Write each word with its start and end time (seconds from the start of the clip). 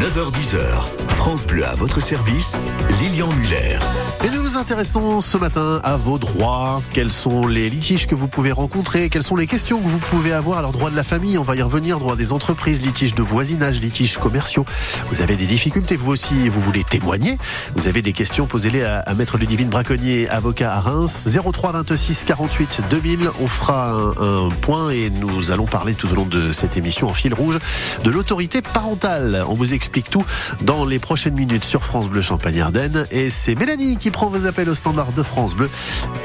9h10h. 0.00 1.08
France 1.08 1.44
Bleu 1.44 1.66
à 1.66 1.74
votre 1.74 2.00
service, 2.00 2.60
Lilian 3.00 3.28
Muller. 3.32 3.76
Et 4.24 4.30
nous 4.30 4.42
nous 4.42 4.56
intéressons 4.56 5.20
ce 5.20 5.36
matin 5.36 5.80
à 5.82 5.96
vos 5.96 6.18
droits. 6.18 6.80
Quels 6.92 7.10
sont 7.10 7.48
les 7.48 7.68
litiges 7.68 8.06
que 8.06 8.14
vous 8.14 8.28
pouvez 8.28 8.52
rencontrer? 8.52 9.08
Quelles 9.08 9.24
sont 9.24 9.34
les 9.34 9.48
questions 9.48 9.80
que 9.80 9.88
vous 9.88 9.98
pouvez 9.98 10.32
avoir? 10.32 10.58
Alors, 10.58 10.70
droit 10.70 10.90
de 10.90 10.96
la 10.96 11.02
famille, 11.02 11.36
on 11.36 11.42
va 11.42 11.56
y 11.56 11.62
revenir. 11.62 11.98
Droit 11.98 12.14
des 12.14 12.32
entreprises, 12.32 12.80
litiges 12.82 13.16
de 13.16 13.24
voisinage, 13.24 13.80
litiges 13.80 14.18
commerciaux. 14.18 14.64
Vous 15.10 15.20
avez 15.20 15.34
des 15.34 15.46
difficultés, 15.46 15.96
vous 15.96 16.12
aussi, 16.12 16.48
vous 16.48 16.60
voulez 16.60 16.84
témoigner. 16.84 17.36
Vous 17.74 17.88
avez 17.88 18.00
des 18.00 18.12
questions, 18.12 18.46
posez-les 18.46 18.84
à, 18.84 19.00
à 19.00 19.14
Maître 19.14 19.36
Ludivine 19.36 19.68
Braconnier, 19.68 20.28
avocat 20.28 20.72
à 20.74 20.80
Reims. 20.80 21.28
03 21.28 21.72
26 21.72 22.22
48 22.24 22.82
2000. 22.88 23.30
On 23.40 23.48
fera 23.48 23.90
un, 23.90 24.46
un 24.46 24.48
point 24.48 24.90
et 24.90 25.10
nous 25.10 25.50
allons 25.50 25.66
parler 25.66 25.94
tout 25.94 26.08
au 26.08 26.14
long 26.14 26.26
de 26.26 26.52
cette 26.52 26.76
émission 26.76 27.08
en 27.08 27.14
fil 27.14 27.34
rouge 27.34 27.58
de 28.04 28.10
l'autorité 28.10 28.62
parentale. 28.62 29.44
On 29.48 29.54
vous 29.54 29.74
explique 29.74 29.87
tout 29.88 30.24
dans 30.62 30.84
les 30.84 30.98
prochaines 30.98 31.34
minutes 31.34 31.64
sur 31.64 31.84
France 31.84 32.08
Bleu 32.08 32.22
Champagne-Ardenne. 32.22 33.06
Et 33.10 33.30
c'est 33.30 33.54
Mélanie 33.54 33.96
qui 33.96 34.10
prend 34.10 34.28
vos 34.28 34.46
appels 34.46 34.68
au 34.68 34.74
standard 34.74 35.12
de 35.12 35.22
France 35.22 35.54
Bleu. 35.54 35.70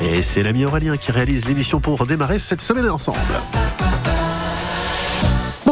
Et 0.01 0.21
c'est 0.21 0.43
l'ami 0.43 0.65
Aurélien 0.65 0.97
qui 0.97 1.11
réalise 1.11 1.45
l'émission 1.45 1.79
pour 1.79 2.05
démarrer 2.05 2.39
cette 2.39 2.61
semaine 2.61 2.89
ensemble. 2.89 3.17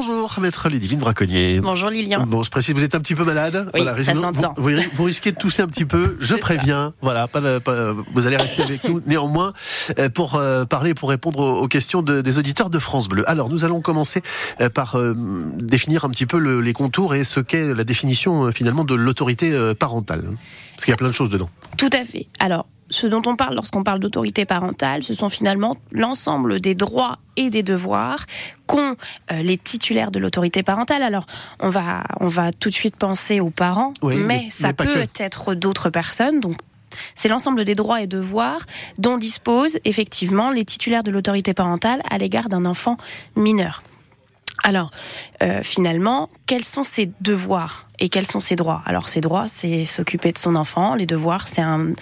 Bonjour, 0.03 0.33
maître 0.41 0.67
Ludivine 0.67 0.97
Braconnier. 0.97 1.59
Bonjour 1.61 1.91
Lilian. 1.91 2.25
Bon, 2.25 2.41
je 2.41 2.49
précise, 2.49 2.73
vous 2.73 2.83
êtes 2.83 2.95
un 2.95 2.99
petit 3.01 3.13
peu 3.13 3.23
malade. 3.23 3.69
Oui, 3.75 3.81
ça 4.03 4.13
vous, 4.13 4.21
s'entend. 4.21 4.55
vous, 4.57 5.03
risquez 5.03 5.31
de 5.31 5.37
tousser 5.37 5.61
un 5.61 5.67
petit 5.67 5.85
peu. 5.85 6.17
Je 6.19 6.33
préviens. 6.33 6.91
Voilà, 7.03 7.27
pas, 7.27 7.39
de- 7.39 7.59
pas- 7.59 7.93
vous 7.93 8.25
allez 8.25 8.35
rester 8.35 8.63
avec 8.63 8.83
nous 8.83 8.99
néanmoins 9.05 9.53
euh, 9.99 10.09
pour 10.09 10.37
euh, 10.37 10.65
parler, 10.65 10.95
pour 10.95 11.09
répondre 11.09 11.37
aux, 11.37 11.61
aux 11.61 11.67
questions 11.67 12.01
de- 12.01 12.21
des 12.21 12.39
auditeurs 12.39 12.71
de 12.71 12.79
France 12.79 13.09
Bleu. 13.09 13.29
Alors, 13.29 13.49
nous 13.49 13.63
allons 13.63 13.79
commencer 13.79 14.23
euh, 14.59 14.69
par 14.71 14.95
euh, 14.95 15.13
définir 15.59 16.03
un 16.03 16.09
petit 16.09 16.25
peu 16.25 16.39
le- 16.39 16.61
les 16.61 16.73
contours 16.73 17.13
et 17.13 17.23
ce 17.23 17.39
qu'est 17.39 17.71
la 17.75 17.83
définition 17.83 18.51
finalement 18.51 18.85
de 18.85 18.95
l'autorité 18.95 19.53
parentale. 19.77 20.23
Parce 20.73 20.85
qu'il 20.85 20.93
y 20.93 20.95
a 20.95 20.97
plein 20.97 21.09
de 21.09 21.13
choses 21.13 21.29
dedans. 21.29 21.49
Tout 21.77 21.89
à 21.93 22.03
fait. 22.05 22.25
Alors, 22.39 22.65
ce 22.91 23.07
dont 23.07 23.23
on 23.25 23.35
parle 23.35 23.55
lorsqu'on 23.55 23.83
parle 23.83 23.99
d'autorité 23.99 24.45
parentale, 24.45 25.01
ce 25.01 25.15
sont 25.15 25.29
finalement 25.29 25.77
l'ensemble 25.91 26.59
des 26.59 26.75
droits 26.75 27.17
et 27.37 27.49
des 27.49 27.63
devoirs 27.63 28.25
qu'ont 28.67 28.95
euh, 29.31 29.41
les 29.41 29.57
titulaires 29.57 30.11
de 30.11 30.19
l'autorité 30.19 30.61
parentale. 30.61 31.01
Alors, 31.01 31.25
on 31.59 31.69
va, 31.69 32.03
on 32.19 32.27
va 32.27 32.51
tout 32.51 32.69
de 32.69 32.75
suite 32.75 32.95
penser 32.97 33.39
aux 33.39 33.49
parents, 33.49 33.93
Oui, 34.03 34.17
mais, 34.17 34.43
mais- 34.43 34.49
ça 34.51 34.67
mais 34.67 34.73
peut 34.75 34.85
que. 34.85 35.23
être 35.23 35.55
d'autres 35.55 35.89
personnes. 35.89 36.39
Donc, 36.39 36.57
c'est 37.15 37.29
l'ensemble 37.29 37.63
des 37.63 37.73
droits 37.73 38.01
et 38.01 38.07
devoirs 38.07 38.65
dont 38.97 39.17
disposent 39.17 39.79
effectivement 39.85 40.51
les 40.51 40.65
titulaires 40.65 41.03
de 41.03 41.11
l'autorité 41.11 41.53
parentale 41.53 42.01
à 42.09 42.17
l'égard 42.17 42.49
d'un 42.49 42.65
enfant 42.65 42.97
mineur. 43.37 43.81
Alors, 44.63 44.91
euh, 45.41 45.61
finalement, 45.63 46.29
quels 46.45 46.63
sont 46.63 46.83
ses 46.83 47.09
devoirs 47.21 47.87
et 47.99 48.09
quels 48.09 48.27
sont 48.27 48.39
ses 48.39 48.55
droits? 48.55 48.81
Alors, 48.85 49.09
ses 49.09 49.21
droits, 49.21 49.47
c'est 49.47 49.85
s'occuper 49.85 50.31
de 50.31 50.37
son 50.37 50.55
enfant. 50.55 50.93
Les 50.95 51.05
devoirs, 51.05 51.47
c'est 51.47 51.61
un, 51.61 51.93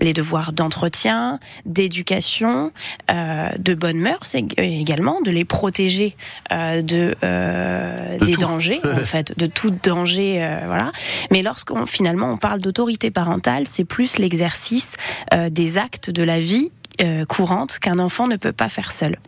les 0.00 0.12
devoirs 0.14 0.52
d'entretien, 0.52 1.38
d'éducation, 1.66 2.72
euh, 3.10 3.48
de 3.58 3.74
bonne 3.74 3.98
mœurs 3.98 4.32
ég- 4.34 4.58
également, 4.60 5.20
de 5.20 5.30
les 5.30 5.44
protéger 5.44 6.16
euh, 6.52 6.82
de, 6.82 7.14
euh, 7.22 8.18
De 8.18 8.24
des 8.26 8.32
tout. 8.34 8.40
dangers, 8.40 8.80
en 8.84 8.96
fait, 9.04 9.36
de 9.38 9.46
tout 9.46 9.70
danger, 9.70 10.42
euh, 10.42 10.60
voilà. 10.66 10.92
Mais 11.30 11.42
lorsqu'on 11.42 11.86
finalement 11.86 12.30
on 12.30 12.36
parle 12.38 12.60
d'autorité 12.60 13.10
parentale, 13.10 13.66
c'est 13.66 13.84
plus 13.84 14.18
l'exercice 14.18 14.96
euh, 15.34 15.50
des 15.50 15.78
actes 15.78 16.10
de 16.10 16.22
la 16.22 16.40
vie 16.40 16.70
euh, 17.02 17.24
courante 17.26 17.78
qu'un 17.78 17.98
enfant 17.98 18.26
ne 18.26 18.36
peut 18.36 18.52
pas 18.52 18.68
faire 18.70 18.90
seul. 18.92 19.18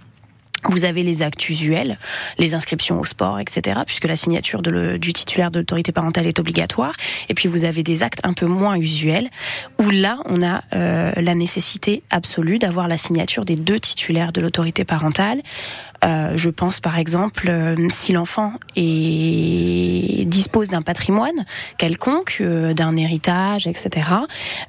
Vous 0.64 0.84
avez 0.84 1.02
les 1.02 1.22
actes 1.22 1.48
usuels, 1.48 1.98
les 2.38 2.54
inscriptions 2.54 2.98
au 2.98 3.04
sport, 3.04 3.38
etc., 3.38 3.80
puisque 3.86 4.06
la 4.06 4.16
signature 4.16 4.60
du 4.62 5.12
titulaire 5.12 5.50
de 5.50 5.60
l'autorité 5.60 5.92
parentale 5.92 6.26
est 6.26 6.38
obligatoire. 6.40 6.94
Et 7.28 7.34
puis 7.34 7.48
vous 7.48 7.64
avez 7.64 7.82
des 7.82 8.02
actes 8.02 8.20
un 8.24 8.32
peu 8.32 8.46
moins 8.46 8.76
usuels, 8.76 9.30
où 9.80 9.90
là, 9.90 10.18
on 10.26 10.42
a 10.42 10.62
euh, 10.74 11.12
la 11.16 11.34
nécessité 11.34 12.02
absolue 12.10 12.58
d'avoir 12.58 12.88
la 12.88 12.96
signature 12.96 13.44
des 13.44 13.56
deux 13.56 13.78
titulaires 13.78 14.32
de 14.32 14.40
l'autorité 14.40 14.84
parentale. 14.84 15.42
Euh, 16.04 16.32
je 16.36 16.48
pense 16.50 16.78
par 16.80 16.96
exemple 16.98 17.48
euh, 17.50 17.74
si 17.90 18.12
l'enfant 18.12 18.52
est 18.76 20.24
dispose 20.26 20.68
d'un 20.68 20.82
patrimoine 20.82 21.44
quelconque, 21.76 22.38
euh, 22.40 22.72
d'un 22.74 22.96
héritage, 22.96 23.66
etc. 23.66 24.06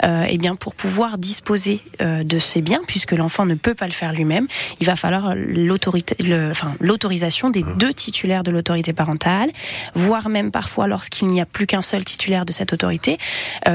Euh, 0.03 0.25
eh 0.27 0.37
bien 0.37 0.55
pour 0.55 0.75
pouvoir 0.75 1.17
disposer 1.17 1.81
de 1.99 2.39
ces 2.39 2.61
biens, 2.61 2.81
puisque 2.87 3.11
l'enfant 3.11 3.45
ne 3.45 3.55
peut 3.55 3.75
pas 3.75 3.85
le 3.85 3.91
faire 3.93 4.13
lui-même, 4.13 4.47
il 4.79 4.87
va 4.87 4.95
falloir 4.95 5.33
l'autorité, 5.35 6.15
le- 6.23 6.49
enfin 6.51 6.73
l'autorisation 6.79 7.49
des 7.49 7.63
deux 7.77 7.93
titulaires 7.93 8.43
de 8.43 8.51
l'autorité 8.51 8.93
parentale, 8.93 9.49
voire 9.95 10.29
même 10.29 10.51
parfois 10.51 10.87
lorsqu'il 10.87 11.27
n'y 11.27 11.41
a 11.41 11.45
plus 11.45 11.67
qu'un 11.67 11.81
seul 11.81 12.03
titulaire 12.05 12.45
de 12.45 12.51
cette 12.53 12.73
autorité, 12.73 13.17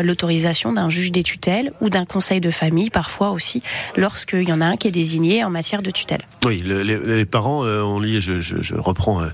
l'autorisation 0.03 0.73
d'un 0.73 0.89
juge 0.91 1.13
des 1.13 1.23
tutelles 1.23 1.73
ou 1.81 1.91
d'un 1.91 2.05
conseil 2.05 2.41
de 2.41 2.51
famille, 2.51 2.91
parfois 2.91 3.31
aussi 3.31 3.63
lorsqu'il 3.97 4.43
y 4.49 4.53
en 4.53 4.61
a 4.61 4.67
un 4.67 4.77
qui 4.77 4.89
est 4.89 4.93
désigné 4.93 5.45
en 5.45 5.51
matière 5.51 5.83
de 5.83 5.91
tutelle. 5.91 6.23
Oui, 6.45 6.59
le- 6.65 6.83
les, 6.83 6.99
les 6.99 7.25
parents, 7.27 7.44
euh, 7.65 7.83
on 7.83 8.01
lit, 8.01 8.21
je, 8.21 8.41
je, 8.41 8.63
je 8.63 8.75
reprends 8.75 9.21
euh, 9.23 9.29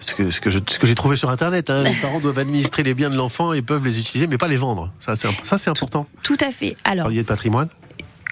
ce 0.00 0.14
que, 0.14 0.30
ce 0.30 0.40
que 0.40 0.50
je- 0.50 0.58
ce 0.68 0.78
que 0.78 0.86
j'ai 0.86 0.94
trouvé 0.94 1.16
sur 1.16 1.30
Internet. 1.30 1.70
hein. 1.70 1.82
les 1.82 1.94
parents 2.02 2.20
doivent 2.20 2.38
administrer 2.38 2.82
les 2.82 2.94
biens 2.94 3.10
de 3.10 3.16
l'enfant 3.16 3.52
et 3.52 3.62
peuvent 3.62 3.84
les 3.84 3.98
utiliser, 3.98 4.26
mais 4.26 4.38
pas 4.38 4.48
les 4.48 4.56
vendre. 4.56 4.92
Ça, 5.00 5.16
c'est 5.16 5.28
imp- 5.28 5.40
ça, 5.44 5.58
c'est 5.58 5.70
important. 5.70 6.06
Tout 6.22 6.36
à 6.40 6.50
fait. 6.50 6.76
Alors, 6.84 7.04
Parliez 7.06 7.22
de 7.22 7.26
patrimoine. 7.26 7.68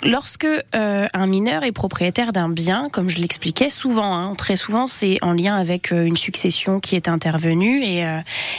Lorsque 0.04 0.44
euh, 0.74 1.06
un 1.14 1.26
mineur 1.28 1.62
est 1.62 1.70
propriétaire 1.70 2.32
d'un 2.32 2.48
bien, 2.48 2.88
comme 2.90 3.08
je 3.08 3.18
l'expliquais, 3.18 3.70
souvent, 3.70 4.16
hein, 4.16 4.34
très 4.34 4.56
souvent, 4.56 4.88
c'est 4.88 5.18
en 5.22 5.32
lien 5.32 5.54
avec 5.54 5.92
euh, 5.92 6.04
une 6.04 6.16
succession 6.16 6.80
qui 6.80 6.96
est 6.96 7.06
intervenue 7.06 7.84
et 7.84 8.04
euh, 8.04 8.18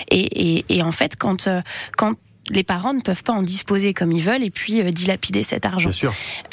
et, 0.10 0.58
et, 0.60 0.66
et 0.70 0.82
en 0.84 0.94
fait, 0.94 1.18
quand 1.18 1.50
quand 1.98 2.14
les 2.50 2.64
parents 2.64 2.94
ne 2.94 3.00
peuvent 3.02 3.24
pas 3.24 3.34
en 3.34 3.42
disposer 3.42 3.94
comme 3.94 4.12
ils 4.12 4.22
veulent 4.24 4.44
et 4.44 4.50
puis 4.50 4.82
euh, 4.82 4.92
dilapider 4.92 5.44
cet 5.44 5.66
argent. 5.66 5.90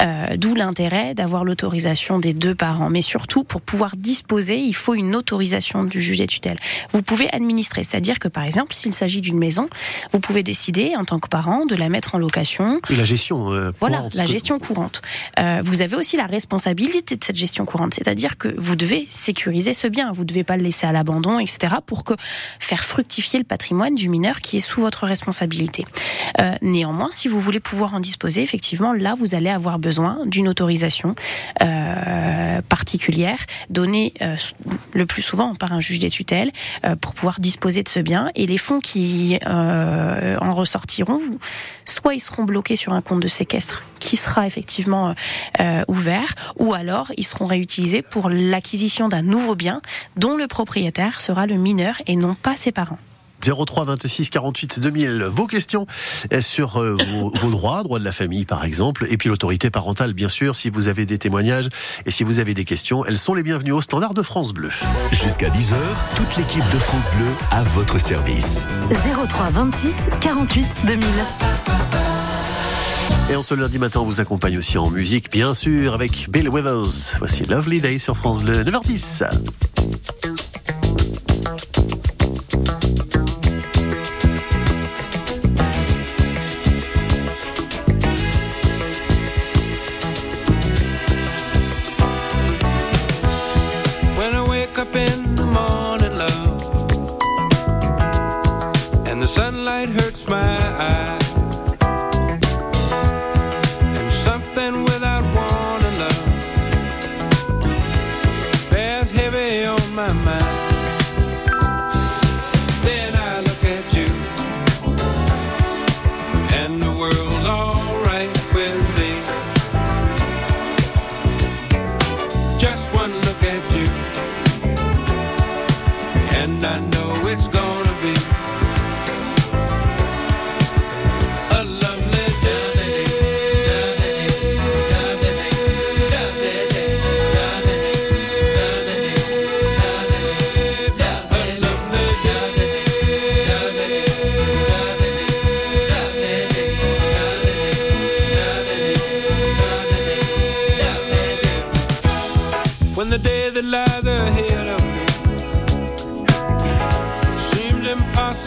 Euh, 0.01 0.37
D'où 0.37 0.55
l'intérêt 0.55 1.13
d'avoir 1.13 1.43
l'autorisation 1.43 2.17
des 2.19 2.33
deux 2.33 2.55
parents. 2.55 2.89
Mais 2.89 3.01
surtout, 3.01 3.43
pour 3.43 3.61
pouvoir 3.61 3.95
disposer, 3.97 4.57
il 4.59 4.73
faut 4.75 4.93
une 4.93 5.15
autorisation 5.15 5.83
du 5.83 6.01
juge 6.01 6.19
des 6.19 6.27
tutelles. 6.27 6.57
Vous 6.93 7.01
pouvez 7.01 7.29
administrer, 7.33 7.83
c'est-à-dire 7.83 8.19
que 8.19 8.27
par 8.29 8.43
exemple, 8.43 8.73
s'il 8.73 8.93
s'agit 8.93 9.19
d'une 9.21 9.37
maison, 9.37 9.69
vous 10.13 10.19
pouvez 10.19 10.43
décider 10.43 10.93
en 10.95 11.03
tant 11.03 11.19
que 11.19 11.27
parent 11.27 11.65
de 11.65 11.75
la 11.75 11.89
mettre 11.89 12.15
en 12.15 12.19
location 12.19 12.79
Et 12.89 12.95
la 12.95 13.03
gestion. 13.03 13.51
euh, 13.51 13.71
voilà, 13.79 13.97
courante, 13.97 14.13
la 14.15 14.25
que- 14.25 14.31
gestion 14.31 14.59
courante. 14.59 15.01
Vous 15.63 15.81
avez 15.81 15.95
aussi 15.95 16.17
la 16.17 16.25
responsabilité 16.27 17.15
de 17.17 17.23
cette 17.23 17.35
gestion 17.35 17.65
courante, 17.65 17.93
c'est-à-dire 17.95 18.37
que 18.37 18.47
vous 18.57 18.75
devez 18.75 19.05
sécuriser 19.09 19.73
ce 19.73 19.87
bien, 19.87 20.11
vous 20.13 20.21
ne 20.21 20.27
devez 20.27 20.43
pas 20.43 20.55
le 20.57 20.63
laisser 20.63 20.87
à 20.87 20.91
l'abandon, 20.91 21.39
etc., 21.39 21.73
pour 21.85 22.03
que 22.03 22.13
faire 22.59 22.83
fructifier 22.83 23.39
le 23.39 23.45
patrimoine 23.45 23.95
du 23.95 24.07
mineur 24.09 24.37
qui 24.39 24.57
est 24.57 24.61
sous 24.61 24.81
votre 24.81 25.05
responsabilité. 25.05 25.80
Euh, 26.39 26.55
néanmoins, 26.61 27.09
si 27.11 27.27
vous 27.27 27.39
voulez 27.39 27.59
pouvoir 27.59 27.93
en 27.93 27.99
disposer, 27.99 28.41
effectivement, 28.41 28.93
là, 28.93 29.15
vous 29.15 29.35
allez 29.35 29.49
avoir 29.49 29.79
besoin 29.79 30.19
d'une 30.25 30.47
autorisation 30.47 31.15
euh, 31.61 32.61
particulière 32.61 33.39
donnée 33.69 34.13
euh, 34.21 34.35
le 34.93 35.05
plus 35.05 35.21
souvent 35.21 35.55
par 35.55 35.73
un 35.73 35.79
juge 35.79 35.99
des 35.99 36.09
tutelles 36.09 36.51
pour 37.01 37.13
pouvoir 37.13 37.39
disposer 37.39 37.83
de 37.83 37.89
ce 37.89 37.99
bien. 37.99 38.31
Et 38.35 38.45
les 38.45 38.57
fonds 38.57 38.79
qui 38.79 39.39
en 39.45 40.51
ressortiront, 40.53 41.21
soit 41.85 42.15
ils 42.15 42.19
seront 42.19 42.43
bloqués 42.43 42.75
sur 42.75 42.93
un 42.93 43.01
compte 43.01 43.21
de 43.21 43.27
séquestre 43.27 43.83
qui 43.99 44.17
sera 44.17 44.47
effectivement 44.47 45.15
ouvert, 45.87 46.35
ou 46.57 46.73
alors 46.73 47.11
ils 47.17 47.25
seront 47.25 47.45
réutilisés 47.45 48.01
pour 48.01 48.29
l'acquisition 48.29 49.09
d'un 49.09 49.21
nouveau 49.21 49.55
bien 49.55 49.81
dont 50.17 50.37
le 50.37 50.47
propriétaire 50.47 51.21
sera 51.21 51.45
le 51.45 51.55
mineur 51.55 51.95
et 52.07 52.15
non 52.15 52.35
pas 52.35 52.55
ses 52.55 52.71
parents. 52.71 52.99
03 53.41 53.85
26 53.85 54.29
48 54.29 54.79
2000. 54.79 55.23
Vos 55.23 55.47
questions 55.47 55.85
euh, 56.33 56.41
sur 56.41 56.81
euh, 56.81 56.95
vos, 57.09 57.31
vos 57.33 57.49
droits, 57.49 57.83
droits 57.83 57.99
de 57.99 58.05
la 58.05 58.11
famille 58.11 58.45
par 58.45 58.63
exemple, 58.63 59.07
et 59.09 59.17
puis 59.17 59.29
l'autorité 59.29 59.69
parentale 59.69 60.13
bien 60.13 60.29
sûr. 60.29 60.55
Si 60.55 60.69
vous 60.69 60.87
avez 60.87 61.05
des 61.05 61.17
témoignages 61.17 61.69
et 62.05 62.11
si 62.11 62.23
vous 62.23 62.39
avez 62.39 62.53
des 62.53 62.65
questions, 62.65 63.05
elles 63.05 63.19
sont 63.19 63.33
les 63.33 63.43
bienvenues 63.43 63.71
au 63.71 63.81
standard 63.81 64.13
de 64.13 64.21
France 64.21 64.53
Bleu. 64.53 64.69
Jusqu'à 65.11 65.49
10h, 65.49 65.75
toute 66.15 66.37
l'équipe 66.37 66.63
de 66.73 66.79
France 66.79 67.09
Bleu 67.17 67.27
à 67.51 67.63
votre 67.63 67.99
service. 67.99 68.65
03 69.29 69.49
26 69.49 69.95
48 70.19 70.67
2000. 70.85 71.05
Et 73.29 73.35
en 73.37 73.43
ce 73.43 73.53
lundi 73.53 73.79
matin, 73.79 74.01
on 74.01 74.05
vous 74.05 74.19
accompagne 74.19 74.57
aussi 74.57 74.77
en 74.77 74.89
musique, 74.89 75.31
bien 75.31 75.53
sûr, 75.53 75.93
avec 75.93 76.29
Bill 76.29 76.49
Withers. 76.49 77.15
Voici 77.19 77.43
Lovely 77.45 77.79
Day 77.79 77.97
sur 77.97 78.17
France 78.17 78.43
Bleu, 78.43 78.63
9h10. 78.63 79.23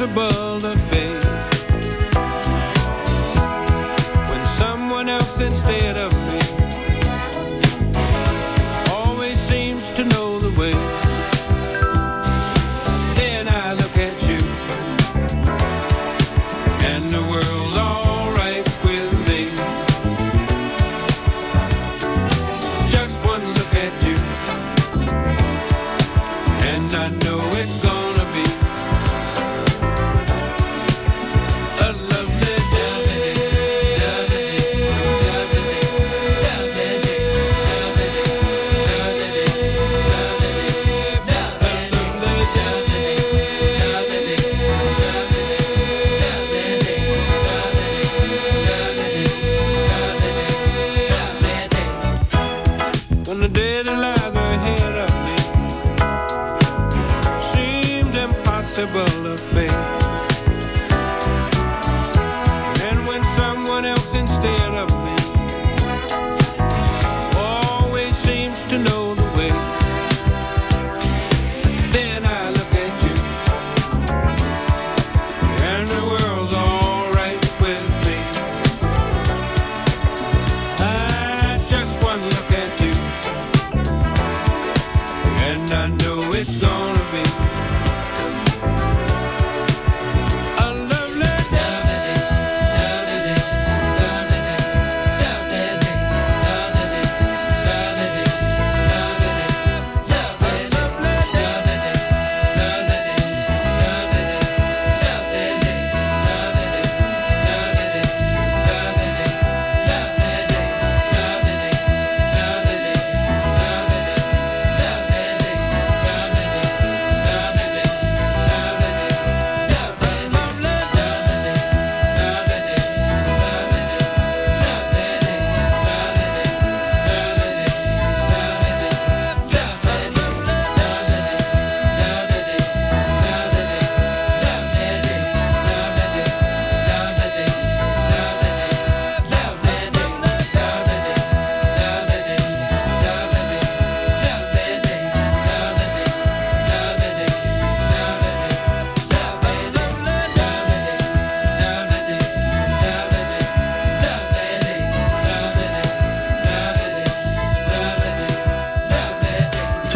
Impossible 0.00 0.60
to 0.60 0.83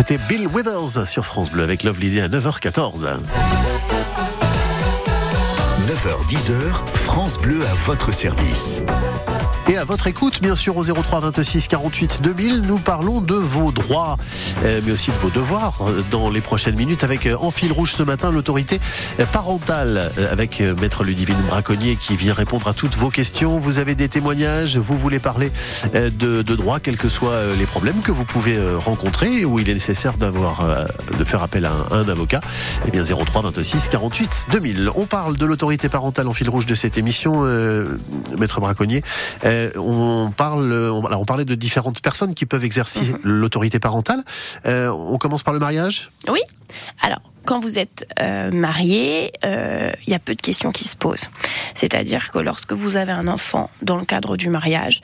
C'était 0.08 0.24
Bill 0.24 0.48
Withers 0.48 1.04
sur 1.04 1.26
France 1.26 1.50
Bleu 1.50 1.62
avec 1.62 1.82
Love 1.82 2.00
Lily 2.00 2.22
à 2.22 2.28
9h14. 2.28 3.18
9h10h, 5.86 6.86
France 6.94 7.36
Bleu 7.36 7.60
à 7.70 7.74
votre 7.74 8.10
service. 8.10 8.80
Et 9.68 9.76
à 9.76 9.84
votre 9.84 10.06
écoute, 10.06 10.40
bien 10.40 10.54
sûr, 10.54 10.76
au 10.78 10.82
03 10.82 11.20
26 11.20 11.68
48 11.68 12.22
2000, 12.22 12.62
nous 12.62 12.78
parlons 12.78 13.20
de 13.20 13.34
vos 13.34 13.70
droits, 13.70 14.16
euh, 14.64 14.80
mais 14.84 14.92
aussi 14.92 15.10
de 15.10 15.16
vos 15.16 15.28
devoirs 15.28 15.80
euh, 15.82 16.02
dans 16.10 16.30
les 16.30 16.40
prochaines 16.40 16.74
minutes 16.74 17.04
avec 17.04 17.26
euh, 17.26 17.36
en 17.38 17.50
fil 17.50 17.70
rouge 17.70 17.92
ce 17.92 18.02
matin 18.02 18.30
l'autorité 18.30 18.80
parentale 19.32 20.10
avec 20.30 20.62
Maître 20.80 21.04
Ludivine 21.04 21.36
Braconnier 21.48 21.96
qui 21.96 22.16
vient 22.16 22.32
répondre 22.32 22.66
à 22.68 22.72
toutes 22.72 22.96
vos 22.96 23.10
questions. 23.10 23.58
Vous 23.58 23.78
avez 23.78 23.94
des 23.94 24.08
témoignages, 24.08 24.78
vous 24.78 24.98
voulez 24.98 25.18
parler 25.18 25.52
de, 25.92 26.42
de 26.42 26.54
droits, 26.54 26.80
quels 26.80 26.96
que 26.96 27.08
soient 27.08 27.54
les 27.58 27.66
problèmes 27.66 28.00
que 28.00 28.12
vous 28.12 28.24
pouvez 28.24 28.58
rencontrer, 28.76 29.44
où 29.44 29.58
il 29.58 29.68
est 29.68 29.74
nécessaire 29.74 30.16
d'avoir 30.16 30.66
de 31.18 31.24
faire 31.24 31.42
appel 31.42 31.64
à 31.64 31.72
un, 31.72 31.96
à 31.96 32.00
un 32.00 32.08
avocat. 32.08 32.40
Eh 32.86 32.90
bien 32.90 33.04
03 33.04 33.42
26 33.42 33.88
48 33.88 34.46
2000. 34.52 34.90
On 34.94 35.06
parle 35.06 35.36
de 35.36 35.44
l'autorité 35.44 35.88
parentale 35.88 36.28
en 36.28 36.32
fil 36.32 36.48
rouge 36.48 36.66
de 36.66 36.74
cette 36.74 36.96
émission, 36.96 37.42
euh, 37.44 37.98
Maître 38.38 38.60
Braconnier. 38.60 39.02
Euh, 39.44 39.57
on 39.76 40.30
parle, 40.36 40.72
on, 40.72 41.04
alors 41.06 41.20
on 41.20 41.24
parlait 41.24 41.44
de 41.44 41.54
différentes 41.54 42.00
personnes 42.00 42.34
qui 42.34 42.46
peuvent 42.46 42.64
exercer 42.64 43.14
l'autorité 43.22 43.78
parentale. 43.78 44.22
Euh, 44.66 44.88
on 44.88 45.18
commence 45.18 45.42
par 45.42 45.54
le 45.54 45.60
mariage? 45.60 46.10
Oui. 46.28 46.40
Alors, 47.00 47.20
quand 47.48 47.60
vous 47.60 47.78
êtes 47.78 48.06
euh, 48.20 48.50
marié, 48.50 49.32
euh, 49.42 49.90
il 50.06 50.12
y 50.12 50.14
a 50.14 50.18
peu 50.18 50.34
de 50.34 50.40
questions 50.42 50.70
qui 50.70 50.86
se 50.86 50.94
posent. 50.94 51.30
C'est-à-dire 51.72 52.30
que 52.30 52.38
lorsque 52.38 52.74
vous 52.74 52.98
avez 52.98 53.12
un 53.12 53.26
enfant 53.26 53.70
dans 53.80 53.96
le 53.96 54.04
cadre 54.04 54.36
du 54.36 54.50
mariage, 54.50 55.00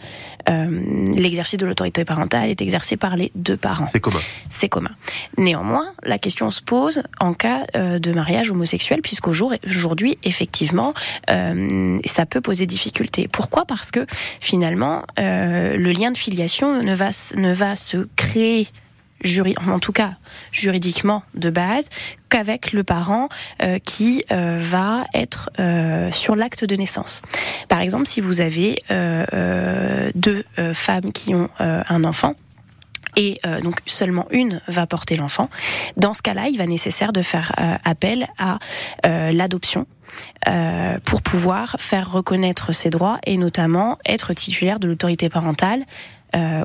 euh, 0.50 1.06
l'exercice 1.14 1.58
de 1.58 1.64
l'autorité 1.64 2.04
parentale 2.04 2.50
est 2.50 2.60
exercé 2.60 2.98
par 2.98 3.16
les 3.16 3.32
deux 3.34 3.56
parents. 3.56 3.86
C'est 3.90 4.00
commun. 4.00 4.20
C'est 4.50 4.68
commun. 4.68 4.90
Néanmoins, 5.38 5.86
la 6.02 6.18
question 6.18 6.50
se 6.50 6.60
pose 6.60 7.02
en 7.18 7.32
cas 7.32 7.64
euh, 7.76 7.98
de 7.98 8.12
mariage 8.12 8.50
homosexuel, 8.50 9.00
puisqu'aujourd'hui, 9.00 10.18
effectivement, 10.22 10.92
euh, 11.30 11.98
ça 12.04 12.26
peut 12.26 12.42
poser 12.42 12.66
difficulté. 12.66 13.26
Pourquoi? 13.26 13.64
Parce 13.64 13.90
que 13.90 14.04
finalement, 14.40 15.04
euh, 15.18 15.78
le 15.78 15.92
lien 15.92 16.10
de 16.10 16.18
filiation 16.18 16.82
ne 16.82 16.94
va, 16.94 17.08
ne 17.36 17.54
va 17.54 17.74
se 17.74 18.06
créer 18.16 18.68
en 19.66 19.78
tout 19.78 19.92
cas 19.92 20.14
juridiquement 20.52 21.22
de 21.34 21.50
base, 21.50 21.88
qu'avec 22.28 22.72
le 22.72 22.84
parent 22.84 23.28
euh, 23.62 23.78
qui 23.78 24.24
euh, 24.32 24.60
va 24.62 25.04
être 25.14 25.50
euh, 25.58 26.10
sur 26.12 26.36
l'acte 26.36 26.64
de 26.64 26.76
naissance. 26.76 27.22
Par 27.68 27.80
exemple, 27.80 28.06
si 28.06 28.20
vous 28.20 28.40
avez 28.40 28.82
euh, 28.90 29.24
euh, 29.32 30.10
deux 30.14 30.44
euh, 30.58 30.74
femmes 30.74 31.12
qui 31.12 31.34
ont 31.34 31.48
un 31.58 32.04
enfant, 32.04 32.34
et 33.16 33.38
euh, 33.46 33.60
donc 33.60 33.80
seulement 33.86 34.26
une 34.30 34.60
va 34.68 34.86
porter 34.86 35.16
l'enfant. 35.16 35.48
Dans 35.96 36.14
ce 36.14 36.22
cas-là, 36.22 36.48
il 36.48 36.58
va 36.58 36.66
nécessaire 36.66 37.12
de 37.12 37.22
faire 37.22 37.52
euh, 37.60 37.76
appel 37.84 38.26
à 38.38 38.58
euh, 39.06 39.30
l'adoption 39.30 39.86
pour 41.04 41.22
pouvoir 41.22 41.74
faire 41.80 42.12
reconnaître 42.12 42.72
ses 42.72 42.88
droits 42.88 43.18
et 43.26 43.36
notamment 43.36 43.98
être 44.06 44.32
titulaire 44.32 44.78
de 44.78 44.86
l'autorité 44.86 45.28
parentale 45.28 45.82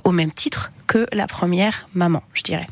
au 0.04 0.12
même 0.12 0.32
titre 0.32 0.72
que 0.90 1.06
la 1.14 1.28
première 1.28 1.88
maman, 1.94 2.22
je 2.34 2.42
dirais. 2.44 2.68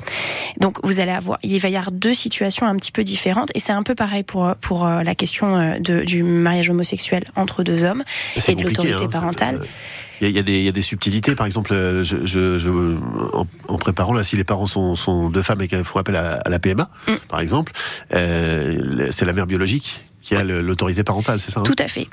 Donc 0.59 0.79
vous 0.83 0.99
allez 0.99 1.11
avoir, 1.11 1.37
il 1.43 1.59
va 1.59 1.69
y 1.69 1.75
avoir 1.77 1.91
deux 1.91 2.13
situations 2.15 2.65
un 2.65 2.75
petit 2.75 2.91
peu 2.91 3.03
différentes 3.03 3.49
et 3.55 3.59
c'est 3.59 3.71
un 3.73 3.83
peu 3.83 3.95
pareil 3.95 4.23
pour 4.23 4.53
pour 4.59 4.85
euh, 4.85 5.03
la 5.03 5.15
question 5.15 5.55
euh, 5.55 5.79
de, 5.79 6.03
du 6.03 6.23
mariage 6.23 6.69
homosexuel 6.71 7.23
entre 7.35 7.63
deux 7.63 7.83
hommes 7.83 8.03
et 8.35 8.55
de 8.55 8.63
l'autorité 8.63 9.03
hein. 9.05 9.09
parentale. 9.09 9.55
Euh, 9.61 9.65
Il 10.19 10.31
y, 10.31 10.39
a- 10.39 10.41
des- 10.41 10.57
il 10.57 10.63
y 10.63 10.67
a 10.67 10.71
des 10.71 10.81
subtilités. 10.81 11.35
Par 11.35 11.45
exemple, 11.45 11.69
je, 12.01 12.25
je, 12.25 12.57
je- 12.57 12.97
en, 13.39 13.45
en 13.67 13.77
préparant 13.77 14.13
là, 14.15 14.23
si 14.23 14.35
les 14.35 14.43
parents 14.43 14.65
sont, 14.65 14.95
sont 14.95 15.29
deux 15.29 15.43
femmes 15.43 15.61
et 15.61 15.67
qu'elles 15.67 15.85
font 15.85 15.99
appel 15.99 16.15
à, 16.15 16.39
à 16.43 16.49
la 16.49 16.57
PMA, 16.57 16.89
Mm. 17.07 17.13
par 17.29 17.39
exemple, 17.39 17.71
euh, 18.15 19.09
c'est 19.11 19.25
la 19.25 19.33
mère 19.33 19.45
biologique 19.45 20.03
qui 20.27 20.35
a 20.35 20.43
l'autorité 20.43 21.05
parentale, 21.05 21.39
c'est 21.39 21.51
ça 21.51 21.61
hein? 21.61 21.63
Tout 21.63 21.75
à 21.79 21.87
fait. 21.87 22.05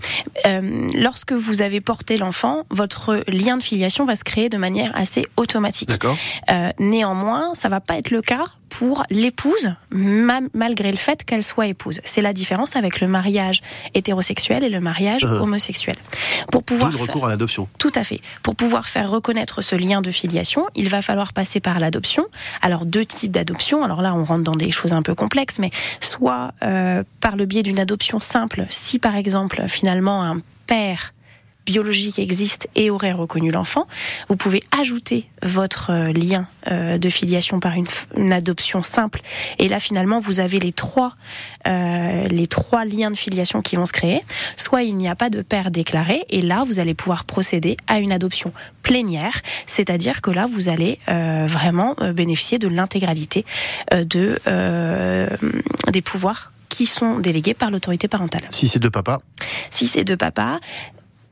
Euh, 0.46 0.88
lorsque 0.94 1.32
vous 1.32 1.62
avez 1.62 1.80
porté 1.80 2.16
l'enfant, 2.16 2.62
votre 2.70 3.24
lien 3.26 3.56
de 3.56 3.62
filiation 3.62 4.04
va 4.04 4.14
se 4.14 4.22
créer 4.22 4.48
de 4.48 4.56
manière 4.56 4.92
assez 4.94 5.26
automatique. 5.36 5.88
D'accord. 5.88 6.16
Euh, 6.52 6.70
néanmoins, 6.78 7.54
ça 7.54 7.68
va 7.68 7.80
pas 7.80 7.98
être 7.98 8.12
le 8.12 8.22
cas 8.22 8.44
pour 8.78 9.04
l'épouse, 9.10 9.74
ma- 9.90 10.40
malgré 10.52 10.90
le 10.90 10.96
fait 10.96 11.24
qu'elle 11.24 11.42
soit 11.42 11.66
épouse. 11.68 12.00
C'est 12.04 12.20
la 12.22 12.32
différence 12.32 12.76
avec 12.76 13.00
le 13.00 13.06
mariage 13.08 13.60
hétérosexuel 13.94 14.64
et 14.64 14.68
le 14.68 14.80
mariage 14.80 15.24
Euh. 15.24 15.40
homosexuel. 15.40 15.96
Pour 16.50 16.62
pouvoir 16.64 16.90
le 16.90 16.96
faire- 16.96 17.06
recours 17.06 17.26
à 17.26 17.28
l'adoption. 17.30 17.68
tout 17.78 17.92
à 17.94 18.04
fait. 18.04 18.20
Pour 18.42 18.56
pouvoir 18.56 18.88
faire 18.88 19.10
reconnaître 19.10 19.62
ce 19.62 19.76
lien 19.76 20.02
de 20.02 20.10
filiation, 20.10 20.66
il 20.74 20.88
va 20.88 21.02
falloir 21.02 21.32
passer 21.32 21.60
par 21.60 21.78
l'adoption. 21.78 22.26
Alors 22.62 22.84
deux 22.84 23.04
types 23.04 23.30
d'adoption. 23.32 23.84
Alors 23.84 24.02
là, 24.02 24.14
on 24.14 24.24
rentre 24.24 24.44
dans 24.44 24.56
des 24.56 24.70
choses 24.70 24.92
un 24.92 25.02
peu 25.02 25.14
complexes, 25.14 25.58
mais 25.58 25.70
soit 26.00 26.52
euh, 26.62 27.02
par 27.20 27.36
le 27.36 27.44
biais 27.46 27.62
d'une 27.62 27.78
adoption 27.78 28.18
simple, 28.20 28.66
si 28.70 28.98
par 28.98 29.14
exemple 29.16 29.64
finalement 29.68 30.22
un 30.24 30.38
père 30.66 31.14
biologique 31.66 32.18
existe 32.18 32.68
et 32.74 32.90
aurait 32.90 33.12
reconnu 33.12 33.50
l'enfant, 33.50 33.86
vous 34.28 34.36
pouvez 34.36 34.60
ajouter 34.78 35.28
votre 35.42 35.90
euh, 35.90 36.12
lien 36.12 36.46
euh, 36.70 36.98
de 36.98 37.08
filiation 37.08 37.60
par 37.60 37.74
une, 37.74 38.32
adoption 38.32 38.82
simple. 38.82 39.20
Et 39.58 39.68
là, 39.68 39.80
finalement, 39.80 40.18
vous 40.18 40.40
avez 40.40 40.58
les 40.58 40.72
trois, 40.72 41.14
euh, 41.66 42.26
les 42.28 42.46
trois 42.46 42.84
liens 42.84 43.10
de 43.10 43.16
filiation 43.16 43.62
qui 43.62 43.76
vont 43.76 43.86
se 43.86 43.92
créer. 43.92 44.22
Soit 44.56 44.82
il 44.82 44.96
n'y 44.96 45.08
a 45.08 45.14
pas 45.14 45.30
de 45.30 45.42
père 45.42 45.70
déclaré, 45.70 46.24
et 46.30 46.42
là, 46.42 46.64
vous 46.66 46.78
allez 46.78 46.94
pouvoir 46.94 47.24
procéder 47.24 47.76
à 47.86 47.98
une 47.98 48.12
adoption 48.12 48.52
plénière, 48.82 49.40
c'est-à-dire 49.66 50.20
que 50.20 50.30
là, 50.30 50.46
vous 50.46 50.68
allez 50.68 50.98
euh, 51.08 51.46
vraiment 51.48 51.96
euh, 52.00 52.12
bénéficier 52.12 52.58
de 52.58 52.68
l'intégralité 52.68 53.44
euh, 53.92 54.04
de 54.04 54.38
euh, 54.46 55.28
des 55.90 56.02
pouvoirs 56.02 56.52
qui 56.68 56.86
sont 56.86 57.20
délégués 57.20 57.54
par 57.54 57.70
l'autorité 57.70 58.08
parentale. 58.08 58.42
Si 58.50 58.68
c'est 58.68 58.80
de 58.80 58.88
papa, 58.88 59.20
Si 59.70 59.86
c'est 59.86 60.02
de 60.02 60.16
papa, 60.16 60.58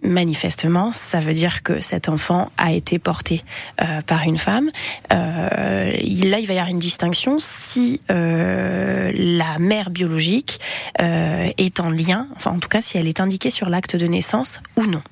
manifestement, 0.02 0.90
ça 0.92 1.20
veut 1.20 1.32
dire 1.32 1.62
que 1.62 1.80
cet 1.80 2.08
enfant 2.08 2.50
a 2.58 2.72
été 2.72 2.98
porté 2.98 3.44
euh, 3.80 4.00
par 4.02 4.22
une 4.24 4.38
femme. 4.38 4.70
Euh, 5.12 5.92
il- 6.02 6.30
là, 6.30 6.38
il 6.38 6.46
va 6.46 6.54
y 6.54 6.56
avoir 6.56 6.70
une 6.70 6.78
distinction 6.78 7.36
si 7.38 8.00
euh, 8.10 9.10
la 9.14 9.58
mère 9.58 9.90
biologique 9.90 10.60
euh, 11.00 11.50
est 11.58 11.80
en 11.80 11.90
lien, 11.90 12.28
enfin 12.36 12.50
en 12.52 12.58
tout 12.58 12.68
cas 12.68 12.80
si 12.80 12.98
elle 12.98 13.08
est 13.08 13.20
indiquée 13.20 13.50
sur 13.50 13.68
l'acte 13.68 13.96
de 13.96 14.06
naissance 14.06 14.60
ou 14.76 14.86
non. 14.86 15.02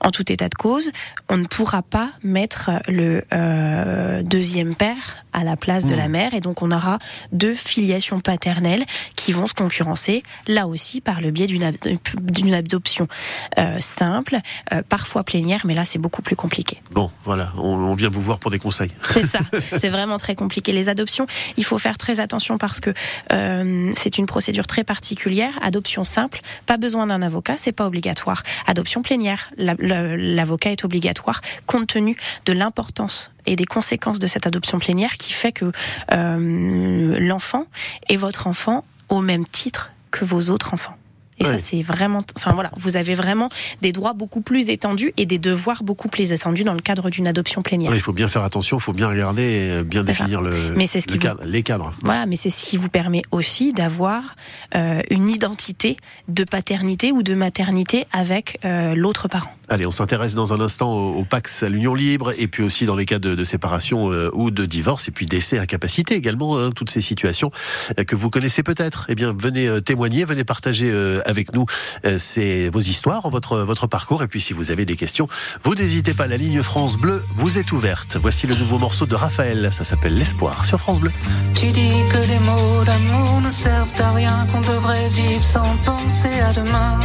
En 0.00 0.10
tout 0.10 0.30
état 0.32 0.48
de 0.48 0.54
cause, 0.54 0.90
on 1.28 1.36
ne 1.36 1.46
pourra 1.46 1.82
pas 1.82 2.10
mettre 2.22 2.70
le 2.88 3.24
euh, 3.32 4.22
deuxième 4.22 4.74
père 4.74 5.24
à 5.32 5.44
la 5.44 5.56
place 5.56 5.86
de 5.86 5.94
la 5.94 6.08
mère 6.08 6.34
et 6.34 6.40
donc 6.40 6.62
on 6.62 6.70
aura 6.72 6.98
deux 7.32 7.54
filiations 7.54 8.20
paternelles 8.20 8.84
qui 9.14 9.32
vont 9.32 9.46
se 9.46 9.54
concurrencer 9.54 10.22
là 10.46 10.66
aussi 10.66 11.00
par 11.00 11.20
le 11.20 11.30
biais 11.30 11.46
d'une 11.46 11.62
ad- 11.64 11.76
d'une 12.20 12.54
adoption 12.54 13.08
euh, 13.58 13.76
euh, 14.72 14.82
parfois 14.88 15.24
plénière, 15.24 15.62
mais 15.64 15.74
là 15.74 15.84
c'est 15.84 15.98
beaucoup 15.98 16.22
plus 16.22 16.36
compliqué. 16.36 16.80
bon, 16.90 17.10
voilà, 17.24 17.52
on, 17.56 17.68
on 17.76 17.94
vient 17.94 18.08
vous 18.08 18.22
voir 18.22 18.38
pour 18.38 18.50
des 18.50 18.58
conseils. 18.58 18.92
C'est 19.10 19.24
ça, 19.26 19.40
c'est 19.78 19.88
vraiment 19.88 20.16
très 20.18 20.34
compliqué. 20.34 20.72
Les 20.72 20.88
adoptions, 20.88 21.26
il 21.56 21.64
faut 21.64 21.78
faire 21.78 21.98
très 21.98 22.20
attention 22.20 22.58
parce 22.58 22.80
que 22.80 22.90
euh, 23.32 23.92
c'est 23.96 24.18
une 24.18 24.26
procédure 24.26 24.66
très 24.66 24.84
particulière. 24.84 25.52
Adoption 25.62 26.04
simple, 26.04 26.40
pas 26.66 26.76
besoin 26.76 27.06
d'un 27.06 27.22
avocat, 27.22 27.54
c'est 27.56 27.72
pas 27.72 27.86
obligatoire. 27.86 28.42
Adoption 28.66 29.02
plénière, 29.02 29.50
la- 29.56 29.74
la- 29.78 30.16
l'avocat 30.16 30.70
est 30.70 30.84
obligatoire 30.84 31.40
compte 31.66 31.86
tenu 31.88 32.16
de 32.46 32.52
l'importance 32.52 33.30
et 33.46 33.56
des 33.56 33.64
conséquences 33.64 34.18
de 34.18 34.26
cette 34.26 34.46
adoption 34.46 34.78
plénière 34.78 35.12
qui 35.16 35.32
fait 35.32 35.52
que 35.52 35.72
euh, 36.12 37.18
l'enfant 37.18 37.64
est 38.08 38.16
votre 38.16 38.46
enfant 38.46 38.84
au 39.08 39.20
même 39.20 39.46
titre 39.46 39.90
que 40.10 40.24
vos 40.24 40.50
autres 40.50 40.74
enfants. 40.74 40.96
Et 41.40 41.44
ça, 41.44 41.58
c'est 41.58 41.82
vraiment, 41.82 42.22
enfin 42.36 42.52
voilà, 42.52 42.70
vous 42.76 42.96
avez 42.96 43.14
vraiment 43.14 43.48
des 43.82 43.92
droits 43.92 44.12
beaucoup 44.12 44.40
plus 44.40 44.70
étendus 44.70 45.12
et 45.16 45.26
des 45.26 45.38
devoirs 45.38 45.82
beaucoup 45.82 46.08
plus 46.08 46.32
étendus 46.32 46.64
dans 46.64 46.74
le 46.74 46.80
cadre 46.80 47.10
d'une 47.10 47.26
adoption 47.26 47.62
plénière. 47.62 47.90
Ouais, 47.90 47.96
il 47.96 48.02
faut 48.02 48.12
bien 48.12 48.28
faire 48.28 48.42
attention, 48.44 48.78
il 48.78 48.80
faut 48.82 48.92
bien 48.92 49.08
regarder, 49.08 49.42
et 49.80 49.84
bien 49.84 50.00
ça. 50.00 50.06
définir 50.06 50.40
le, 50.42 50.74
Mais 50.76 50.86
ce 50.86 50.98
le 50.98 51.02
qui 51.02 51.14
vous- 51.14 51.18
cadre, 51.20 51.44
les 51.44 51.62
cadres. 51.62 51.92
Voilà, 52.02 52.26
mais 52.26 52.36
c'est 52.36 52.50
ce 52.50 52.64
qui 52.66 52.76
vous 52.76 52.88
permet 52.88 53.22
aussi 53.30 53.72
d'avoir 53.72 54.36
euh, 54.74 55.00
une 55.10 55.28
identité 55.28 55.96
de 56.28 56.44
paternité 56.44 57.12
ou 57.12 57.22
de 57.22 57.34
maternité 57.34 58.06
avec 58.12 58.58
euh, 58.64 58.94
l'autre 58.94 59.28
parent. 59.28 59.50
Allez, 59.70 59.86
on 59.86 59.90
s'intéresse 59.90 60.34
dans 60.34 60.54
un 60.54 60.60
instant 60.60 60.92
au, 60.92 61.14
au 61.20 61.24
Pax, 61.24 61.62
à 61.62 61.68
l'union 61.68 61.94
libre, 61.94 62.32
et 62.38 62.46
puis 62.46 62.62
aussi 62.62 62.86
dans 62.86 62.96
les 62.96 63.04
cas 63.04 63.18
de, 63.18 63.34
de 63.34 63.44
séparation 63.44 64.10
euh, 64.12 64.30
ou 64.32 64.50
de 64.50 64.64
divorce, 64.64 65.08
et 65.08 65.10
puis 65.10 65.26
d'essai 65.26 65.58
incapacité 65.58 66.14
également, 66.14 66.58
hein, 66.58 66.70
toutes 66.70 66.90
ces 66.90 67.00
situations 67.00 67.50
euh, 67.98 68.04
que 68.04 68.16
vous 68.16 68.30
connaissez 68.30 68.62
peut-être. 68.62 69.06
Eh 69.08 69.14
bien, 69.14 69.34
venez 69.38 69.68
euh, 69.68 69.80
témoigner, 69.80 70.24
venez 70.24 70.44
partager 70.44 70.90
euh, 70.90 71.20
avec 71.26 71.52
nous 71.54 71.66
euh, 72.04 72.18
ces, 72.18 72.70
vos 72.70 72.80
histoires, 72.80 73.28
votre, 73.28 73.58
votre 73.58 73.86
parcours, 73.86 74.22
et 74.22 74.28
puis 74.28 74.40
si 74.40 74.52
vous 74.54 74.70
avez 74.70 74.84
des 74.84 74.96
questions, 74.96 75.28
vous 75.64 75.74
n'hésitez 75.74 76.14
pas, 76.14 76.26
la 76.26 76.36
ligne 76.38 76.62
France 76.62 76.96
Bleu 76.96 77.22
vous 77.36 77.58
est 77.58 77.70
ouverte. 77.72 78.16
Voici 78.20 78.46
le 78.46 78.54
nouveau 78.54 78.78
morceau 78.78 79.06
de 79.06 79.14
Raphaël, 79.14 79.68
ça 79.72 79.84
s'appelle 79.84 80.16
L'espoir 80.16 80.64
sur 80.64 80.80
France 80.80 81.00
Bleu. 81.00 81.12
Tu 81.54 81.66
dis 81.66 81.92
que 82.10 82.18
les 82.26 82.38
mots 82.40 82.84
d'amour 82.84 83.40
ne 83.42 83.50
servent 83.50 84.00
à 84.00 84.12
rien, 84.12 84.46
qu'on 84.50 84.60
devrait 84.60 85.08
vivre 85.10 85.42
sans 85.42 85.76
penser 85.84 86.40
à 86.40 86.52
demain, 86.52 86.98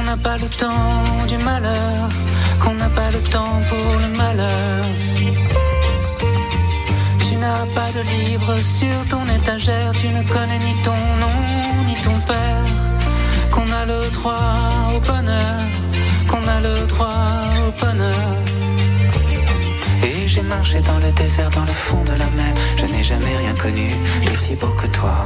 qu'on 0.00 0.06
n'a 0.06 0.16
pas 0.16 0.38
le 0.38 0.48
temps 0.48 1.26
du 1.28 1.36
malheur, 1.38 2.08
qu'on 2.60 2.74
n'a 2.74 2.88
pas 2.88 3.10
le 3.10 3.18
temps 3.18 3.60
pour 3.68 3.98
le 4.00 4.08
malheur. 4.16 4.80
Tu 7.26 7.36
n'as 7.36 7.66
pas 7.74 7.90
de 7.96 8.02
livre 8.16 8.56
sur 8.60 8.96
ton 9.08 9.24
étagère, 9.38 9.92
tu 9.92 10.08
ne 10.08 10.22
connais 10.22 10.58
ni 10.58 10.74
ton 10.82 11.00
nom 11.22 11.38
ni 11.86 11.94
ton 12.02 12.18
père, 12.20 12.66
qu'on 13.52 13.70
a 13.72 13.84
le 13.84 14.10
droit 14.10 14.56
au 14.94 15.00
bonheur, 15.00 15.60
qu'on 16.28 16.48
a 16.48 16.60
le 16.60 16.86
droit 16.86 17.26
au 17.66 17.70
bonheur. 17.84 18.30
Et 20.02 20.28
j'ai 20.28 20.42
marché 20.42 20.80
dans 20.80 20.98
le 20.98 21.12
désert, 21.12 21.50
dans 21.50 21.64
le 21.64 21.72
fond 21.72 22.02
de 22.04 22.12
la 22.12 22.30
mer. 22.38 22.59
Jamais 23.10 23.36
rien 23.38 23.54
connu 23.54 23.90
d'aussi 24.24 24.54
beau 24.54 24.72
que 24.80 24.86
toi. 24.86 25.24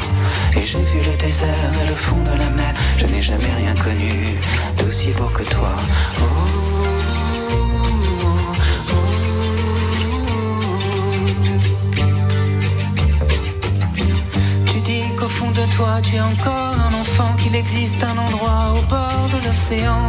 Et 0.57 0.63
j'ai 0.63 0.83
vu 0.91 1.01
le 1.05 1.15
désert 1.19 1.73
et 1.83 1.87
le 1.87 1.95
fond 1.95 2.17
de 2.17 2.35
la 2.43 2.49
mer. 2.59 2.73
Je 2.97 3.07
n'ai 3.07 3.21
jamais 3.21 3.53
rien 3.59 3.75
connu 3.75 4.11
d'aussi 4.79 5.11
beau 5.19 5.27
que 5.27 5.43
toi. 5.43 5.75
Tu 14.67 14.81
dis 14.81 15.05
qu'au 15.19 15.29
fond 15.29 15.51
de 15.51 15.67
toi, 15.77 16.01
tu 16.03 16.17
es 16.17 16.21
encore 16.23 16.77
un 16.89 16.95
enfant, 17.03 17.35
qu'il 17.37 17.55
existe 17.55 18.03
un 18.03 18.17
endroit 18.17 18.65
au 18.79 18.83
bord 18.89 19.29
de 19.35 19.47
l'océan 19.47 20.01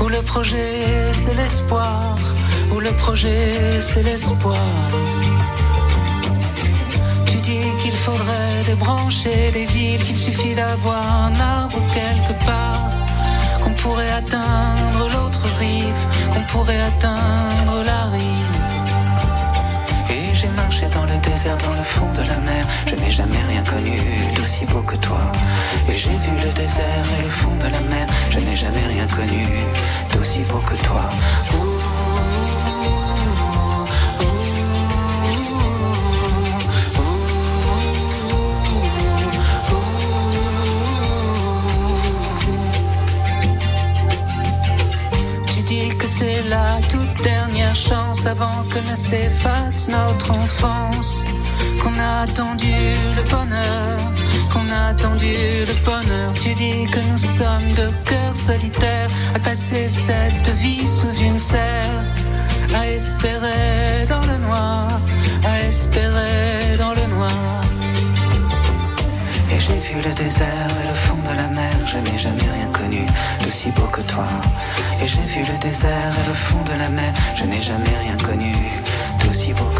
où 0.00 0.08
le 0.08 0.22
projet 0.22 1.12
c'est 1.12 1.34
l'espoir, 1.34 2.14
où 2.72 2.80
le 2.80 2.92
projet 2.92 3.80
c'est 3.80 4.02
l'espoir. 4.02 4.56
Faudrait 8.04 8.62
débrancher 8.64 9.50
les 9.52 9.66
villes, 9.66 10.02
qu'il 10.02 10.16
suffit 10.16 10.54
d'avoir 10.54 11.04
un 11.26 11.34
arbre 11.38 11.78
quelque 11.94 12.32
part, 12.46 12.88
qu'on 13.62 13.74
pourrait 13.74 14.10
atteindre 14.12 15.02
l'autre 15.12 15.44
rive, 15.58 16.02
qu'on 16.32 16.42
pourrait 16.44 16.80
atteindre 16.80 17.84
la 17.84 18.04
rive. 18.16 18.50
Et 20.10 20.34
j'ai 20.34 20.48
marché 20.48 20.86
dans 20.94 21.04
le 21.04 21.16
désert, 21.18 21.58
dans 21.58 21.74
le 21.74 21.82
fond 21.82 22.10
de 22.14 22.22
la 22.26 22.38
mer. 22.38 22.64
Je 22.86 22.94
n'ai 22.94 23.10
jamais 23.10 23.42
rien 23.48 23.62
connu 23.64 23.98
d'aussi 24.34 24.64
beau 24.64 24.80
que 24.80 24.96
toi. 24.96 25.20
Et 25.88 25.92
j'ai 25.92 26.16
vu 26.24 26.32
le 26.42 26.52
désert 26.54 27.06
et 27.18 27.22
le 27.22 27.28
fond 27.28 27.54
de 27.56 27.68
la 27.70 27.80
mer. 27.80 28.06
Je 28.30 28.38
n'ai 28.38 28.56
jamais 28.56 28.86
rien 28.88 29.06
connu 29.08 29.44
d'aussi 30.10 30.40
beau 30.48 30.62
que 30.68 30.76
toi. 30.82 31.04
Chance 47.74 48.26
avant 48.26 48.62
que 48.70 48.78
ne 48.78 48.94
s'efface 48.94 49.88
notre 49.88 50.32
enfance. 50.32 51.22
Qu'on 51.82 51.92
a 51.98 52.22
attendu 52.22 52.72
le 53.16 53.22
bonheur, 53.22 53.98
qu'on 54.52 54.68
a 54.70 54.90
attendu 54.90 55.32
le 55.66 55.84
bonheur. 55.84 56.32
Tu 56.34 56.54
dis 56.54 56.86
que 56.90 57.00
nous 57.10 57.16
sommes 57.16 57.72
de 57.76 57.88
cœurs 58.04 58.36
solitaires 58.36 59.10
à 59.34 59.38
passer 59.38 59.88
cette 59.88 60.48
vie 60.56 60.86
sous 60.86 61.14
une 61.18 61.38
serre, 61.38 62.04
à 62.74 62.86
espérer 62.86 64.06
dans 64.08 64.22
le 64.22 64.36
noir, 64.46 64.88
à 65.44 65.66
espérer 65.68 66.76
dans 66.78 66.94
le 66.94 67.06
noir. 67.14 67.60
Et 69.50 69.60
j'ai 69.60 69.80
vu 69.80 69.96
le 70.06 70.14
désert 70.14 70.70
et 70.84 70.88
le 70.88 70.94
fond 70.94 71.18
de 71.30 71.36
la 71.36 71.48
mer, 71.48 71.72
je 71.86 71.98
n'ai 71.98 72.18
jamais 72.18 72.48
rien 72.56 72.70
connu 72.72 73.04
beau 73.50 73.86
que 73.90 74.00
toi. 74.02 74.26
Et 75.02 75.06
j'ai 75.06 75.22
vu 75.22 75.40
le 75.40 75.58
désert 75.58 76.12
et 76.20 76.28
le 76.28 76.34
fond 76.34 76.62
de 76.64 76.78
la 76.78 76.88
mer, 76.88 77.12
je 77.36 77.44
n'ai 77.44 77.60
jamais 77.60 77.96
rien 78.00 78.16
connu 78.24 78.52
d'aussi 79.18 79.52
beau 79.52 79.64
que 79.76 79.79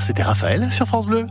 C'était 0.00 0.22
Raphaël 0.22 0.72
sur 0.72 0.86
France 0.86 1.06
Bleu. 1.06 1.26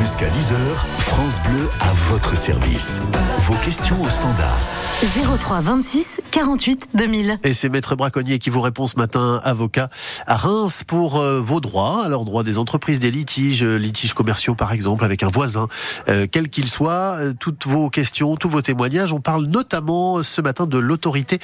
Jusqu'à 0.00 0.26
10h, 0.26 0.54
France 0.98 1.40
Bleu 1.42 1.68
à 1.80 1.92
votre 2.10 2.36
service. 2.36 3.02
Vos 3.38 3.54
questions 3.64 4.00
au 4.02 4.08
standard. 4.08 4.58
03 5.02 5.60
26 5.60 6.20
48 6.32 6.88
2000. 6.94 7.38
Et 7.44 7.52
c'est 7.52 7.68
Maître 7.68 7.94
Braconnier 7.94 8.40
qui 8.40 8.50
vous 8.50 8.60
répond 8.60 8.88
ce 8.88 8.96
matin, 8.96 9.40
avocat 9.44 9.90
à 10.26 10.36
Reims 10.36 10.82
pour 10.84 11.18
euh, 11.20 11.40
vos 11.40 11.60
droits. 11.60 12.04
Alors, 12.04 12.24
droits 12.24 12.42
des 12.42 12.58
entreprises, 12.58 12.98
des 12.98 13.12
litiges, 13.12 13.62
euh, 13.62 13.76
litiges 13.76 14.12
commerciaux 14.12 14.56
par 14.56 14.72
exemple, 14.72 15.04
avec 15.04 15.22
un 15.22 15.28
voisin, 15.28 15.68
euh, 16.08 16.26
quel 16.30 16.48
qu'il 16.48 16.66
soit. 16.66 17.16
euh, 17.18 17.32
toutes 17.38 17.64
vos 17.68 17.90
questions, 17.90 18.34
tous 18.34 18.48
vos 18.48 18.60
témoignages. 18.60 19.12
On 19.12 19.20
parle 19.20 19.46
notamment 19.46 20.20
ce 20.24 20.40
matin 20.40 20.66
de 20.66 20.78
l'autorité 20.78 21.38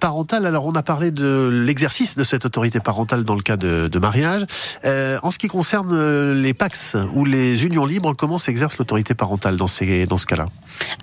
parentale. 0.00 0.44
Alors, 0.44 0.66
on 0.66 0.74
a 0.74 0.82
parlé 0.82 1.12
de 1.12 1.48
l'exercice 1.64 2.16
de 2.16 2.24
cette 2.24 2.44
autorité 2.44 2.80
parentale 2.80 3.22
dans 3.22 3.36
le 3.36 3.42
cas 3.42 3.56
de, 3.56 3.86
de 3.86 3.98
mariage. 4.00 4.44
Euh, 4.84 5.18
en 5.22 5.30
ce 5.30 5.38
qui 5.38 5.46
concerne 5.46 6.32
les 6.32 6.54
PAX 6.54 6.96
ou 7.14 7.24
les 7.24 7.64
unions 7.64 7.86
libres, 7.86 8.14
comment 8.18 8.38
s'exerce 8.38 8.78
l'autorité 8.78 9.14
parentale 9.14 9.56
dans, 9.56 9.68
ces, 9.68 10.06
dans 10.06 10.18
ce 10.18 10.26
cas-là? 10.26 10.46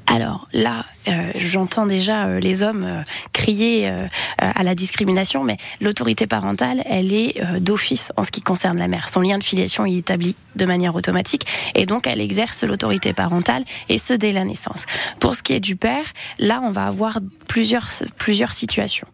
Alors 0.08 0.48
là, 0.52 0.84
euh, 1.08 1.32
j'entends 1.36 1.86
déjà 1.86 2.26
euh, 2.26 2.40
les 2.40 2.64
hommes 2.64 2.86
euh, 2.86 3.02
crier 3.32 3.92
à 4.38 4.64
la 4.64 4.76
discrimination, 4.76 5.44
mais 5.44 5.58
l'autorité 5.82 6.28
parentale, 6.28 6.82
elle 6.86 7.14
est 7.14 7.42
d'office 7.60 8.12
en 8.18 8.24
ce 8.24 8.32
qui 8.32 8.42
concerne 8.42 8.78
la 8.78 8.88
mère. 8.88 9.10
Son 9.10 9.22
lien 9.22 9.38
de 9.38 9.44
filiation 9.44 9.86
est 9.86 9.96
établi 9.96 10.36
de 10.56 10.66
manière 10.66 10.96
automatique 10.96 11.46
et 11.76 11.86
donc 11.86 12.08
elle 12.08 12.22
exerce 12.22 12.64
l'autorité 12.64 13.14
parentale 13.14 13.64
et 13.90 13.98
ce 13.98 14.14
dès 14.14 14.32
la 14.32 14.44
naissance. 14.44 14.86
Pour 15.20 15.36
ce 15.36 15.44
qui 15.44 15.54
est 15.54 15.60
du 15.60 15.76
père, 15.76 16.06
là, 16.40 16.62
on 16.64 16.72
va 16.72 16.86
avoir 16.86 17.20
plusieurs, 17.48 17.88
plusieurs 18.18 18.54
situations. 18.54 19.08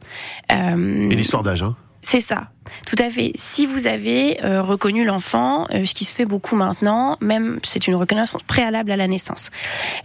Et 0.50 1.16
l'histoire 1.16 1.44
d'âge, 1.44 1.64
hein 1.64 1.76
c'est 2.02 2.22
ça, 2.22 2.50
tout 2.86 2.96
à 3.00 3.10
fait. 3.10 3.32
Si 3.36 3.66
vous 3.66 3.88
avez 3.88 4.44
euh, 4.44 4.62
reconnu 4.62 5.04
l'enfant, 5.06 5.66
euh, 5.74 5.86
ce 5.86 5.94
qui 5.94 6.06
se 6.06 6.14
fait 6.14 6.26
beaucoup 6.26 6.56
maintenant, 6.56 7.18
même 7.22 7.60
c'est 7.64 7.88
une 7.88 7.96
reconnaissance 7.96 8.42
préalable 8.44 8.92
à 8.92 8.96
la 8.96 9.08
naissance. 9.08 9.52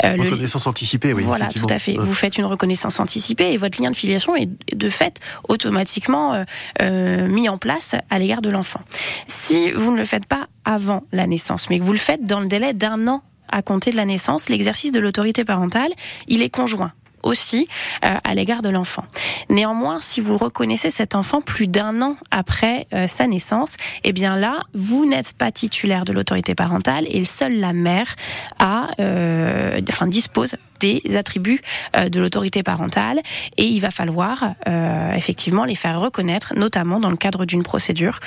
Euh, 0.04 0.16
le- 0.16 0.22
Reconnaissance 0.24 0.66
anticipée, 0.66 1.12
oui. 1.12 1.22
voilà, 1.22 1.46
tout 1.48 1.66
à 1.68 1.78
fait. 1.78 1.94
Vous 1.96 2.14
faites 2.14 2.36
une 2.38 2.44
reconnaissance 2.46 2.98
anticipée 3.00 3.52
et 3.52 3.56
votre 3.56 3.80
lien 3.80 3.90
de 3.90 3.96
filiation 3.96 4.34
est 4.34 4.48
de 4.74 4.88
fait 4.88 5.20
automatiquement 5.48 6.34
euh, 6.34 6.44
euh, 6.82 7.28
mis 7.28 7.48
en 7.48 7.58
place 7.58 7.94
à 8.10 8.18
l'égard 8.18 8.42
de 8.42 8.50
l'enfant. 8.50 8.80
Si 9.28 9.70
vous 9.72 9.92
ne 9.92 9.96
le 9.96 10.04
faites 10.04 10.26
pas 10.26 10.46
avant 10.64 11.04
la 11.12 11.26
naissance, 11.26 11.70
mais 11.70 11.78
que 11.78 11.84
vous 11.84 11.92
le 11.92 11.98
faites 11.98 12.24
dans 12.24 12.40
le 12.40 12.46
délai 12.46 12.72
d'un 12.72 13.06
an 13.08 13.22
à 13.48 13.62
compter 13.62 13.90
de 13.92 13.96
la 13.96 14.04
naissance, 14.04 14.48
l'exercice 14.48 14.90
de 14.90 14.98
l'autorité 15.00 15.44
parentale, 15.44 15.90
il 16.26 16.42
est 16.42 16.48
conjoint 16.50 16.92
aussi 17.24 17.68
euh, 18.04 18.16
à 18.22 18.34
l'égard 18.34 18.62
de 18.62 18.68
l'enfant. 18.68 19.04
Néanmoins, 19.48 19.98
si 20.00 20.20
vous 20.20 20.38
reconnaissez 20.38 20.90
cet 20.90 21.14
enfant 21.14 21.40
plus 21.40 21.66
d'un 21.66 22.00
an 22.02 22.16
après 22.30 22.86
euh, 22.92 23.06
sa 23.06 23.26
naissance, 23.26 23.76
eh 24.04 24.12
bien 24.12 24.36
là, 24.36 24.60
vous 24.74 25.06
n'êtes 25.06 25.32
pas 25.32 25.50
titulaire 25.50 26.04
de 26.04 26.12
l'autorité 26.12 26.54
parentale 26.54 27.06
et 27.08 27.24
seule 27.24 27.56
la 27.56 27.72
mère 27.72 28.14
a, 28.58 28.88
euh, 29.00 29.80
enfin, 29.88 30.06
dispose 30.06 30.56
des 30.80 31.16
attributs 31.16 31.60
euh, 31.96 32.08
de 32.08 32.20
l'autorité 32.20 32.62
parentale 32.62 33.20
et 33.56 33.64
il 33.64 33.80
va 33.80 33.90
falloir 33.90 34.54
euh, 34.68 35.12
effectivement 35.14 35.64
les 35.64 35.74
faire 35.74 36.00
reconnaître, 36.00 36.54
notamment 36.56 37.00
dans 37.00 37.10
le 37.10 37.16
cadre 37.16 37.44
d'une 37.44 37.62
procédure 37.62 38.20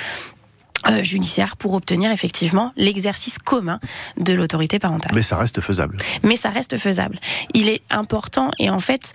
euh, 0.86 1.02
judiciaire 1.02 1.56
pour 1.56 1.74
obtenir 1.74 2.10
effectivement 2.10 2.72
l'exercice 2.76 3.38
commun 3.38 3.80
de 4.16 4.32
l'autorité 4.34 4.78
parentale 4.78 5.12
Mais 5.14 5.22
ça 5.22 5.36
reste 5.36 5.60
faisable. 5.60 5.98
mais 6.22 6.36
ça 6.36 6.50
reste 6.50 6.76
faisable. 6.78 7.18
Il 7.54 7.68
est 7.68 7.82
important 7.90 8.50
et 8.58 8.70
en 8.70 8.80
fait. 8.80 9.12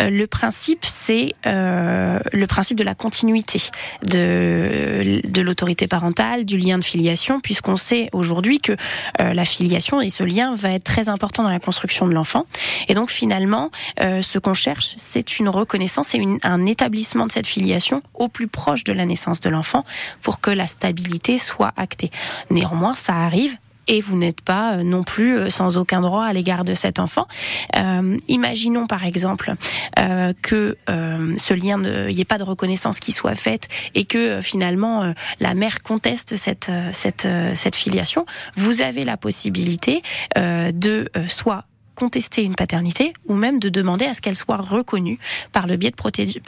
Euh, 0.00 0.10
Le 0.10 0.26
principe, 0.26 0.84
c'est 0.84 1.32
euh, 1.46 2.18
le 2.32 2.46
principe 2.46 2.76
de 2.78 2.84
la 2.84 2.94
continuité 2.94 3.60
de, 4.04 5.20
de 5.26 5.42
l'autorité 5.42 5.86
parentale, 5.88 6.44
du 6.44 6.58
lien 6.58 6.78
de 6.78 6.84
filiation, 6.84 7.40
puisqu'on 7.40 7.76
sait 7.76 8.08
aujourd'hui 8.12 8.60
que 8.60 8.72
euh, 9.20 9.32
la 9.32 9.44
filiation 9.44 10.00
et 10.00 10.10
ce 10.10 10.22
lien 10.22 10.54
va 10.54 10.70
être 10.72 10.84
très 10.84 11.08
important 11.08 11.42
dans 11.42 11.50
la 11.50 11.60
construction 11.60 12.06
de 12.06 12.12
l'enfant. 12.12 12.46
Et 12.88 12.94
donc 12.94 13.10
finalement, 13.10 13.70
ce 13.98 14.38
qu'on 14.38 14.54
cherche, 14.54 14.94
c'est 14.96 15.38
une 15.38 15.48
reconnaissance 15.48 16.14
et 16.14 16.18
une- 16.18 16.38
un 16.42 16.66
établissement 16.66 17.26
de 17.26 17.32
cette 17.32 17.46
filiation 17.46 18.02
au 18.14 18.28
plus 18.28 18.48
proche 18.48 18.84
de 18.84 18.92
la 18.92 19.06
naissance 19.06 19.40
de 19.40 19.48
l'enfant 19.48 19.84
pour 20.22 20.40
que 20.40 20.50
la 20.50 20.66
stabilité 20.66 21.38
soit 21.38 21.72
actée. 21.76 22.10
Néanmoins, 22.50 22.94
ça 22.94 23.14
arrive 23.14 23.56
et 23.90 24.00
vous 24.00 24.16
n'êtes 24.16 24.40
pas 24.40 24.74
euh, 24.76 24.82
non 24.84 25.02
plus 25.02 25.36
euh, 25.36 25.50
sans 25.50 25.76
aucun 25.76 26.00
droit 26.00 26.24
à 26.24 26.32
l'égard 26.32 26.64
de 26.64 26.74
cet 26.74 26.98
enfant. 27.00 27.26
Euh, 27.76 28.16
imaginons 28.28 28.86
par 28.86 29.04
exemple 29.04 29.52
euh, 29.98 30.32
que 30.42 30.78
euh, 30.88 31.34
ce 31.36 31.52
lien, 31.54 31.82
il 31.82 32.14
n'y 32.14 32.20
ait 32.20 32.24
pas 32.24 32.38
de 32.38 32.44
reconnaissance 32.44 33.00
qui 33.00 33.10
soit 33.10 33.34
faite 33.34 33.68
et 33.96 34.04
que 34.04 34.18
euh, 34.18 34.42
finalement 34.42 35.12
la 35.40 35.54
mère 35.54 35.82
conteste 35.82 36.36
cette 36.36 36.70
cette 36.92 37.26
cette 37.54 37.74
filiation. 37.74 38.24
Vous 38.54 38.80
avez 38.80 39.02
la 39.02 39.16
possibilité 39.16 40.02
de 40.36 41.10
soit 41.26 41.64
contester 42.00 42.42
une 42.42 42.54
paternité 42.54 43.12
ou 43.26 43.34
même 43.34 43.58
de 43.58 43.68
demander 43.68 44.06
à 44.06 44.14
ce 44.14 44.22
qu'elle 44.22 44.34
soit 44.34 44.56
reconnue 44.56 45.18
par 45.52 45.66
le 45.66 45.76
biais 45.76 45.92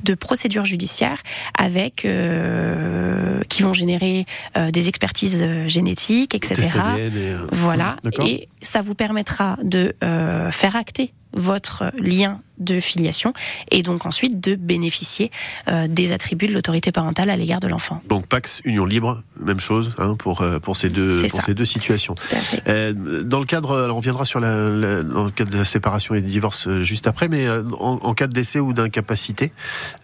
de, 0.05 0.15
procédures 0.15 0.65
judiciaires 0.65 1.23
avec 1.59 2.07
euh, 2.07 3.43
qui 3.51 3.63
vont 3.63 3.75
générer 3.75 4.25
euh, 4.57 4.71
des 4.71 4.89
expertises 4.89 5.41
euh, 5.43 5.69
génétiques, 5.69 6.35
etc. 6.35 6.71
Et, 6.99 7.35
Voilà, 7.53 7.97
et 8.27 8.49
ça 8.63 8.81
vous 8.81 8.95
permettra 8.95 9.59
de 9.63 9.95
euh, 10.03 10.51
faire 10.51 10.75
acter 10.75 11.13
votre 11.35 11.85
lien 11.99 12.41
de 12.59 12.79
filiation 12.79 13.33
et 13.73 13.83
donc 13.83 14.07
ensuite 14.07 14.39
de 14.41 14.55
bénéficier 14.55 15.33
euh, 15.69 15.89
des 15.89 16.13
attributs 16.13 16.47
de 16.47 16.53
l'autorité 16.53 16.93
parentale 16.93 17.29
à 17.31 17.37
l'égard 17.37 17.59
de 17.59 17.67
l'enfant. 17.67 18.01
Donc 18.09 18.27
Pax 18.29 18.61
Union 18.65 18.85
Libre, 18.85 19.21
même 19.41 19.59
chose 19.59 19.91
hein, 19.99 20.15
pour 20.17 20.43
euh, 20.43 20.61
pour 20.61 20.77
ces 20.77 20.89
deux 20.89 21.23
pour 21.29 21.41
ça. 21.41 21.47
ces 21.47 21.55
deux 21.55 21.65
situations. 21.65 22.15
Tout 22.15 22.23
à 22.31 22.37
fait. 22.37 22.63
Euh, 22.69 23.23
dans 23.25 23.41
le 23.41 23.47
cadre, 23.47 23.83
alors 23.83 23.97
on 23.97 24.01
viendra 24.01 24.25
sur 24.25 24.39
la, 24.39 24.69
la- 24.69 25.03
dans 25.03 25.25
le 25.25 25.31
cadre 25.31 25.51
de 25.51 25.59
la 25.59 25.65
séparation 25.65 26.15
et 26.15 26.21
du 26.21 26.29
divorce 26.29 26.69
juste 26.83 27.07
après, 27.09 27.27
mais 27.29 27.49
en, 27.49 27.99
en 28.03 28.15
cas 28.15 28.27
de 28.29 28.33
décès 28.33 28.61
ou 28.61 28.73
d'incapacité, 28.73 29.53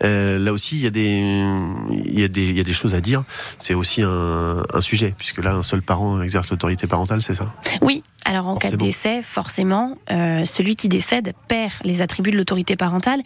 euh, 0.03 0.39
là 0.39 0.53
aussi 0.53 0.77
il 0.77 0.83
y 0.83 0.87
a 0.87 0.91
des 0.91 1.45
il 2.05 2.19
y 2.19 2.25
a 2.25 2.29
des 2.29 2.47
il 2.49 2.57
y 2.57 2.61
a 2.61 2.65
des 2.65 2.73
choses 2.73 2.95
à 2.95 3.01
dire. 3.01 3.23
C'est 3.61 3.75
aussi 3.75 4.03
un, 4.03 4.63
un 4.73 4.81
sujet 4.81 5.15
puisque 5.17 5.45
là 5.45 5.55
un 5.55 5.63
seul 5.63 5.83
parent 5.83 6.21
exerce 6.23 6.51
l'autorité 6.51 6.87
parentale, 6.89 7.23
c'est 7.23 7.35
ça? 7.37 7.53
Oui, 7.83 8.03
alors 8.29 8.47
en 8.47 8.57
cas 8.57 8.71
de 8.71 8.77
décès, 8.77 9.23
forcément, 9.23 9.97
euh, 10.11 10.45
celui 10.45 10.77
qui 10.77 10.89
décède 10.89 11.33
perd 11.49 11.73
les 11.83 12.03
attributs 12.03 12.31
de 12.31 12.37
l'autorité 12.37 12.77
parentale. 12.77 13.23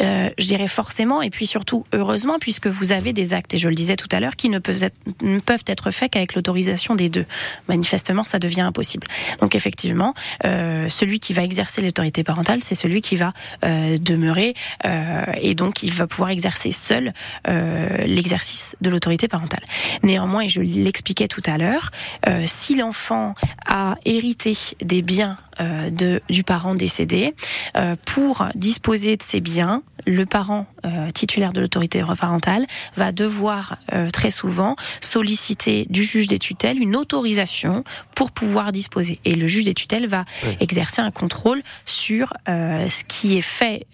Euh, 0.00 0.30
je 0.38 0.46
dirais 0.46 0.66
forcément, 0.66 1.20
et 1.20 1.28
puis 1.28 1.46
surtout 1.46 1.84
heureusement, 1.92 2.38
puisque 2.40 2.66
vous 2.66 2.90
avez 2.92 3.12
des 3.12 3.34
actes, 3.34 3.52
et 3.52 3.58
je 3.58 3.68
le 3.68 3.74
disais 3.74 3.96
tout 3.96 4.08
à 4.12 4.18
l'heure, 4.18 4.34
qui 4.34 4.48
ne 4.48 4.58
peuvent 4.58 4.82
être, 4.82 4.96
ne 5.20 5.40
peuvent 5.40 5.64
être 5.66 5.90
faits 5.90 6.12
qu'avec 6.12 6.34
l'autorisation 6.34 6.94
des 6.94 7.10
deux. 7.10 7.26
Manifestement, 7.68 8.24
ça 8.24 8.38
devient 8.38 8.62
impossible. 8.62 9.06
Donc 9.40 9.54
effectivement, 9.54 10.14
euh, 10.46 10.88
celui 10.88 11.20
qui 11.20 11.34
va 11.34 11.42
exercer 11.42 11.82
l'autorité 11.82 12.24
parentale, 12.24 12.62
c'est 12.62 12.74
celui 12.74 13.02
qui 13.02 13.16
va 13.16 13.34
euh, 13.62 13.98
demeurer, 13.98 14.54
euh, 14.86 15.22
et 15.38 15.54
donc 15.54 15.82
il 15.82 15.92
va 15.92 16.06
pouvoir 16.06 16.30
exercer 16.30 16.70
seul 16.70 17.12
euh, 17.46 17.98
l'exercice 18.06 18.74
de 18.80 18.88
l'autorité 18.88 19.28
parentale. 19.28 19.64
Néanmoins, 20.02 20.44
et 20.44 20.48
je 20.48 20.62
l'expliquais 20.62 21.28
tout 21.28 21.42
à 21.44 21.58
l'heure, 21.58 21.90
euh, 22.26 22.44
si 22.46 22.74
l'enfant 22.74 23.34
a 23.66 23.96
hérité 24.06 24.45
des 24.80 25.02
biens 25.02 25.36
euh, 25.60 25.90
de, 25.90 26.20
du 26.28 26.44
parent 26.44 26.74
décédé, 26.74 27.34
euh, 27.76 27.96
pour 28.04 28.46
disposer 28.54 29.16
de 29.16 29.22
ces 29.22 29.40
biens, 29.40 29.82
le 30.06 30.26
parent 30.26 30.66
euh, 30.84 31.10
titulaire 31.10 31.52
de 31.52 31.60
l'autorité 31.60 32.04
parentale 32.18 32.66
va 32.94 33.12
devoir 33.12 33.78
très 34.12 34.30
souvent 34.30 34.76
solliciter 35.00 35.86
du 35.90 36.04
juge 36.04 36.28
des 36.28 36.38
tutelles 36.38 36.80
une 36.80 36.94
autorisation 36.94 37.82
pour 38.14 38.30
pouvoir 38.30 38.72
disposer. 38.72 39.18
Et 39.24 39.34
le 39.34 39.46
juge 39.46 39.64
des 39.64 39.74
tutelles 39.74 40.06
va 40.06 40.24
exercer 40.60 41.02
un 41.02 41.10
contrôle 41.10 41.62
sur 41.86 42.32
ce 42.46 43.04
qui 43.04 43.36
est 43.36 43.40
fait 43.40 43.86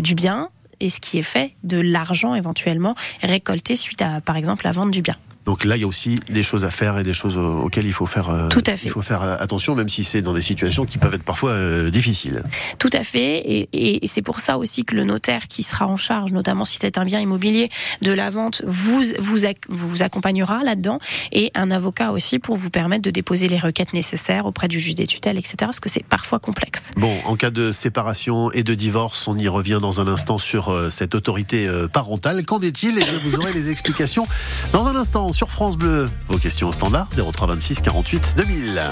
du 0.00 0.14
bien 0.14 0.50
et 0.80 0.90
ce 0.90 1.00
qui 1.00 1.18
est 1.18 1.22
fait 1.22 1.54
de 1.64 1.80
l'argent 1.80 2.34
éventuellement 2.34 2.94
récolté 3.22 3.76
suite 3.76 4.02
à, 4.02 4.20
par 4.20 4.36
exemple, 4.36 4.64
la 4.64 4.72
vente 4.72 4.90
du 4.90 5.02
bien. 5.02 5.16
Donc 5.48 5.64
là, 5.64 5.76
il 5.76 5.80
y 5.80 5.84
a 5.84 5.86
aussi 5.86 6.16
des 6.28 6.42
choses 6.42 6.62
à 6.64 6.70
faire 6.70 6.98
et 6.98 7.04
des 7.04 7.14
choses 7.14 7.38
au- 7.38 7.60
auxquelles 7.62 7.86
il 7.86 7.94
faut 7.94 8.04
faire, 8.04 8.28
euh, 8.28 8.48
Tout 8.48 8.62
à 8.66 8.76
fait. 8.76 8.84
il 8.88 8.90
faut 8.90 9.00
faire 9.00 9.22
attention, 9.22 9.74
même 9.74 9.88
si 9.88 10.04
c'est 10.04 10.20
dans 10.20 10.34
des 10.34 10.42
situations 10.42 10.84
qui 10.84 10.98
peuvent 10.98 11.14
être 11.14 11.22
parfois 11.24 11.52
euh, 11.52 11.88
difficiles. 11.90 12.42
Tout 12.78 12.90
à 12.92 13.02
fait, 13.02 13.38
et, 13.38 14.04
et 14.04 14.06
c'est 14.06 14.20
pour 14.20 14.40
ça 14.40 14.58
aussi 14.58 14.84
que 14.84 14.94
le 14.94 15.04
notaire 15.04 15.48
qui 15.48 15.62
sera 15.62 15.86
en 15.86 15.96
charge, 15.96 16.32
notamment 16.32 16.66
si 16.66 16.76
c'est 16.78 16.98
un 16.98 17.06
bien 17.06 17.18
immobilier, 17.18 17.70
de 18.02 18.12
la 18.12 18.28
vente, 18.28 18.60
vous 18.66 19.02
vous, 19.18 19.38
vous 19.70 20.02
accompagnera 20.02 20.62
là-dedans, 20.64 20.98
et 21.32 21.50
un 21.54 21.70
avocat 21.70 22.12
aussi 22.12 22.38
pour 22.38 22.56
vous 22.56 22.68
permettre 22.68 23.04
de 23.04 23.10
déposer 23.10 23.48
les 23.48 23.58
requêtes 23.58 23.94
nécessaires 23.94 24.44
auprès 24.44 24.68
du 24.68 24.78
juge 24.78 24.96
des 24.96 25.06
tutelles, 25.06 25.38
etc. 25.38 25.54
Parce 25.60 25.80
que 25.80 25.88
c'est 25.88 26.04
parfois 26.04 26.40
complexe. 26.40 26.90
Bon, 26.98 27.16
en 27.24 27.36
cas 27.36 27.48
de 27.50 27.72
séparation 27.72 28.52
et 28.52 28.64
de 28.64 28.74
divorce, 28.74 29.26
on 29.26 29.38
y 29.38 29.48
revient 29.48 29.78
dans 29.80 30.02
un 30.02 30.08
instant 30.08 30.36
sur 30.36 30.68
euh, 30.68 30.90
cette 30.90 31.14
autorité 31.14 31.66
parentale. 31.90 32.44
Qu'en 32.44 32.60
est-il? 32.60 32.98
Et 32.98 33.02
bien, 33.04 33.18
vous 33.24 33.34
aurez 33.36 33.54
les 33.54 33.70
explications 33.70 34.26
dans 34.74 34.86
un 34.88 34.94
instant 34.94 35.32
sur 35.38 35.50
France 35.50 35.76
Bleu. 35.76 36.10
Vos 36.26 36.36
questions 36.38 36.68
au 36.68 36.72
standard 36.72 37.06
0326 37.12 37.80
48 37.80 38.34
2000. 38.38 38.82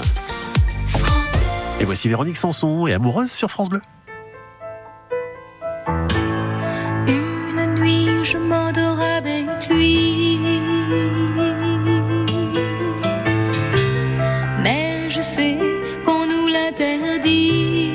Et 1.81 1.83
voici 1.83 2.07
Véronique 2.07 2.37
Sanson 2.37 2.87
et 2.87 2.93
Amoureuse 2.93 3.29
sur 3.29 3.51
France 3.51 3.67
Bleu. 3.67 3.81
Une 7.05 7.73
nuit, 7.75 8.07
je 8.23 8.37
m'endors 8.37 8.97
avec 9.17 9.67
lui. 9.69 10.39
nous 16.29 16.47
l'interdit. 16.47 17.91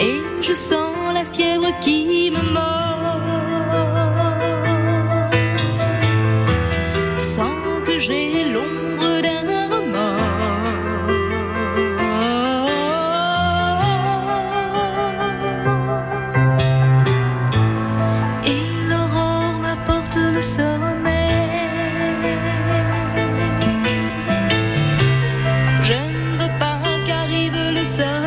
Et 0.00 0.20
je 0.42 0.52
sens 0.52 0.92
la 1.14 1.24
fièvre 1.24 1.68
qui 1.80 2.32
me 2.32 2.53
qu'arrive 27.84 28.22
le 28.22 28.23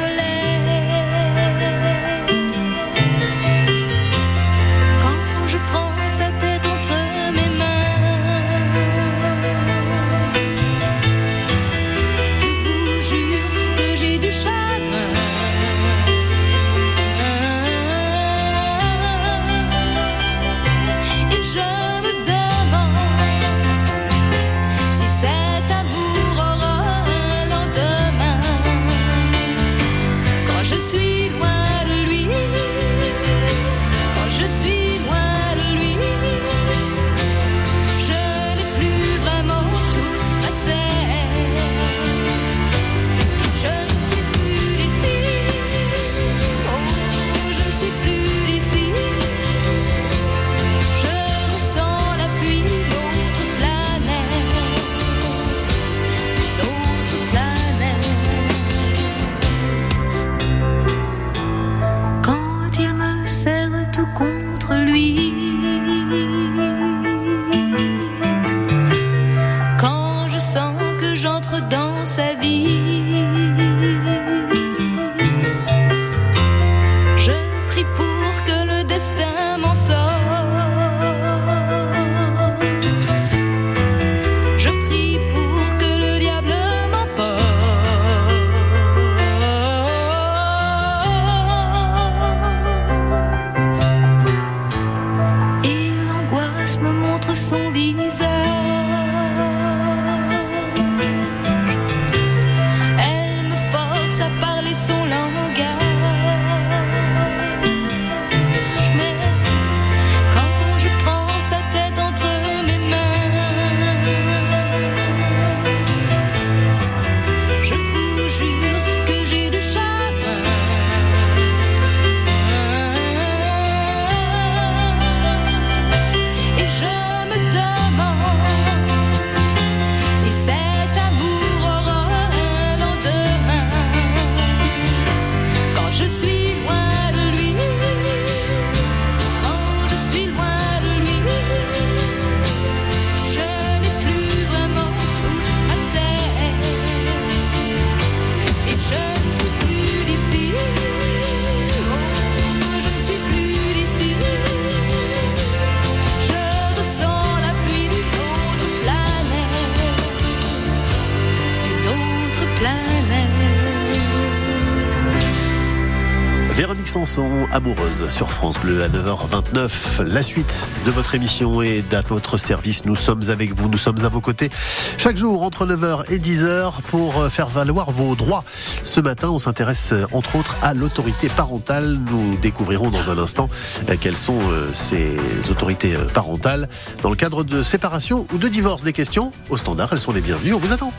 amoureuse 167.68 168.08
sur 168.08 168.30
France 168.30 168.58
Bleu 168.60 168.82
à 168.82 168.88
9h29. 168.88 170.04
La 170.04 170.24
suite 170.24 170.70
de 170.86 170.92
votre 170.92 171.16
émission 171.16 171.62
est 171.62 171.94
à 171.94 172.02
votre 172.02 172.38
service. 172.38 172.86
Nous 172.86 172.96
sommes 172.96 173.30
avec 173.30 173.54
vous, 173.54 173.68
nous 173.68 173.78
sommes 173.78 174.06
à 174.06 174.08
vos 174.08 174.22
côtés 174.22 174.50
chaque 174.98 175.18
jour 175.18 175.44
entre 175.44 175.66
9h 175.66 176.10
et 176.10 176.18
10h 176.18 176.82
pour 176.84 177.20
euh, 177.20 177.30
faire 177.30 177.48
valoir 177.48 177.92
vos 177.92 178.16
droits. 178.16 178.46
Ce 178.84 179.02
matin, 179.02 179.30
on 179.30 179.40
s'intéresse 179.40 179.92
euh, 179.92 180.06
entre 180.14 180.38
autres 180.38 180.56
à 180.62 180.74
l'autorité 180.74 181.28
parentale. 181.28 181.98
Nous 182.10 182.38
découvrirons 182.38 182.90
dans 182.90 183.10
un 183.10 183.18
instant 183.18 183.50
euh, 183.90 183.96
quelles 184.00 184.18
sont 184.18 184.40
ces 184.74 185.18
autorités 185.50 185.94
parentales 186.14 186.70
dans 187.04 187.10
le 187.10 187.18
cadre 187.18 187.44
de 187.44 187.64
séparation 187.64 188.26
ou 188.34 188.38
de 188.38 188.48
divorce. 188.48 188.84
Des 188.84 188.94
questions 188.94 189.32
au 189.50 189.58
standard, 189.58 189.90
elles 189.92 190.00
sont 190.00 190.14
les 190.14 190.22
bienvenues. 190.22 190.54
On 190.54 190.60
vous 190.60 190.72
attend. 190.72 190.94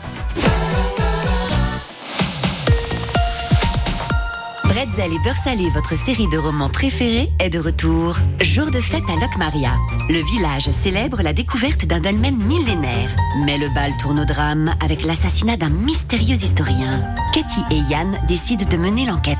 Bretzel 4.79 5.11
et 5.11 5.19
Beurre 5.19 5.35
Salé, 5.35 5.69
votre 5.71 5.97
série 5.97 6.29
de 6.29 6.37
romans 6.37 6.69
préférés, 6.69 7.29
est 7.39 7.49
de 7.49 7.59
retour. 7.59 8.15
Jour 8.39 8.71
de 8.71 8.79
fête 8.79 9.03
à 9.09 9.19
Locmaria. 9.19 9.73
Le 10.07 10.23
village 10.23 10.71
célèbre 10.71 11.21
la 11.21 11.33
découverte 11.33 11.85
d'un 11.85 11.99
dolmen 11.99 12.37
millénaire. 12.37 13.09
Mais 13.43 13.57
le 13.57 13.67
bal 13.75 13.91
tourne 13.99 14.21
au 14.21 14.25
drame 14.25 14.73
avec 14.81 15.03
l'assassinat 15.03 15.57
d'un 15.57 15.67
mystérieux 15.67 16.37
historien. 16.37 17.03
Katie 17.33 17.65
et 17.71 17.91
Yann 17.91 18.21
décident 18.25 18.63
de 18.63 18.77
mener 18.77 19.05
l'enquête. 19.05 19.37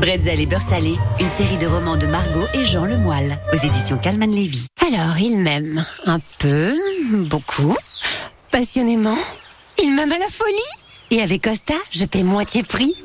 Bretzel 0.00 0.40
et 0.40 0.46
Beurre 0.46 0.60
Salé, 0.60 0.96
une 1.20 1.28
série 1.28 1.58
de 1.58 1.66
romans 1.68 1.96
de 1.96 2.08
Margot 2.08 2.48
et 2.52 2.64
Jean 2.64 2.84
Lemoyle, 2.84 3.38
aux 3.52 3.64
éditions 3.64 3.98
Calman 3.98 4.34
Lévy. 4.34 4.66
Alors, 4.84 5.16
il 5.16 5.38
m'aime. 5.38 5.86
Un 6.06 6.18
peu, 6.40 6.74
beaucoup, 7.30 7.76
passionnément. 8.50 9.18
Il 9.80 9.94
m'aime 9.94 10.10
à 10.10 10.18
la 10.18 10.28
folie. 10.28 10.56
Et 11.12 11.22
avec 11.22 11.42
Costa, 11.42 11.74
je 11.92 12.04
paie 12.04 12.24
moitié 12.24 12.64
prix. 12.64 12.96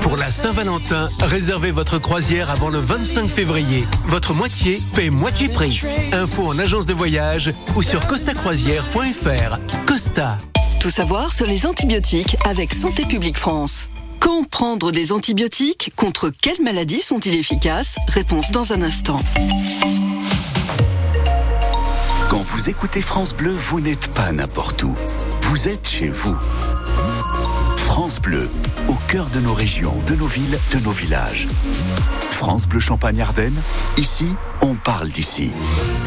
Pour 0.00 0.16
la 0.16 0.30
Saint-Valentin, 0.30 1.08
réservez 1.20 1.70
votre 1.70 1.98
croisière 1.98 2.50
avant 2.50 2.68
le 2.68 2.78
25 2.78 3.28
février. 3.28 3.84
Votre 4.06 4.34
moitié 4.34 4.82
paie 4.94 5.10
moitié 5.10 5.48
prix. 5.48 5.80
Info 6.12 6.46
en 6.46 6.58
agence 6.58 6.86
de 6.86 6.94
voyage 6.94 7.52
ou 7.76 7.82
sur 7.82 8.06
costacroisière.fr. 8.06 9.58
Costa. 9.86 10.38
Tout 10.80 10.90
savoir 10.90 11.32
sur 11.32 11.46
les 11.46 11.66
antibiotiques 11.66 12.36
avec 12.44 12.72
Santé 12.72 13.04
publique 13.04 13.38
France. 13.38 13.88
Quand 14.18 14.48
prendre 14.48 14.92
des 14.92 15.12
antibiotiques? 15.12 15.92
Contre 15.96 16.30
quelles 16.30 16.62
maladies 16.62 17.00
sont-ils 17.00 17.34
efficaces? 17.34 17.96
Réponse 18.08 18.50
dans 18.50 18.72
un 18.72 18.82
instant. 18.82 19.20
Quand 22.28 22.42
vous 22.42 22.70
écoutez 22.70 23.00
France 23.00 23.34
Bleu, 23.34 23.54
vous 23.58 23.80
n'êtes 23.80 24.14
pas 24.14 24.30
n'importe 24.32 24.82
où. 24.84 24.94
Vous 25.42 25.68
êtes 25.68 25.88
chez 25.88 26.08
vous. 26.08 26.36
France 27.76 28.20
Bleu, 28.20 28.48
au 28.90 28.94
cœur 29.06 29.30
de 29.30 29.38
nos 29.38 29.54
régions, 29.54 29.94
de 30.08 30.16
nos 30.16 30.26
villes, 30.26 30.58
de 30.72 30.80
nos 30.80 30.90
villages. 30.90 31.46
France 32.32 32.66
Bleu 32.66 32.80
Champagne 32.80 33.20
Ardennes, 33.20 33.60
ici, 33.96 34.26
on 34.62 34.74
parle 34.74 35.10
d'ici. 35.10 35.50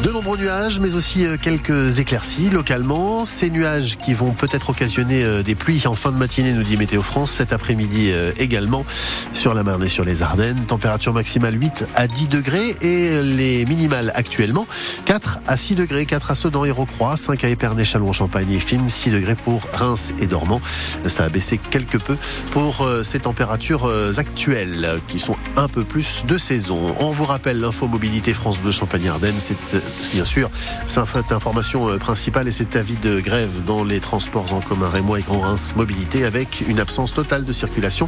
De 0.03 0.11
nombreux 0.11 0.37
nuages, 0.37 0.79
mais 0.79 0.95
aussi 0.95 1.25
euh, 1.25 1.37
quelques 1.41 1.99
éclaircies 1.99 2.49
localement. 2.49 3.25
Ces 3.25 3.49
nuages 3.49 3.97
qui 3.97 4.13
vont 4.13 4.31
peut-être 4.31 4.69
occasionner 4.69 5.23
euh, 5.23 5.43
des 5.43 5.55
pluies 5.55 5.87
en 5.87 5.95
fin 5.95 6.11
de 6.11 6.17
matinée, 6.17 6.53
nous 6.53 6.63
dit 6.63 6.77
Météo 6.77 7.01
France. 7.01 7.31
Cet 7.31 7.53
après-midi 7.53 8.11
euh, 8.11 8.31
également 8.37 8.85
sur 9.31 9.53
la 9.53 9.63
Marne 9.63 9.83
et 9.83 9.87
sur 9.87 10.03
les 10.03 10.21
Ardennes. 10.21 10.59
Température 10.65 11.13
maximale 11.13 11.61
8 11.61 11.85
à 11.95 12.07
10 12.07 12.27
degrés 12.27 12.75
et 12.81 13.21
les 13.21 13.65
minimales 13.65 14.11
actuellement 14.15 14.67
4 15.05 15.39
à 15.47 15.57
6 15.57 15.75
degrés. 15.75 16.05
4 16.05 16.31
à 16.31 16.35
Sedan 16.35 16.65
et 16.65 16.71
Rocroi, 16.71 17.15
5 17.15 17.43
à 17.43 17.49
Épernay, 17.49 17.85
Chalon, 17.85 18.11
Champagne 18.11 18.51
et 18.51 18.59
Film, 18.59 18.89
6 18.89 19.11
degrés 19.11 19.35
pour 19.35 19.61
Reims 19.73 20.13
et 20.19 20.27
Dormant. 20.27 20.61
Ça 21.07 21.23
a 21.23 21.29
baissé 21.29 21.57
quelque 21.57 21.97
peu 21.97 22.17
pour 22.51 22.87
ces 23.03 23.19
températures 23.19 23.89
actuelles 24.17 25.01
qui 25.07 25.19
sont 25.19 25.35
un 25.55 25.67
peu 25.67 25.83
plus 25.83 26.23
de 26.27 26.37
saison. 26.37 26.93
On 26.99 27.09
vous 27.09 27.25
rappelle 27.25 27.59
l'info 27.59 27.87
mobilité 27.87 28.33
France 28.43 28.59
Bleu 28.59 28.73
Champagne-Ardenne. 28.73 29.35
C'est 29.37 29.55
euh, 29.73 29.79
bien 30.11 30.25
sûr 30.25 30.49
cette 30.85 31.31
information 31.31 31.87
euh, 31.87 31.97
principale 31.97 32.45
et 32.49 32.51
cet 32.51 32.75
avis 32.75 32.97
de 32.97 33.21
grève 33.21 33.63
dans 33.63 33.85
les 33.85 34.01
transports 34.01 34.51
en 34.51 34.59
commun 34.59 34.89
Rémois 34.89 35.19
et 35.19 35.21
Grand 35.21 35.39
Reims 35.39 35.75
Mobilité 35.77 36.25
avec 36.25 36.61
une 36.67 36.81
absence 36.81 37.13
totale 37.13 37.45
de 37.45 37.53
circulation 37.53 38.05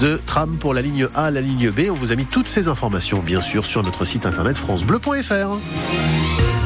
de 0.00 0.20
tram 0.26 0.58
pour 0.58 0.74
la 0.74 0.82
ligne 0.82 1.06
A, 1.14 1.30
la 1.30 1.40
ligne 1.40 1.70
B. 1.70 1.82
On 1.88 1.94
vous 1.94 2.10
a 2.10 2.16
mis 2.16 2.26
toutes 2.26 2.48
ces 2.48 2.66
informations 2.66 3.20
bien 3.20 3.40
sûr 3.40 3.64
sur 3.64 3.84
notre 3.84 4.04
site 4.04 4.26
internet 4.26 4.58
francebleu.fr. 4.58 6.59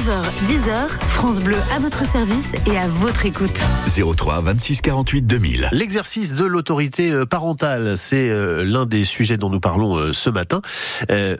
9h, 0.00 0.46
10h, 0.46 0.88
France 0.88 1.40
Bleu 1.40 1.56
à 1.74 1.78
votre 1.78 2.06
service 2.06 2.54
et 2.64 2.78
à 2.78 2.88
votre 2.88 3.26
écoute. 3.26 3.60
03 3.86 4.40
26 4.40 4.80
48 4.80 5.22
2000. 5.26 5.68
L'exercice 5.72 6.34
de 6.34 6.46
l'autorité 6.46 7.12
euh, 7.12 7.26
parentale, 7.26 7.98
c'est 7.98 8.30
euh, 8.30 8.64
l'un 8.64 8.86
des 8.86 9.04
sujets 9.04 9.36
dont 9.36 9.50
nous 9.50 9.60
parlons 9.60 9.96
euh, 9.96 10.12
ce 10.14 10.30
matin. 10.30 10.62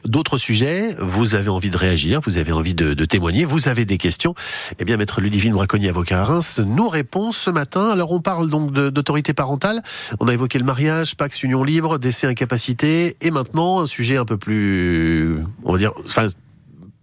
D'autres 0.05 0.37
sujets, 0.37 0.95
vous 0.99 1.35
avez 1.35 1.49
envie 1.49 1.71
de 1.71 1.77
réagir, 1.79 2.21
vous 2.27 2.37
avez 2.37 2.53
envie 2.53 2.75
de, 2.75 2.93
de 2.93 3.05
témoigner, 3.07 3.47
vous 3.47 3.69
avez 3.69 3.87
des 3.87 3.97
questions. 3.97 4.35
Eh 4.79 4.85
bien, 4.85 4.99
Maître 4.99 5.23
Ludivine 5.23 5.55
Braconnier, 5.55 5.89
avocat 5.89 6.21
à 6.21 6.25
Reims, 6.27 6.61
nous 6.63 6.89
répond 6.89 7.33
ce 7.33 7.49
matin. 7.49 7.89
Alors, 7.89 8.13
on 8.13 8.21
parle 8.21 8.51
donc 8.51 8.73
d'autorité 8.73 9.33
parentale. 9.33 9.81
On 10.19 10.29
a 10.29 10.35
évoqué 10.35 10.59
le 10.59 10.67
mariage, 10.67 11.17
Pax 11.17 11.43
Union 11.45 11.65
Libre, 11.65 11.99
décès 11.99 12.27
incapacité, 12.27 13.17
et 13.23 13.31
maintenant 13.31 13.81
un 13.81 13.87
sujet 13.87 14.19
un 14.19 14.27
peu 14.27 14.37
plus, 14.37 15.39
on 15.65 15.73
va 15.73 15.79
dire, 15.79 15.93
enfin, 16.05 16.27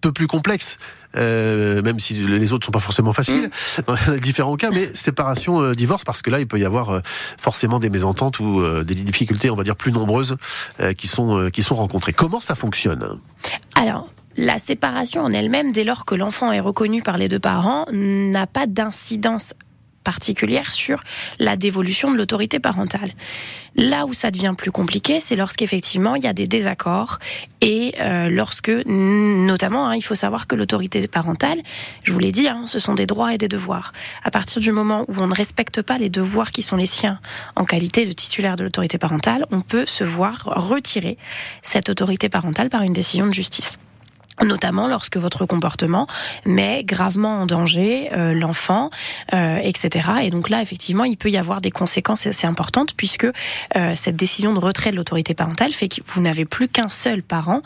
peu 0.01 0.11
plus 0.11 0.27
complexe. 0.27 0.77
Euh, 1.15 1.81
même 1.81 1.99
si 1.99 2.13
les 2.13 2.53
autres 2.53 2.65
sont 2.65 2.71
pas 2.71 2.79
forcément 2.79 3.13
faciles 3.13 3.49
dans 3.87 3.95
les 4.11 4.19
différents 4.19 4.55
cas, 4.55 4.71
mais 4.71 4.93
séparation, 4.93 5.61
euh, 5.61 5.73
divorce, 5.73 6.03
parce 6.03 6.21
que 6.21 6.29
là, 6.29 6.39
il 6.39 6.47
peut 6.47 6.59
y 6.59 6.65
avoir 6.65 6.89
euh, 6.89 6.99
forcément 7.39 7.79
des 7.79 7.89
mésententes 7.89 8.39
ou 8.39 8.61
euh, 8.61 8.83
des 8.83 8.95
difficultés, 8.95 9.49
on 9.49 9.55
va 9.55 9.63
dire, 9.63 9.75
plus 9.75 9.91
nombreuses 9.91 10.37
euh, 10.79 10.93
qui 10.93 11.07
sont 11.07 11.37
euh, 11.37 11.49
qui 11.49 11.63
sont 11.63 11.75
rencontrées. 11.75 12.13
Comment 12.13 12.39
ça 12.39 12.55
fonctionne? 12.55 13.19
Alors, 13.75 14.09
la 14.35 14.59
séparation 14.59 15.23
en 15.23 15.31
elle-même, 15.31 15.71
dès 15.71 15.83
lors 15.83 16.05
que 16.05 16.15
l'enfant 16.15 16.51
est 16.51 16.59
reconnu 16.59 17.01
par 17.01 17.17
les 17.17 17.27
deux 17.27 17.39
parents, 17.39 17.85
n'a 17.91 18.47
pas 18.47 18.67
d'incidence 18.67 19.53
particulière 20.07 20.71
sur 20.71 21.03
la 21.37 21.57
dévolution 21.57 22.09
de 22.09 22.15
l'autorité 22.15 22.61
parentale. 22.61 23.11
Là 23.75 24.05
où 24.05 24.13
ça 24.13 24.31
devient 24.31 24.53
plus 24.57 24.71
compliqué, 24.71 25.19
c'est 25.19 25.35
lorsqu'effectivement 25.35 26.15
il 26.15 26.23
y 26.23 26.27
a 26.27 26.31
des 26.33 26.47
désaccords 26.47 27.19
et 27.59 27.93
euh, 27.99 28.29
lorsque, 28.29 28.71
notamment, 28.85 29.89
hein, 29.89 29.97
il 29.97 30.01
faut 30.01 30.15
savoir 30.15 30.47
que 30.47 30.55
l'autorité 30.55 31.05
parentale, 31.09 31.59
je 32.03 32.13
vous 32.13 32.19
l'ai 32.19 32.31
dit, 32.31 32.47
hein, 32.47 32.63
ce 32.67 32.79
sont 32.79 32.93
des 32.93 33.05
droits 33.05 33.33
et 33.33 33.37
des 33.37 33.49
devoirs. 33.49 33.91
À 34.23 34.31
partir 34.31 34.61
du 34.61 34.71
moment 34.71 35.03
où 35.09 35.15
on 35.17 35.27
ne 35.27 35.35
respecte 35.35 35.81
pas 35.81 35.97
les 35.97 36.09
devoirs 36.09 36.51
qui 36.51 36.61
sont 36.61 36.77
les 36.77 36.85
siens 36.85 37.19
en 37.57 37.65
qualité 37.65 38.05
de 38.05 38.13
titulaire 38.13 38.55
de 38.55 38.63
l'autorité 38.63 38.97
parentale, 38.97 39.45
on 39.51 39.59
peut 39.59 39.85
se 39.85 40.05
voir 40.05 40.45
retirer 40.45 41.17
cette 41.63 41.89
autorité 41.89 42.29
parentale 42.29 42.69
par 42.69 42.83
une 42.83 42.93
décision 42.93 43.27
de 43.27 43.33
justice 43.33 43.77
notamment 44.43 44.87
lorsque 44.87 45.17
votre 45.17 45.45
comportement 45.45 46.07
met 46.45 46.83
gravement 46.83 47.41
en 47.41 47.45
danger 47.45 48.09
euh, 48.13 48.33
l'enfant, 48.33 48.89
euh, 49.33 49.57
etc. 49.57 50.09
Et 50.23 50.29
donc 50.29 50.49
là, 50.49 50.61
effectivement, 50.61 51.03
il 51.03 51.17
peut 51.17 51.29
y 51.29 51.37
avoir 51.37 51.61
des 51.61 51.71
conséquences 51.71 52.27
assez 52.27 52.47
importantes 52.47 52.93
puisque 52.95 53.25
euh, 53.25 53.93
cette 53.95 54.15
décision 54.15 54.53
de 54.53 54.59
retrait 54.59 54.91
de 54.91 54.95
l'autorité 54.95 55.33
parentale 55.33 55.71
fait 55.71 55.87
que 55.87 56.01
vous 56.07 56.21
n'avez 56.21 56.45
plus 56.45 56.67
qu'un 56.67 56.89
seul 56.89 57.23
parent 57.23 57.61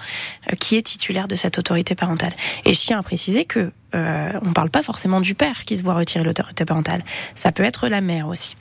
euh, 0.52 0.56
qui 0.56 0.78
est 0.78 0.82
titulaire 0.82 1.28
de 1.28 1.36
cette 1.36 1.58
autorité 1.58 1.96
parentale. 1.96 2.34
Et 2.66 2.74
je 2.74 2.80
tiens 2.80 3.00
à 3.00 3.04
préciser 3.04 3.46
que 3.46 3.72
euh, 3.96 4.32
on 4.42 4.50
ne 4.50 4.54
parle 4.54 4.70
pas 4.70 4.84
forcément 4.84 5.22
du 5.22 5.36
père 5.36 5.66
qui 5.66 5.76
se 5.76 5.84
voit 5.84 5.94
retirer 5.94 6.24
l'autorité 6.24 6.66
parentale. 6.66 7.04
Ça 7.36 7.52
peut 7.52 7.64
être 7.64 7.88
la 7.88 8.02
mère 8.02 8.28
aussi. 8.28 8.56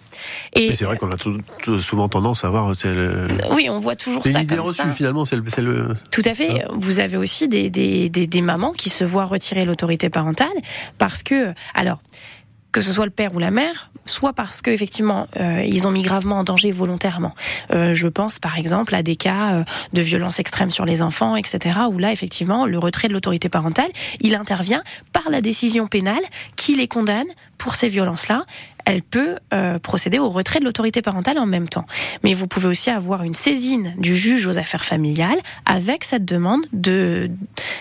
Et 0.55 0.75
c'est 0.75 0.85
vrai 0.85 0.97
qu'on 0.97 1.11
a 1.11 1.17
tout- 1.17 1.39
tout- 1.63 1.81
souvent 1.81 2.09
tendance 2.09 2.45
à 2.45 2.51
voir, 2.51 2.75
c'est 2.75 2.95
le- 2.95 3.29
oui, 3.53 3.69
on 3.71 3.79
voit 3.79 3.97
toujours 3.97 4.23
c'est 4.25 4.33
ça 4.33 4.39
une 4.41 4.45
idée 4.45 4.57
comme 4.57 4.67
reçue 4.67 4.83
ça. 4.83 4.93
finalement, 4.93 5.25
c'est 5.25 5.37
le, 5.37 5.45
c'est 5.49 5.63
le- 5.63 5.95
Tout 6.11 6.23
à 6.25 6.35
fait. 6.35 6.65
Vous 6.75 6.99
avez 6.99 7.17
aussi 7.17 7.49
des, 7.49 7.71
des, 7.71 8.09
des, 8.09 8.27
des 8.27 8.41
mamans 8.43 8.73
qui 8.73 8.91
se 8.91 9.05
voient 9.05 9.25
retirer 9.25 9.65
l'autorité 9.65 10.11
parentale 10.11 10.49
parce 10.99 11.23
que, 11.23 11.55
alors, 11.75 12.01
que 12.73 12.81
ce 12.81 12.93
soit 12.93 13.05
le 13.05 13.11
père 13.11 13.35
ou 13.35 13.39
la 13.39 13.51
mère, 13.51 13.91
soit 14.07 14.33
parce 14.33 14.63
que 14.63 14.71
effectivement 14.71 15.29
euh, 15.39 15.65
ils 15.67 15.87
ont 15.87 15.91
mis 15.91 16.03
gravement 16.03 16.37
en 16.37 16.45
danger 16.45 16.71
volontairement. 16.71 17.35
Euh, 17.73 17.95
je 17.95 18.09
pense 18.09 18.39
par 18.39 18.59
exemple 18.59 18.95
à 18.95 19.03
des 19.03 19.17
cas 19.17 19.53
euh, 19.53 19.65
de 19.93 20.03
violence 20.03 20.39
extrême 20.39 20.71
sur 20.71 20.85
les 20.85 21.03
enfants, 21.03 21.37
etc. 21.37 21.79
Où 21.91 21.99
là 21.99 22.13
effectivement 22.13 22.67
le 22.67 22.79
retrait 22.79 23.09
de 23.09 23.13
l'autorité 23.13 23.49
parentale, 23.49 23.91
il 24.21 24.35
intervient 24.35 24.83
par 25.13 25.31
la 25.31 25.41
décision 25.41 25.87
pénale 25.87 26.23
qui 26.57 26.77
les 26.77 26.89
condamne 26.89 27.29
pour 27.59 27.75
ces 27.75 27.89
violences-là. 27.89 28.45
Elle 28.87 29.03
peut 29.03 29.37
euh, 29.53 29.79
procéder 29.79 30.19
au 30.19 30.31
retrait 30.31 30.59
de 30.59 30.65
l'autorité 30.65 31.03
parentale 31.03 31.39
en 31.39 31.47
même 31.47 31.69
temps. 31.69 31.87
Mais 32.25 32.35
vous 32.35 32.47
pouvez 32.47 32.67
aussi 32.69 32.91
avoir 32.91 33.23
une 33.23 33.35
saisine 33.35 33.95
du 33.99 34.17
juge 34.17 34.47
aux 34.47 34.59
affaires 34.59 34.85
familiales 34.85 35.39
avec 35.67 36.03
cette 36.03 36.25
demande 36.25 36.65
de 36.73 37.31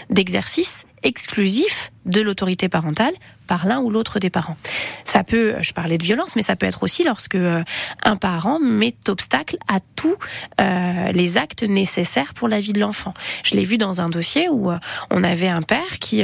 d'exercice 0.10 0.86
exclusif 1.02 1.91
de 2.06 2.21
l'autorité 2.21 2.67
parentale 2.67 3.13
par 3.50 3.66
l'un 3.66 3.80
ou 3.82 3.90
l'autre 3.90 4.20
des 4.20 4.30
parents. 4.30 4.56
Ça 5.04 5.24
peut, 5.24 5.56
je 5.62 5.74
parlais 5.74 5.98
de 5.98 6.04
violence, 6.04 6.36
mais 6.36 6.44
ça 6.44 6.56
peut 6.56 6.68
être 6.68 6.84
aussi 6.84 7.04
lorsque 7.04 7.34
euh, 7.34 7.64
un 8.04 8.16
parent 8.16 8.60
met 8.60 8.96
obstacle 9.08 9.58
à 9.68 9.80
tous 9.96 10.16
euh, 10.62 11.12
les 11.12 11.38
actes 11.38 11.64
nécessaires 11.64 12.36
pour 12.36 12.48
la 12.48 12.60
vie 12.60 12.74
de 12.74 12.80
l'enfant. 12.80 13.16
Je 13.44 13.56
l'ai 13.56 13.64
vu 13.64 13.80
dans 13.80 14.02
un 14.02 14.10
dossier 14.10 14.50
où 14.50 14.70
euh, 14.70 14.78
on 15.10 15.24
avait 15.24 15.48
un 15.48 15.64
père 15.64 15.98
qui 16.00 16.24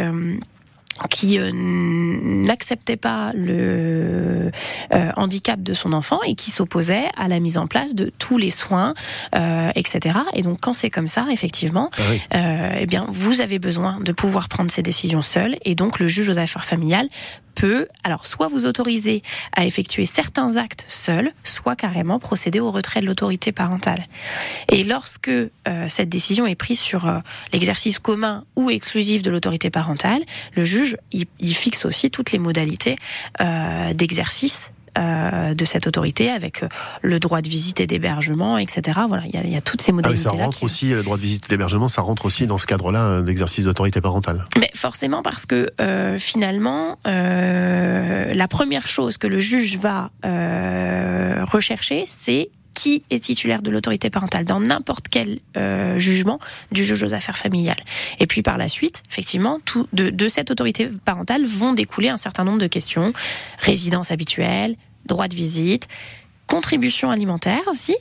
qui 1.09 1.39
euh, 1.39 1.51
n'acceptait 1.53 2.95
pas 2.95 3.31
le 3.33 4.49
euh, 4.93 5.09
handicap 5.17 5.61
de 5.61 5.73
son 5.73 5.91
enfant 5.93 6.19
et 6.25 6.35
qui 6.35 6.51
s'opposait 6.51 7.07
à 7.17 7.27
la 7.27 7.39
mise 7.39 7.57
en 7.57 7.67
place 7.67 7.95
de 7.95 8.11
tous 8.17 8.37
les 8.37 8.49
soins, 8.49 8.93
euh, 9.35 9.71
etc. 9.75 10.15
Et 10.33 10.41
donc 10.41 10.59
quand 10.61 10.73
c'est 10.73 10.89
comme 10.89 11.07
ça, 11.09 11.25
effectivement, 11.31 11.89
Ah 11.97 12.01
oui. 12.09 12.21
euh, 12.33 12.77
eh 12.79 12.85
bien 12.85 13.05
vous 13.09 13.41
avez 13.41 13.59
besoin 13.59 13.99
de 13.99 14.11
pouvoir 14.13 14.47
prendre 14.47 14.71
ces 14.71 14.81
décisions 14.83 15.21
seul 15.21 15.57
et 15.65 15.75
donc 15.75 15.99
le 15.99 16.07
juge 16.07 16.29
aux 16.29 16.37
affaires 16.37 16.65
familiales 16.65 17.07
peut 17.55 17.87
alors 18.03 18.25
soit 18.25 18.47
vous 18.47 18.65
autoriser 18.65 19.23
à 19.55 19.65
effectuer 19.65 20.05
certains 20.05 20.57
actes 20.57 20.85
seul, 20.87 21.31
soit 21.43 21.75
carrément 21.75 22.19
procéder 22.19 22.59
au 22.59 22.71
retrait 22.71 23.01
de 23.01 23.05
l'autorité 23.05 23.51
parentale. 23.51 24.05
Et 24.71 24.83
lorsque 24.83 25.29
euh, 25.29 25.49
cette 25.87 26.09
décision 26.09 26.45
est 26.45 26.55
prise 26.55 26.79
sur 26.79 27.07
euh, 27.07 27.19
l'exercice 27.53 27.99
commun 27.99 28.43
ou 28.55 28.69
exclusif 28.69 29.21
de 29.21 29.31
l'autorité 29.31 29.69
parentale, 29.69 30.21
le 30.55 30.65
juge 30.65 30.97
il 31.11 31.55
fixe 31.55 31.85
aussi 31.85 32.11
toutes 32.11 32.31
les 32.31 32.39
modalités 32.39 32.97
euh, 33.41 33.93
d'exercice 33.93 34.71
euh, 34.97 35.53
de 35.53 35.65
cette 35.65 35.87
autorité 35.87 36.29
avec 36.31 36.63
euh, 36.63 36.67
le 37.01 37.19
droit 37.19 37.41
de 37.41 37.49
visite 37.49 37.79
et 37.79 37.87
d'hébergement, 37.87 38.57
etc. 38.57 38.99
Voilà, 39.07 39.23
il 39.31 39.47
y 39.47 39.51
y 39.51 39.57
a 39.57 39.61
toutes 39.61 39.81
ces 39.81 39.91
Ah 39.91 39.93
oui, 39.93 39.97
modalités. 39.97 40.23
ça 40.23 40.29
rentre 40.29 40.63
aussi, 40.63 40.89
le 40.89 41.03
droit 41.03 41.17
de 41.17 41.21
visite 41.21 41.45
et 41.45 41.49
d'hébergement, 41.49 41.87
ça 41.87 42.01
rentre 42.01 42.25
aussi 42.25 42.47
dans 42.47 42.57
ce 42.57 42.65
cadre-là 42.67 43.01
euh, 43.03 43.21
d'exercice 43.21 43.65
d'autorité 43.65 44.01
parentale. 44.01 44.45
Mais 44.59 44.69
forcément 44.73 45.21
parce 45.21 45.45
que 45.45 45.69
euh, 45.81 46.17
finalement, 46.17 46.97
euh, 47.07 48.33
la 48.33 48.47
première 48.47 48.87
chose 48.87 49.17
que 49.17 49.27
le 49.27 49.39
juge 49.39 49.77
va 49.77 50.09
euh, 50.25 51.43
rechercher, 51.45 52.03
c'est 52.05 52.49
qui 52.73 53.03
est 53.09 53.23
titulaire 53.23 53.61
de 53.61 53.71
l'autorité 53.71 54.09
parentale 54.09 54.43
dans 54.43 54.59
n'importe 54.59 55.05
quel 55.09 55.39
euh, 55.55 55.97
jugement 55.97 56.39
du 56.73 56.83
juge 56.83 57.03
aux 57.03 57.13
affaires 57.13 57.37
familiales. 57.37 57.79
Et 58.19 58.27
puis 58.27 58.41
par 58.41 58.57
la 58.57 58.67
suite, 58.67 59.01
effectivement, 59.09 59.59
tout, 59.63 59.87
de, 59.93 60.09
de 60.09 60.27
cette 60.27 60.51
autorité 60.51 60.89
parentale 61.05 61.45
vont 61.45 61.71
découler 61.71 62.09
un 62.09 62.17
certain 62.17 62.43
nombre 62.43 62.59
de 62.59 62.67
questions 62.67 63.13
résidence 63.59 64.11
habituelle, 64.11 64.75
droit 65.05 65.27
de 65.27 65.35
visite, 65.35 65.87
contribution 66.47 67.09
alimentaire 67.11 67.61
aussi. 67.71 67.95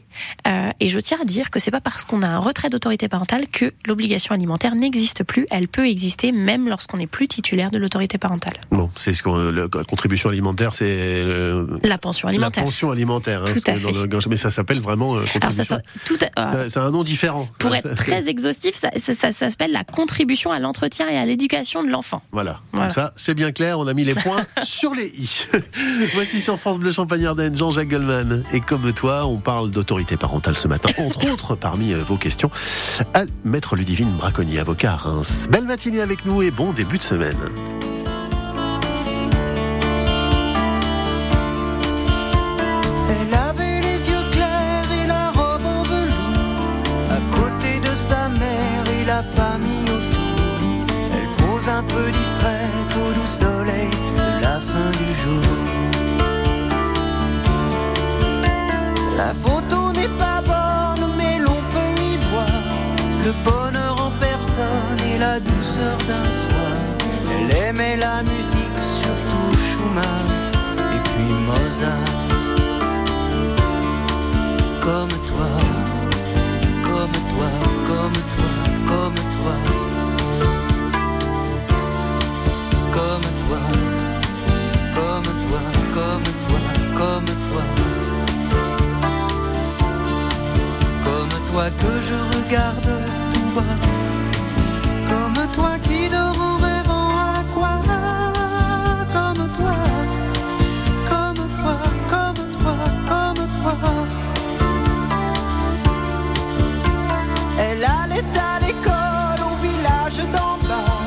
Euh, 0.46 0.70
et 0.80 0.88
je 0.88 0.98
tiens 1.00 1.18
à 1.20 1.24
dire 1.24 1.50
que 1.50 1.58
c'est 1.58 1.70
pas 1.70 1.80
parce 1.80 2.04
qu'on 2.04 2.22
a 2.22 2.28
un 2.28 2.38
retrait 2.38 2.70
d'autorité 2.70 3.08
parentale 3.08 3.46
que 3.48 3.72
l'obligation 3.86 4.34
alimentaire 4.34 4.74
n'existe 4.74 5.24
plus. 5.24 5.46
Elle 5.50 5.68
peut 5.68 5.86
exister 5.88 6.32
même 6.32 6.68
lorsqu'on 6.68 6.98
n'est 6.98 7.06
plus 7.06 7.26
titulaire 7.28 7.70
de 7.70 7.78
l'autorité 7.78 8.18
parentale. 8.18 8.54
Bon, 8.70 8.90
c'est 8.96 9.14
ce 9.14 9.22
qu'on, 9.22 9.36
la 9.36 9.68
contribution 9.68 10.28
alimentaire, 10.28 10.74
c'est 10.74 10.84
euh, 10.88 11.66
La 11.82 11.98
pension 11.98 12.28
alimentaire. 12.28 12.62
La 12.62 12.66
pension 12.66 12.90
alimentaire, 12.90 13.42
hein, 13.42 13.44
Tout 13.46 13.60
à 13.70 13.74
fait. 13.74 13.92
le- 13.92 14.28
mais 14.28 14.36
ça 14.36 14.50
s'appelle 14.50 14.80
vraiment 14.80 15.16
euh, 15.16 15.24
Alors 15.40 15.52
ça, 15.52 15.64
contribution. 15.64 15.64
ça- 15.76 15.82
tout 16.04 16.18
à- 16.36 16.52
Ça- 16.52 16.68
C'est 16.70 16.80
un 16.80 16.90
nom 16.90 17.04
différent. 17.04 17.48
pour 17.58 17.74
être 17.74 17.94
très 17.94 18.28
exhaustif, 18.28 18.74
ça, 18.74 18.90
ça- 18.98 19.14
ça 19.14 19.32
s'appelle 19.32 19.72
la 19.72 19.84
contribution 19.84 20.52
à 20.52 20.58
l'entretien 20.58 21.08
et 21.08 21.16
à 21.16 21.24
l'éducation 21.26 21.82
de 21.82 21.88
l'enfant. 21.88 22.22
Voilà. 22.32 22.60
Voilà. 22.72 22.86
Comme 22.88 22.94
ça, 22.94 23.12
c'est 23.16 23.34
bien 23.34 23.52
clair, 23.52 23.78
on 23.78 23.86
a 23.86 23.94
mis 23.94 24.04
les 24.04 24.14
points 24.14 24.44
sur 24.62 24.94
les 24.94 25.06
i. 25.08 25.46
Voici 26.14 26.40
sur 26.40 26.58
France 26.58 26.78
Bleu 26.78 26.90
Champagne 26.92 27.26
Ardenne, 27.26 27.56
Jean-Jacques 27.56 27.88
Goldman. 27.88 28.33
Ludivine. 28.34 28.56
Et 28.56 28.60
comme 28.60 28.92
toi, 28.92 29.26
on 29.26 29.38
parle 29.38 29.70
d'autorité 29.70 30.16
parentale 30.16 30.56
ce 30.56 30.68
matin, 30.68 30.88
entre 30.98 31.30
autres 31.32 31.54
parmi 31.54 31.92
euh, 31.92 32.02
vos 32.06 32.16
questions, 32.16 32.50
à 33.14 33.24
Maître 33.44 33.76
Ludivine 33.76 34.10
Braconnier, 34.10 34.58
avocat 34.58 34.92
à 34.92 34.96
Reims. 34.96 35.46
Belle 35.50 35.64
matinée 35.64 36.00
avec 36.00 36.24
nous 36.24 36.42
et 36.42 36.50
bon 36.50 36.72
début 36.72 36.98
de 36.98 37.02
semaine. 37.02 37.36
Elle 43.08 43.34
avait 43.34 43.80
les 43.80 44.08
yeux 44.08 44.30
clairs 44.32 44.92
et 45.02 45.06
la 45.06 45.30
robe 45.30 45.66
en 45.66 45.82
velours. 45.82 46.82
À 47.10 47.36
côté 47.36 47.80
de 47.80 47.94
sa 47.94 48.28
mère 48.28 48.84
et 49.00 49.04
la 49.04 49.22
famille 49.22 49.84
autour. 49.84 50.86
Elle 51.12 51.46
pose 51.46 51.68
un 51.68 51.82
peu 51.82 52.10
distraite 52.10 52.96
au 52.96 53.12
doux 53.12 53.26
soleil 53.26 53.90
de 53.90 54.42
la 54.42 54.60
fin 54.60 54.90
du 54.90 55.14
jour. 55.22 55.63
La 59.16 59.32
photo 59.32 59.92
n'est 59.92 60.14
pas 60.18 60.40
bonne, 60.42 61.08
mais 61.16 61.38
l'on 61.38 61.60
peut 61.70 61.94
y 62.12 62.16
voir. 62.30 62.48
Le 63.24 63.32
bonheur 63.44 63.96
en 64.06 64.10
personne 64.20 65.00
et 65.14 65.18
la 65.18 65.38
douceur 65.40 65.96
d'un 66.08 66.30
soir. 66.42 66.76
Elle 67.30 67.56
aimait 67.56 67.96
la 67.96 68.22
musique, 68.22 68.80
surtout 69.02 69.58
Schumann. 69.66 70.28
Et 70.94 71.00
puis 71.08 71.34
Mozart 71.46 72.23
je 92.06 92.14
regarde 92.36 92.90
tout 93.32 93.50
bas, 93.54 93.76
comme 95.08 95.40
toi 95.52 95.72
qui 95.82 96.08
dort 96.10 96.40
en 96.50 96.56
rêvant 96.56 97.10
à 97.32 97.44
quoi, 97.54 97.74
comme 99.14 99.48
toi, 99.58 99.76
comme 101.10 101.42
toi, 101.58 101.76
comme 102.12 102.42
toi, 102.60 102.76
comme 103.10 103.46
toi. 103.60 103.76
Elle 107.58 107.84
allait 107.84 108.38
à 108.52 108.58
l'école 108.64 109.40
au 109.50 109.54
village 109.66 110.20
d'en 110.34 110.56
bas. 110.68 110.98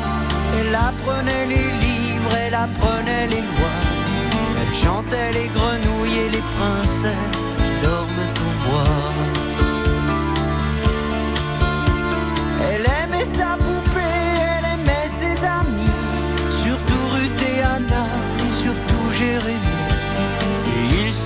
Elle 0.59 0.75
apprenait 0.75 1.45
les 1.45 1.67
livres, 1.85 2.33
elle 2.45 2.55
apprenait 2.55 3.27
les 3.27 3.41
lois. 3.41 3.81
Elle 4.59 4.73
chantait 4.73 5.31
les 5.33 5.49
grenouilles 5.55 6.17
et 6.25 6.29
les 6.29 6.45
princesses 6.55 7.66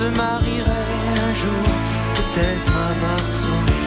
se 0.02 0.08
marierait 0.18 0.98
un 1.28 1.34
jour, 1.42 1.68
peut-être 2.18 2.74
avoir 2.90 3.24
souri. 3.40 3.86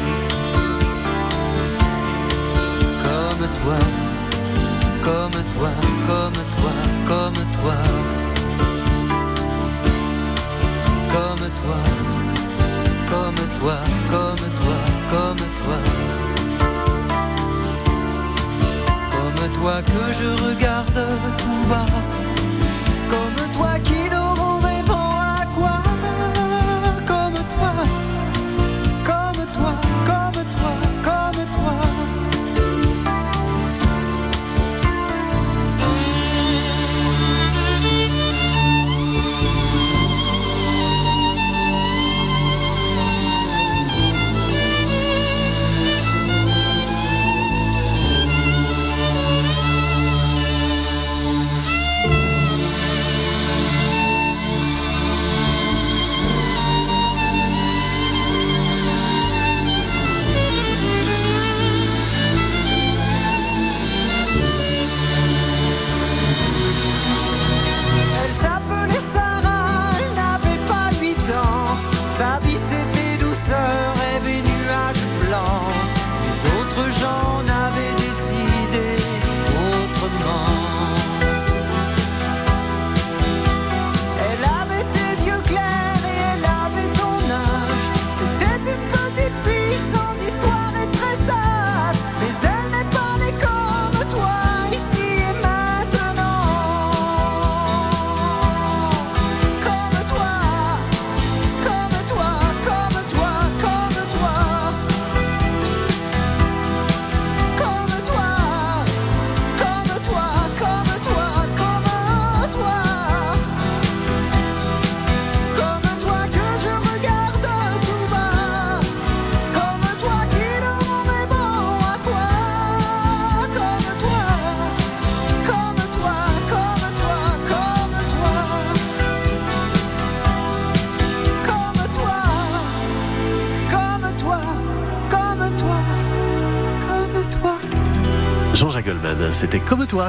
Comme 3.04 3.44
toi, 3.58 3.80
comme 5.06 5.38
toi, 5.54 5.70
comme 6.08 6.40
toi, 6.56 6.74
comme 7.10 7.40
toi. 7.56 7.76
Comme 11.14 11.46
toi, 11.60 11.80
comme 13.12 13.40
toi, 13.58 13.78
comme 14.14 14.46
toi, 14.60 14.78
comme 15.12 15.44
toi. 15.62 15.78
Comme 19.14 19.42
toi 19.58 19.76
que 19.90 20.02
je 20.18 20.28
regarde 20.46 21.00
tout 21.40 21.62
bas. 21.70 21.92
Comme 23.12 23.52
toi 23.56 23.72
qui 23.82 24.08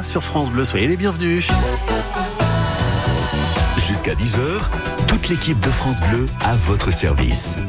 sur 0.04 0.24
France 0.24 0.50
Bleu. 0.50 0.66
Soyez 0.66 0.88
les 0.88 0.98
bienvenus. 0.98 1.48
Jusqu'à 3.78 4.16
10h, 4.16 4.70
toute 5.08 5.30
l'équipe 5.30 5.60
de 5.60 5.70
France 5.70 6.02
Bleu 6.02 6.26
à 6.44 6.54
votre 6.54 6.92
service. 6.92 7.60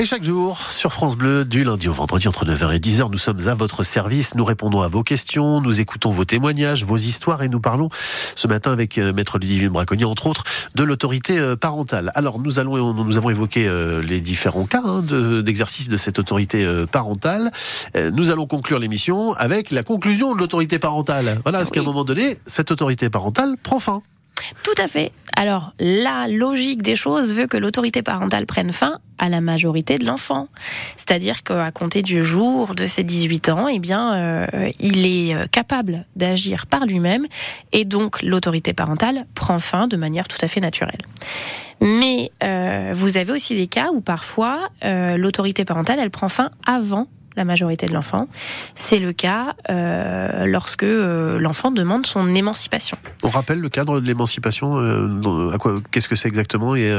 Et 0.00 0.04
chaque 0.06 0.22
jour, 0.22 0.60
sur 0.70 0.92
France 0.92 1.16
Bleu, 1.16 1.44
du 1.44 1.64
lundi 1.64 1.88
au 1.88 1.92
vendredi 1.92 2.28
entre 2.28 2.44
9h 2.46 2.72
et 2.72 2.78
10h, 2.78 3.10
nous 3.10 3.18
sommes 3.18 3.48
à 3.48 3.54
votre 3.54 3.82
service. 3.82 4.36
Nous 4.36 4.44
répondons 4.44 4.80
à 4.80 4.86
vos 4.86 5.02
questions, 5.02 5.60
nous 5.60 5.80
écoutons 5.80 6.12
vos 6.12 6.24
témoignages, 6.24 6.84
vos 6.84 6.96
histoires 6.96 7.42
et 7.42 7.48
nous 7.48 7.58
parlons 7.58 7.88
ce 8.36 8.46
matin 8.46 8.70
avec 8.70 8.96
euh, 8.98 9.12
Maître 9.12 9.38
Ludivine 9.40 9.70
Braconnier, 9.70 10.04
entre 10.04 10.28
autres, 10.28 10.44
de 10.76 10.84
l'autorité 10.84 11.36
euh, 11.38 11.56
parentale. 11.56 12.12
Alors, 12.14 12.38
nous 12.40 12.60
allons, 12.60 12.94
nous 12.94 13.16
avons 13.16 13.30
évoqué 13.30 13.66
euh, 13.66 14.00
les 14.00 14.20
différents 14.20 14.66
cas 14.66 14.82
hein, 14.84 15.02
de- 15.02 15.40
d'exercice 15.40 15.88
de 15.88 15.96
cette 15.96 16.20
autorité 16.20 16.64
parentale. 16.92 17.50
Nous 18.12 18.30
allons 18.30 18.46
conclure 18.46 18.78
l'émission 18.78 19.32
avec 19.32 19.72
la 19.72 19.82
conclusion 19.82 20.32
de 20.32 20.38
l'autorité 20.38 20.78
parentale. 20.78 21.40
Voilà, 21.42 21.58
parce 21.58 21.70
qu'à 21.70 21.80
un 21.80 21.84
moment 21.84 22.04
donné, 22.04 22.38
cette 22.46 22.70
autorité 22.70 23.10
parentale 23.10 23.56
prend 23.62 23.80
fin. 23.80 24.02
Tout 24.62 24.74
à 24.76 24.88
fait. 24.88 25.12
Alors, 25.36 25.72
la 25.78 26.26
logique 26.26 26.82
des 26.82 26.96
choses 26.96 27.32
veut 27.32 27.46
que 27.46 27.56
l'autorité 27.56 28.02
parentale 28.02 28.44
prenne 28.44 28.72
fin 28.72 28.98
à 29.18 29.28
la 29.28 29.40
majorité 29.40 29.96
de 29.96 30.04
l'enfant. 30.04 30.48
C'est-à-dire 30.96 31.44
qu'à 31.44 31.70
compter 31.70 32.02
du 32.02 32.24
jour 32.24 32.74
de 32.74 32.86
ses 32.86 33.04
18 33.04 33.48
ans, 33.50 33.68
eh 33.68 33.78
bien, 33.78 34.14
euh, 34.14 34.70
il 34.80 35.06
est 35.06 35.34
euh, 35.34 35.46
capable 35.46 36.06
d'agir 36.16 36.66
par 36.66 36.86
lui-même 36.86 37.26
et 37.72 37.84
donc 37.84 38.20
l'autorité 38.22 38.72
parentale 38.72 39.26
prend 39.34 39.60
fin 39.60 39.86
de 39.86 39.96
manière 39.96 40.26
tout 40.26 40.38
à 40.40 40.48
fait 40.48 40.60
naturelle. 40.60 41.02
Mais 41.80 42.32
euh, 42.42 42.92
vous 42.94 43.16
avez 43.16 43.32
aussi 43.32 43.54
des 43.54 43.68
cas 43.68 43.90
où 43.92 44.00
parfois 44.00 44.70
l'autorité 44.82 45.64
parentale, 45.64 46.00
elle 46.00 46.10
prend 46.10 46.28
fin 46.28 46.50
avant 46.66 47.06
la 47.38 47.44
majorité 47.44 47.86
de 47.86 47.94
l'enfant. 47.94 48.28
C'est 48.74 48.98
le 48.98 49.12
cas 49.14 49.54
euh, 49.70 50.44
lorsque 50.46 50.82
euh, 50.82 51.38
l'enfant 51.38 51.70
demande 51.70 52.04
son 52.04 52.34
émancipation. 52.34 52.98
On 53.22 53.28
rappelle 53.28 53.60
le 53.60 53.68
cadre 53.70 54.00
de 54.00 54.06
l'émancipation. 54.06 54.76
euh, 54.78 55.78
Qu'est-ce 55.90 56.08
que 56.08 56.16
c'est 56.16 56.28
exactement 56.28 56.76
et 56.76 56.92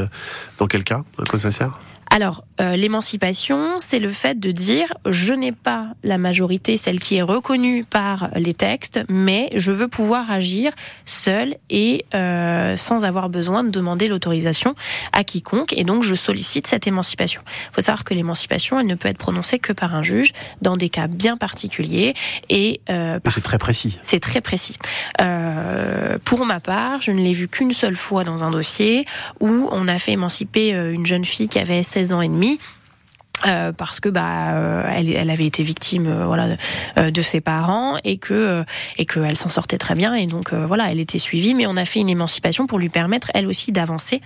dans 0.57 0.65
quel 0.67 0.83
cas 0.83 1.03
À 1.21 1.25
quoi 1.25 1.37
ça 1.37 1.51
sert? 1.51 1.77
Alors, 2.11 2.43
euh, 2.59 2.75
l'émancipation, 2.75 3.77
c'est 3.77 3.99
le 3.99 4.09
fait 4.09 4.39
de 4.39 4.49
dire 4.49 4.87
je 5.05 5.33
n'ai 5.33 5.51
pas 5.51 5.89
la 6.03 6.17
majorité, 6.17 6.75
celle 6.75 6.99
qui 6.99 7.17
est 7.17 7.21
reconnue 7.21 7.83
par 7.85 8.29
les 8.35 8.55
textes, 8.55 8.99
mais 9.09 9.49
je 9.55 9.71
veux 9.71 9.87
pouvoir 9.87 10.31
agir 10.31 10.71
seul 11.05 11.55
et 11.69 12.05
euh, 12.15 12.75
sans 12.77 13.03
avoir 13.03 13.29
besoin 13.29 13.63
de 13.63 13.69
demander 13.69 14.07
l'autorisation 14.07 14.73
à 15.13 15.23
quiconque. 15.23 15.73
Et 15.73 15.83
donc, 15.83 16.01
je 16.01 16.15
sollicite 16.15 16.65
cette 16.65 16.87
émancipation. 16.87 17.41
Il 17.71 17.75
faut 17.75 17.81
savoir 17.81 18.03
que 18.03 18.15
l'émancipation, 18.15 18.79
elle 18.79 18.87
ne 18.87 18.95
peut 18.95 19.07
être 19.07 19.19
prononcée 19.19 19.59
que 19.59 19.71
par 19.71 19.93
un 19.93 20.01
juge 20.01 20.33
dans 20.61 20.77
des 20.77 20.89
cas 20.89 21.07
bien 21.07 21.37
particuliers 21.37 22.15
et 22.49 22.81
euh, 22.89 23.19
C'est 23.27 23.43
très 23.43 23.59
précis. 23.59 23.99
c'est 24.01 24.19
très 24.19 24.41
précis. 24.41 24.77
Euh, 25.21 26.17
pour 26.25 26.45
ma 26.45 26.59
part, 26.59 27.01
je 27.01 27.11
ne 27.11 27.21
l'ai 27.21 27.33
vu 27.33 27.47
qu'une 27.47 27.71
seule 27.71 27.95
fois 27.95 28.23
dans 28.23 28.43
un 28.43 28.49
dossier 28.49 29.05
où 29.39 29.69
on 29.71 29.87
a 29.87 29.99
fait 29.99 30.13
émanciper 30.13 30.73
euh, 30.73 30.91
une 30.91 31.05
jeune 31.05 31.25
fille 31.25 31.49
qui 31.49 31.59
avait 31.59 31.83
16 31.83 31.98
ans 32.13 32.21
et 32.21 32.29
demi. 32.29 32.59
Euh, 33.47 33.71
parce 33.71 33.99
que 33.99 34.09
bah 34.09 34.53
euh, 34.53 34.83
elle, 34.93 35.09
elle 35.09 35.29
avait 35.29 35.45
été 35.45 35.63
victime 35.63 36.07
euh, 36.07 36.25
voilà 36.25 36.47
de, 36.49 36.57
euh, 36.97 37.11
de 37.11 37.21
ses 37.21 37.41
parents 37.41 37.97
et 38.03 38.17
que 38.17 38.33
euh, 38.33 38.63
et 38.97 39.05
que 39.05 39.19
elle 39.19 39.37
s'en 39.37 39.49
sortait 39.49 39.77
très 39.77 39.95
bien 39.95 40.13
et 40.13 40.27
donc 40.27 40.53
euh, 40.53 40.65
voilà 40.65 40.91
elle 40.91 40.99
était 40.99 41.17
suivie 41.19 41.53
mais 41.53 41.65
on 41.67 41.77
a 41.77 41.85
fait 41.85 41.99
une 41.99 42.09
émancipation 42.09 42.67
pour 42.67 42.79
lui 42.79 42.89
permettre 42.89 43.29
elle 43.33 43.47
aussi 43.47 43.71
d'avancer 43.71 44.21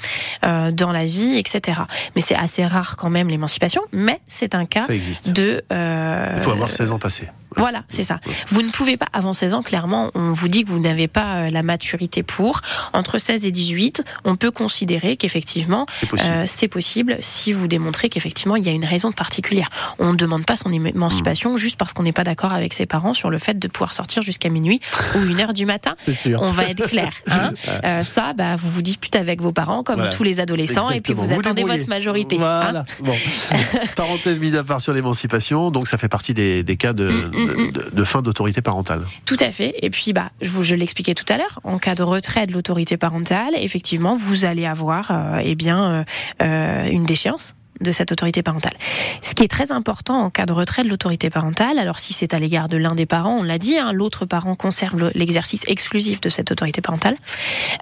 euh, 0.46 0.72
dans 0.72 0.92
la 0.92 1.06
vie 1.06 1.38
etc 1.38 1.82
mais 2.16 2.22
c'est 2.22 2.36
assez 2.36 2.66
rare 2.66 2.96
quand 2.98 3.10
même 3.10 3.30
l'émancipation 3.30 3.82
mais 3.92 4.20
c'est 4.28 4.56
un 4.56 4.66
cas 4.66 4.84
Ça 4.84 4.96
existe. 4.96 5.32
de 5.32 5.64
euh, 5.72 6.34
Il 6.38 6.44
faut 6.44 6.52
avoir 6.52 6.72
16 6.72 6.92
ans 6.92 7.00
passés. 7.00 7.30
voilà, 7.56 7.84
c'est 7.88 8.02
ça. 8.04 8.20
Vous 8.50 8.64
ne 8.64 8.70
pouvez 8.72 8.98
pas, 8.98 9.06
avant 9.14 9.36
16 9.36 9.54
ans, 9.54 9.62
clairement, 9.62 10.10
on 10.16 10.32
vous 10.34 10.48
dit 10.48 10.64
que 10.64 10.70
vous 10.70 10.80
n'avez 10.80 11.08
pas 11.08 11.52
la 11.52 11.62
maturité 11.62 12.24
pour. 12.24 12.62
Entre 12.94 13.20
16 13.20 13.46
et 13.46 13.52
18, 13.52 14.04
on 14.26 14.36
peut 14.36 14.50
considérer 14.50 15.18
qu'effectivement, 15.18 15.86
C'est 16.00 16.10
possible. 16.10 16.34
euh, 16.34 16.44
c'est 16.48 16.68
possible 16.68 17.18
si 17.20 17.54
vous 17.54 17.68
démontrez 17.68 18.10
qu'effectivement, 18.10 18.56
il 18.56 18.66
y 18.66 18.70
a 18.70 18.72
une 18.72 18.86
raison 18.86 19.03
particulière. 19.12 19.70
On 20.00 20.14
ne 20.14 20.18
demande 20.18 20.46
pas 20.46 20.56
son 20.56 20.72
émancipation 20.72 21.54
Hmm. 21.54 21.58
juste 21.58 21.76
parce 21.78 21.94
qu'on 21.94 22.04
n'est 22.04 22.12
pas 22.14 22.24
d'accord 22.24 22.54
avec 22.54 22.74
ses 22.74 22.86
parents 22.86 23.14
sur 23.14 23.30
le 23.30 23.38
fait 23.38 23.60
de 23.60 23.68
pouvoir 23.68 23.94
sortir 23.94 24.22
jusqu'à 24.22 24.50
minuit 24.50 24.80
ou 25.16 25.24
une 25.26 25.40
heure 25.42 25.54
du 25.54 25.66
matin. 25.66 25.96
Sûr. 26.14 26.40
On 26.42 26.52
va 26.52 26.66
être 26.66 26.88
clair. 26.88 27.12
Hein 27.32 27.54
Euh, 27.84 28.04
ça, 28.04 28.34
bah, 28.34 28.56
vous 28.56 28.70
vous 28.70 28.82
disputez 28.82 29.18
avec 29.18 29.42
vos 29.42 29.52
parents 29.52 29.84
comme 29.84 29.96
Voilà. 29.96 30.12
tous 30.12 30.24
les 30.24 30.40
adolescents 30.40 30.90
et 30.92 31.02
puis 31.02 31.14
vous, 31.14 31.26
Vous 31.26 31.34
attendez 31.34 31.64
votre 31.64 31.88
majorité. 31.90 32.36
hein. 32.36 32.62
Voilà. 32.64 32.86
Bon. 33.02 33.14
Parenthèse 33.96 34.40
mise 34.40 34.56
à 34.56 34.64
part 34.64 34.82
sur 34.82 34.94
l'émancipation, 34.94 35.72
donc 35.72 35.88
ça 35.88 35.98
fait 35.98 36.08
partie 36.10 36.34
des, 36.34 36.64
des 36.64 36.78
cas 36.78 36.94
de, 36.94 37.10
Mm, 37.10 37.72
de, 37.72 37.90
de 37.94 38.04
fin 38.04 38.22
d'autorité 38.22 38.62
parentale. 38.62 39.04
Tout 39.26 39.38
à 39.40 39.52
fait. 39.52 39.76
Et 39.82 39.90
puis, 39.90 40.14
bah, 40.14 40.30
je, 40.42 40.50
vous- 40.50 40.64
je 40.64 40.76
l'expliquais 40.76 41.14
tout 41.14 41.26
à 41.32 41.38
l'heure, 41.38 41.60
en 41.64 41.78
cas 41.80 41.96
de 41.96 42.04
retrait 42.04 42.48
de 42.48 42.54
l'autorité 42.54 42.98
parentale, 42.98 43.54
effectivement, 43.56 44.16
vous 44.16 44.46
allez 44.46 44.66
avoir, 44.66 45.12
euh, 45.12 45.42
eh 45.44 45.56
bien, 45.56 46.06
euh, 46.42 46.84
une 46.90 47.06
déchéance 47.06 47.56
de 47.84 47.92
cette 47.92 48.12
autorité 48.12 48.42
parentale. 48.44 48.74
Ce 49.22 49.34
qui 49.34 49.44
est 49.44 49.48
très 49.48 49.72
important 49.72 50.22
en 50.22 50.30
cas 50.30 50.46
de 50.46 50.54
retrait 50.54 50.84
de 50.84 50.90
l'autorité 50.90 51.30
parentale, 51.30 51.80
alors 51.80 52.00
si 52.00 52.14
c'est 52.14 52.34
à 52.34 52.40
l'égard 52.40 52.70
de 52.70 52.78
l'un 52.78 52.96
des 52.96 53.06
parents, 53.06 53.38
on 53.38 53.44
l'a 53.44 53.58
dit, 53.58 53.78
hein, 53.78 53.92
l'autre 53.94 54.26
parent 54.26 54.56
conserve 54.56 54.98
le- 54.98 55.12
l'exercice 55.16 55.64
exclusif 55.68 56.22
de 56.22 56.30
cette 56.30 56.52
autorité 56.52 56.82
parentale. 56.82 57.16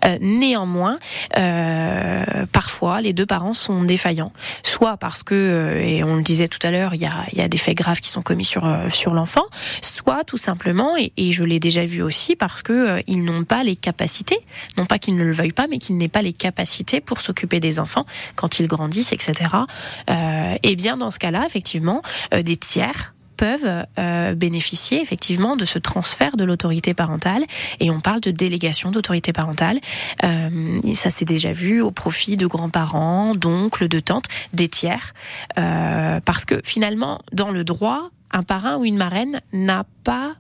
Euh, 0.06 0.18
néanmoins, 0.22 1.00
euh, 1.38 2.24
parfois, 2.52 3.02
les 3.02 3.14
deux 3.14 3.26
parents 3.26 3.54
sont 3.54 3.84
défaillants, 3.84 4.34
soit 4.64 4.98
parce 4.98 5.24
que, 5.24 5.36
euh, 5.36 5.82
et 5.82 6.04
on 6.04 6.16
le 6.16 6.22
disait 6.22 6.48
tout 6.48 6.66
à 6.66 6.72
l'heure, 6.72 6.94
il 6.96 7.02
y 7.02 7.42
a, 7.42 7.48
des 7.48 7.58
faits 7.58 7.78
graves 7.78 8.00
qui 8.00 8.10
sont 8.10 8.22
commis 8.22 8.46
sur 8.46 9.14
l'enfant, 9.14 9.46
soit 9.82 10.24
tout 10.24 10.38
simplement, 10.38 10.96
et, 10.98 11.12
je 11.32 11.44
l'ai 11.44 11.60
déjà 11.60 11.86
vu 11.86 12.02
aussi, 12.02 12.36
parce 12.36 12.62
que 12.62 13.02
ils 13.08 13.24
n'ont 13.24 13.44
pas 13.44 13.64
les 13.64 13.76
capacités, 13.76 14.38
non 14.78 14.86
pas 14.86 15.00
qu'ils 15.00 15.16
ne 15.16 15.24
le 15.24 15.32
veuillent 15.32 15.52
pas, 15.54 15.68
mais 15.68 15.78
qu'ils 15.78 15.98
n'aient 15.98 16.08
pas 16.08 16.22
les 16.22 16.34
capacités 16.34 17.02
pour 17.02 17.22
s'occuper 17.22 17.60
des 17.60 17.80
enfants 17.80 18.06
quand 18.36 18.60
ils 18.60 18.68
grandissent, 18.68 19.14
etc. 19.14 19.50
Euh, 20.10 20.56
et 20.64 20.76
bien 20.76 20.98
dans 20.98 21.10
ce 21.10 21.20
cas-là, 21.20 21.46
effectivement, 21.46 22.02
euh, 22.34 22.42
des 22.42 22.58
tiers 22.58 23.14
peuvent 23.38 23.86
euh, 23.98 24.36
bénéficier 24.36 25.02
effectivement 25.02 25.56
de 25.56 25.66
ce 25.66 25.80
transfert 25.80 26.38
de 26.38 26.44
l'autorité 26.44 26.94
parentale. 26.94 27.44
Et 27.80 27.90
on 27.90 28.00
parle 28.00 28.22
de 28.22 28.30
délégation 28.30 28.92
d'autorité 28.92 29.34
parentale. 29.34 29.80
Et 30.84 30.94
ça 30.94 31.10
s'est 31.10 31.26
déjà 31.26 31.52
vu 31.52 31.82
au 31.82 31.90
profit 31.90 32.38
de 32.38 32.46
grands-parents 32.46 33.34
d'oncles 33.34 33.88
de 33.88 34.00
tantes 34.00 34.26
des 34.54 34.68
tiers. 34.68 35.16
Parce 35.56 36.46
que 36.46 36.62
finalement 36.64 37.22
dans 37.34 37.50
le 37.50 37.64
droit 37.64 38.12
un 38.30 38.44
parrain 38.44 38.78
ou 38.78 38.86
une 38.86 38.98
marraine 38.98 39.42
n'a 39.54 39.86
pas 40.04 40.36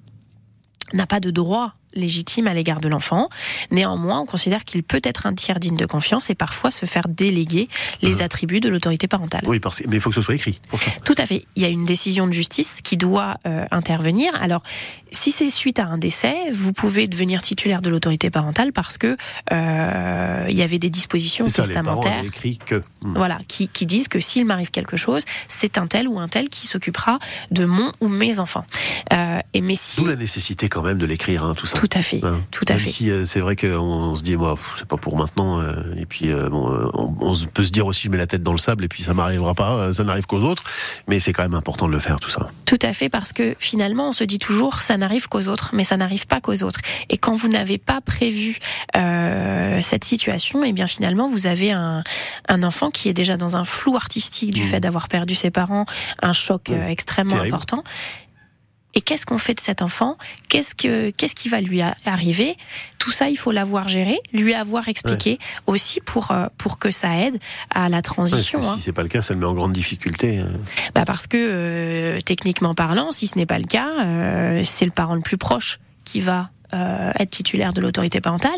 n'a 0.93 1.07
pas 1.07 1.19
de 1.19 1.31
droit 1.31 1.73
légitime 1.93 2.47
à 2.47 2.53
l'égard 2.53 2.79
de 2.79 2.89
l'enfant. 2.89 3.29
Néanmoins, 3.71 4.21
on 4.21 4.25
considère 4.25 4.63
qu'il 4.63 4.83
peut 4.83 5.01
être 5.03 5.25
un 5.25 5.33
tiers 5.33 5.59
digne 5.59 5.77
de 5.77 5.85
confiance 5.85 6.29
et 6.29 6.35
parfois 6.35 6.71
se 6.71 6.85
faire 6.85 7.07
déléguer 7.07 7.69
les 8.01 8.21
attributs 8.21 8.59
de 8.59 8.69
l'autorité 8.69 9.07
parentale. 9.07 9.43
Oui, 9.45 9.59
parce 9.59 9.81
mais 9.87 9.97
il 9.97 10.01
faut 10.01 10.09
que 10.09 10.15
ce 10.15 10.21
soit 10.21 10.35
écrit. 10.35 10.59
Pour 10.69 10.79
ça. 10.79 10.91
Tout 11.05 11.15
à 11.17 11.25
fait. 11.25 11.45
Il 11.55 11.63
y 11.63 11.65
a 11.65 11.69
une 11.69 11.85
décision 11.85 12.27
de 12.27 12.33
justice 12.33 12.81
qui 12.83 12.97
doit 12.97 13.37
euh, 13.45 13.65
intervenir. 13.71 14.33
Alors, 14.41 14.63
si 15.11 15.31
c'est 15.31 15.49
suite 15.49 15.79
à 15.79 15.85
un 15.85 15.97
décès, 15.97 16.35
vous 16.53 16.73
pouvez 16.73 17.07
devenir 17.07 17.41
titulaire 17.41 17.81
de 17.81 17.89
l'autorité 17.89 18.29
parentale 18.29 18.71
parce 18.71 18.97
que 18.97 19.17
euh, 19.51 20.45
il 20.49 20.55
y 20.55 20.61
avait 20.61 20.79
des 20.79 20.89
dispositions 20.89 21.47
ça, 21.47 21.63
testamentaires. 21.63 22.23
que. 22.65 22.81
Hmm. 23.01 23.13
Voilà, 23.15 23.39
qui, 23.47 23.67
qui 23.67 23.85
disent 23.85 24.07
que 24.07 24.19
s'il 24.19 24.45
m'arrive 24.45 24.71
quelque 24.71 24.95
chose, 24.97 25.23
c'est 25.47 25.77
un 25.77 25.87
tel 25.87 26.07
ou 26.07 26.19
un 26.19 26.27
tel 26.27 26.49
qui 26.49 26.67
s'occupera 26.67 27.19
de 27.51 27.65
mon 27.65 27.91
ou 27.99 28.07
mes 28.07 28.39
enfants. 28.39 28.65
Euh, 29.13 29.39
et 29.53 29.61
mais 29.61 29.75
si 29.75 30.01
D'où 30.01 30.07
la 30.07 30.15
nécessité 30.15 30.69
quand 30.69 30.81
même 30.81 30.97
de 30.97 31.05
l'écrire, 31.05 31.43
hein, 31.43 31.55
tout 31.55 31.65
ça. 31.65 31.77
tout 31.77 31.89
à 31.93 32.01
fait, 32.01 32.21
Hein. 32.23 32.41
tout 32.51 32.65
à 32.69 32.73
Même 32.73 32.81
fait. 32.81 32.89
si 32.89 33.09
euh, 33.09 33.25
c'est 33.25 33.39
vrai 33.39 33.55
qu'on 33.55 33.67
on 33.79 34.15
se 34.15 34.23
dit, 34.23 34.35
moi, 34.35 34.57
c'est 34.77 34.87
pas 34.87 34.97
pour 34.97 35.17
maintenant. 35.17 35.61
et 35.97 36.05
puis, 36.05 36.29
bon, 36.49 36.89
on, 36.93 37.13
on 37.19 37.35
peut 37.53 37.63
se 37.63 37.71
dire 37.71 37.85
aussi, 37.87 38.03
je 38.03 38.09
mets 38.11 38.17
la 38.17 38.27
tête 38.27 38.43
dans 38.43 38.51
le 38.53 38.57
sable 38.59 38.85
et 38.85 38.87
puis 38.87 39.03
ça 39.03 39.13
m'arrivera 39.13 39.55
pas, 39.55 39.91
ça 39.93 40.03
n'arrive 40.03 40.25
qu'aux 40.25 40.41
autres. 40.41 40.63
Mais 41.07 41.19
c'est 41.19 41.33
quand 41.33 41.43
même 41.43 41.55
important 41.55 41.87
de 41.87 41.91
le 41.93 41.99
faire, 41.99 42.19
tout 42.19 42.29
ça. 42.29 42.49
Tout 42.65 42.79
à 42.81 42.93
fait, 42.93 43.09
parce 43.09 43.33
que 43.33 43.55
finalement, 43.59 44.09
on 44.09 44.13
se 44.13 44.23
dit 44.23 44.37
toujours, 44.39 44.81
ça 44.81 44.97
n'arrive 45.01 45.27
qu'aux 45.27 45.47
autres, 45.47 45.71
mais 45.73 45.83
ça 45.83 45.97
n'arrive 45.97 46.25
pas 46.27 46.39
qu'aux 46.39 46.63
autres. 46.63 46.79
Et 47.09 47.17
quand 47.17 47.35
vous 47.35 47.49
n'avez 47.49 47.77
pas 47.77 47.99
prévu 47.99 48.57
euh, 48.95 49.81
cette 49.81 50.05
situation, 50.05 50.63
eh 50.63 50.71
bien 50.71 50.87
finalement, 50.87 51.29
vous 51.29 51.45
avez 51.45 51.71
un, 51.71 52.03
un 52.47 52.63
enfant 52.63 52.89
qui 52.89 53.09
est 53.09 53.13
déjà 53.13 53.35
dans 53.37 53.57
un 53.57 53.65
flou 53.65 53.95
artistique 53.95 54.51
du 54.51 54.61
Mmh. 54.61 54.67
fait 54.67 54.79
d'avoir 54.79 55.07
perdu 55.07 55.35
ses 55.35 55.49
parents, 55.51 55.85
un 56.21 56.33
choc 56.33 56.69
euh, 56.69 56.85
extrêmement 56.85 57.31
terrible. 57.31 57.55
important. 57.55 57.83
Et 58.93 59.01
qu'est-ce 59.01 59.25
qu'on 59.25 59.37
fait 59.37 59.53
de 59.53 59.59
cet 59.61 59.81
enfant? 59.81 60.17
Qu'est-ce 60.49 60.75
que 60.75 61.11
qu'est-ce 61.11 61.33
qui 61.35 61.47
va 61.47 61.61
lui 61.61 61.81
arriver? 62.05 62.57
Tout 62.97 63.11
ça, 63.11 63.29
il 63.29 63.37
faut 63.37 63.51
l'avoir 63.51 63.87
géré, 63.87 64.19
lui 64.33 64.53
avoir 64.53 64.89
expliqué 64.89 65.39
aussi 65.65 66.01
pour 66.01 66.31
euh, 66.31 66.47
pour 66.57 66.77
que 66.77 66.91
ça 66.91 67.15
aide 67.17 67.39
à 67.69 67.87
la 67.87 67.97
Ouais, 67.97 68.01
transition. 68.01 68.59
que 68.59 68.65
hein. 68.65 68.73
Si 68.75 68.81
c'est 68.81 68.91
pas 68.91 69.03
le 69.03 69.09
cas, 69.09 69.21
ça 69.21 69.33
le 69.33 69.39
met 69.39 69.45
en 69.45 69.53
grande 69.53 69.73
difficulté. 69.73 70.39
euh. 70.39 70.45
Bah 70.93 71.05
parce 71.05 71.25
que 71.27 71.37
euh, 71.37 72.19
techniquement 72.19 72.75
parlant, 72.75 73.11
si 73.13 73.27
ce 73.27 73.37
n'est 73.37 73.45
pas 73.45 73.59
le 73.59 73.65
cas, 73.67 73.87
euh, 74.03 74.61
c'est 74.65 74.85
le 74.85 74.91
parent 74.91 75.15
le 75.15 75.21
plus 75.21 75.37
proche 75.37 75.79
qui 76.03 76.19
va 76.19 76.49
euh, 76.73 77.11
être 77.17 77.29
titulaire 77.29 77.71
de 77.73 77.79
l'autorité 77.81 78.19
parentale. 78.21 78.51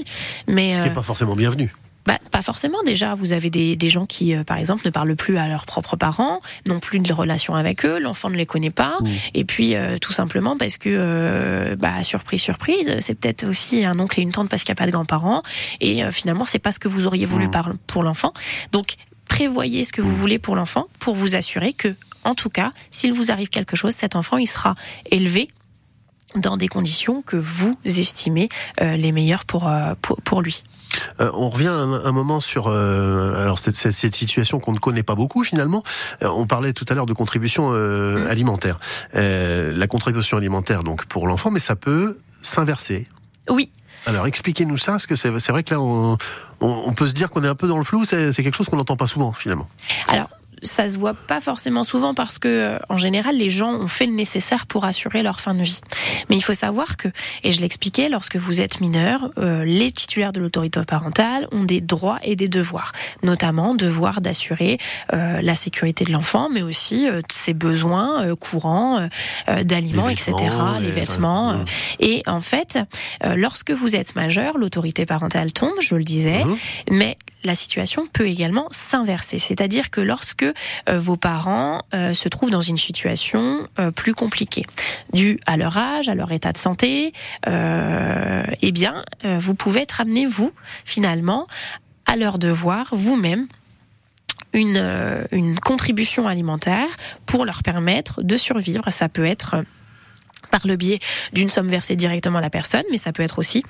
Mais 0.48 0.72
Ce 0.72 0.78
qui 0.78 0.82
euh, 0.84 0.88
n'est 0.88 0.94
pas 0.96 1.04
forcément 1.04 1.36
bienvenu. 1.36 1.72
Bah, 2.06 2.20
pas 2.32 2.42
forcément 2.42 2.84
déjà. 2.84 3.14
Vous 3.14 3.32
avez 3.32 3.50
des, 3.50 3.76
des 3.76 3.90
gens 3.90 4.06
qui, 4.06 4.36
euh, 4.36 4.44
par 4.44 4.58
exemple, 4.58 4.82
ne 4.86 4.90
parlent 4.92 5.16
plus 5.16 5.38
à 5.38 5.48
leurs 5.48 5.66
propres 5.66 5.96
parents, 5.96 6.42
n'ont 6.68 6.80
plus 6.80 7.00
de 7.00 7.14
relation 7.14 7.56
avec 7.56 7.86
eux, 7.86 8.00
l'enfant 8.00 8.30
ne 8.30 8.36
les 8.36 8.46
connaît 8.46 8.72
pas. 8.72 8.98
Mmh. 9.00 9.08
Et 9.36 9.46
puis, 9.46 9.76
euh, 9.76 9.98
tout 10.00 10.12
simplement 10.12 10.58
parce 10.58 10.78
que, 10.78 10.90
euh, 10.90 11.76
bah, 11.78 12.04
surprise, 12.04 12.42
surprise, 12.42 12.94
c'est 13.00 13.16
peut-être 13.16 13.46
aussi 13.46 13.86
un 13.86 14.00
oncle 14.00 14.20
et 14.20 14.24
une 14.24 14.32
tante 14.32 14.50
parce 14.50 14.64
qu'il 14.64 14.72
n'y 14.74 14.78
a 14.80 14.82
pas 14.82 14.88
de 14.88 14.92
grands-parents. 14.92 15.44
Et 15.82 16.04
euh, 16.04 16.12
finalement, 16.12 16.46
c'est 16.46 16.60
pas 16.60 16.72
ce 16.72 16.80
que 16.80 16.88
vous 16.88 17.06
auriez 17.08 17.26
voulu 17.26 17.48
Mmh. 17.48 17.52
par- 17.52 17.74
pour 17.88 18.04
l'enfant. 18.04 18.34
Donc, 18.72 18.96
prévoyez 19.28 19.84
ce 19.84 19.94
que 19.94 20.02
vous 20.02 20.14
voulez 20.16 20.40
pour 20.40 20.56
l'enfant 20.56 20.88
pour 21.00 21.16
vous 21.16 21.36
assurer 21.36 21.74
que, 21.74 21.96
en 22.24 22.36
tout 22.36 22.50
cas, 22.50 22.72
s'il 22.92 23.14
vous 23.14 23.32
arrive 23.32 23.50
quelque 23.50 23.76
chose, 23.76 23.94
cet 23.94 24.16
enfant, 24.16 24.38
il 24.38 24.48
sera 24.48 24.76
élevé 25.12 25.48
dans 26.36 26.58
des 26.58 26.68
conditions 26.68 27.22
que 27.22 27.38
vous 27.38 27.78
estimez 27.86 28.50
euh, 28.82 28.96
les 28.96 29.12
meilleures 29.12 29.46
pour, 29.46 29.68
euh, 29.68 29.94
pour, 30.02 30.22
pour 30.22 30.42
lui. 30.42 30.64
Euh, 31.20 31.32
on 31.34 31.50
revient 31.50 31.68
un, 31.68 32.06
un 32.06 32.12
moment 32.12 32.40
sur 32.40 32.68
euh, 32.68 33.42
alors 33.42 33.58
cette, 33.58 33.76
cette, 33.76 33.94
cette 33.94 34.16
situation 34.16 34.60
qu'on 34.60 34.74
ne 34.74 34.80
connaît 34.80 35.04
pas 35.04 35.16
beaucoup 35.16 35.44
finalement. 35.44 35.84
Euh, 36.22 36.28
on 36.28 36.46
parlait 36.46 36.74
tout 36.74 36.86
à 36.90 36.94
l'heure 36.94 37.08
de 37.08 37.14
contribution 37.14 37.72
euh, 37.74 38.30
alimentaire. 38.30 38.80
Euh, 39.16 39.72
la 39.76 39.88
contribution 39.88 40.38
alimentaire 40.38 40.84
donc 40.84 41.06
pour 41.06 41.28
l'enfant, 41.28 41.50
mais 41.50 41.60
ça 41.60 41.76
peut 41.76 42.20
s'inverser. 42.44 43.08
Oui. 43.50 43.72
Alors 44.06 44.28
expliquez-nous 44.28 44.78
ça, 44.78 44.92
parce 44.94 45.08
que 45.08 45.16
c'est 45.16 45.40
c'est 45.40 45.52
vrai 45.52 45.64
que 45.64 45.74
là, 45.74 45.80
on, 45.80 46.18
on, 46.62 46.84
on 46.86 46.94
peut 46.94 47.08
se 47.08 47.14
dire 47.14 47.30
qu'on 47.30 47.44
est 47.44 47.48
un 47.48 47.56
peu 47.56 47.68
dans 47.68 47.78
le 47.78 47.86
flou, 47.86 48.06
c'est 48.06 48.34
c'est 48.34 48.44
quelque 48.44 48.56
chose 48.56 48.68
qu'on 48.68 48.78
n'entend 48.78 48.98
pas 48.98 49.08
souvent 49.08 49.32
finalement. 49.34 49.68
Alors, 50.10 50.30
ça 50.64 50.90
se 50.90 50.98
voit 50.98 51.14
pas 51.14 51.42
forcément 51.42 51.84
souvent 51.84 52.14
parce 52.14 52.40
que, 52.40 52.48
euh, 52.48 52.78
en 52.90 52.98
général, 52.98 53.38
les 53.38 53.50
gens 53.50 53.72
ont 53.74 53.88
fait 53.88 54.06
le 54.06 54.14
nécessaire 54.14 54.66
pour 54.66 54.86
assurer 54.86 55.22
leur 55.24 55.40
fin 55.40 55.54
de 55.54 55.62
vie. 55.64 55.82
Mais 56.30 56.36
il 56.36 56.42
faut 56.42 56.54
savoir 56.54 56.98
que, 56.98 57.10
et 57.44 57.52
je 57.52 57.62
l'expliquais, 57.62 58.10
lorsque 58.10 58.36
vous 58.38 58.62
êtes 58.62 58.82
mineur, 58.82 59.32
euh, 59.38 59.64
les 59.64 59.92
titulaires 59.92 60.34
de 60.34 60.40
l'autorité 60.40 60.82
parentale 60.86 61.48
ont 61.52 61.64
des 61.64 61.82
droits 61.82 62.20
et 62.24 62.36
des 62.36 62.48
devoirs, 62.48 62.92
notamment 63.22 63.76
devoir 63.76 64.22
d'assurer 64.22 64.78
euh, 65.14 65.42
la 65.42 65.56
sécurité 65.56 66.06
de 66.06 66.12
l'enfant, 66.12 66.50
mais 66.50 66.62
aussi 66.62 67.08
euh, 67.08 67.22
ses 67.30 67.54
besoins 67.54 68.24
euh, 68.24 68.36
courants 68.36 69.08
euh, 69.50 69.64
d'aliments, 69.64 70.10
etc., 70.10 70.34
les 70.82 70.90
vêtements. 70.90 71.64
Et 72.00 72.24
en 72.26 72.42
fait, 72.42 72.80
euh, 73.26 73.36
lorsque 73.36 73.72
vous 73.72 73.96
êtes 73.96 74.16
majeur, 74.16 74.58
l'autorité 74.58 75.06
parentale 75.06 75.52
tombe, 75.52 75.74
je 75.82 75.96
le 75.96 76.04
disais, 76.04 76.44
Mhm. 76.46 76.58
mais 76.92 77.18
la 77.44 77.56
situation 77.56 78.08
peut 78.12 78.28
également 78.28 78.68
s'inverser. 78.72 79.40
C'est-à-dire 79.40 79.90
que 79.92 80.02
lorsque 80.02 80.44
euh, 80.44 80.54
vos 81.00 81.18
parents 81.18 81.82
euh, 81.94 82.14
se 82.14 82.30
trouvent 82.30 82.52
dans 82.52 82.62
une 82.62 82.78
situation 82.78 83.68
euh, 83.80 83.92
plus 83.92 84.14
compliquée, 84.14 84.66
due 85.14 85.40
à 85.46 85.58
leur 85.58 85.78
âge, 85.78 86.10
à 86.10 86.16
leur 86.16 86.32
état 86.32 86.52
de 86.52 86.58
santé, 86.58 87.14
eh 87.46 88.72
bien, 88.72 89.04
vous 89.24 89.56
pouvez 89.56 89.82
être 89.82 90.02
amené, 90.02 90.26
vous, 90.26 90.52
finalement, 90.86 91.48
à 92.06 92.16
leur 92.16 92.40
devoir, 92.40 92.88
vous-même, 92.92 93.48
une, 94.54 95.26
une 95.32 95.60
contribution 95.60 96.28
alimentaire 96.28 96.88
pour 97.26 97.46
leur 97.46 97.64
permettre 97.64 98.22
de 98.22 98.38
survivre. 98.38 98.90
Ça 98.90 99.10
peut 99.10 99.26
être 99.26 99.64
par 100.52 100.68
le 100.68 100.76
biais 100.76 101.00
d'une 101.34 101.50
somme 101.50 101.70
versée 101.70 101.96
directement 101.96 102.38
à 102.38 102.42
la 102.42 102.50
personne, 102.50 102.84
mais 102.92 102.98
ça 102.98 103.12
peut 103.12 103.24
être 103.24 103.40
aussi 103.40 103.64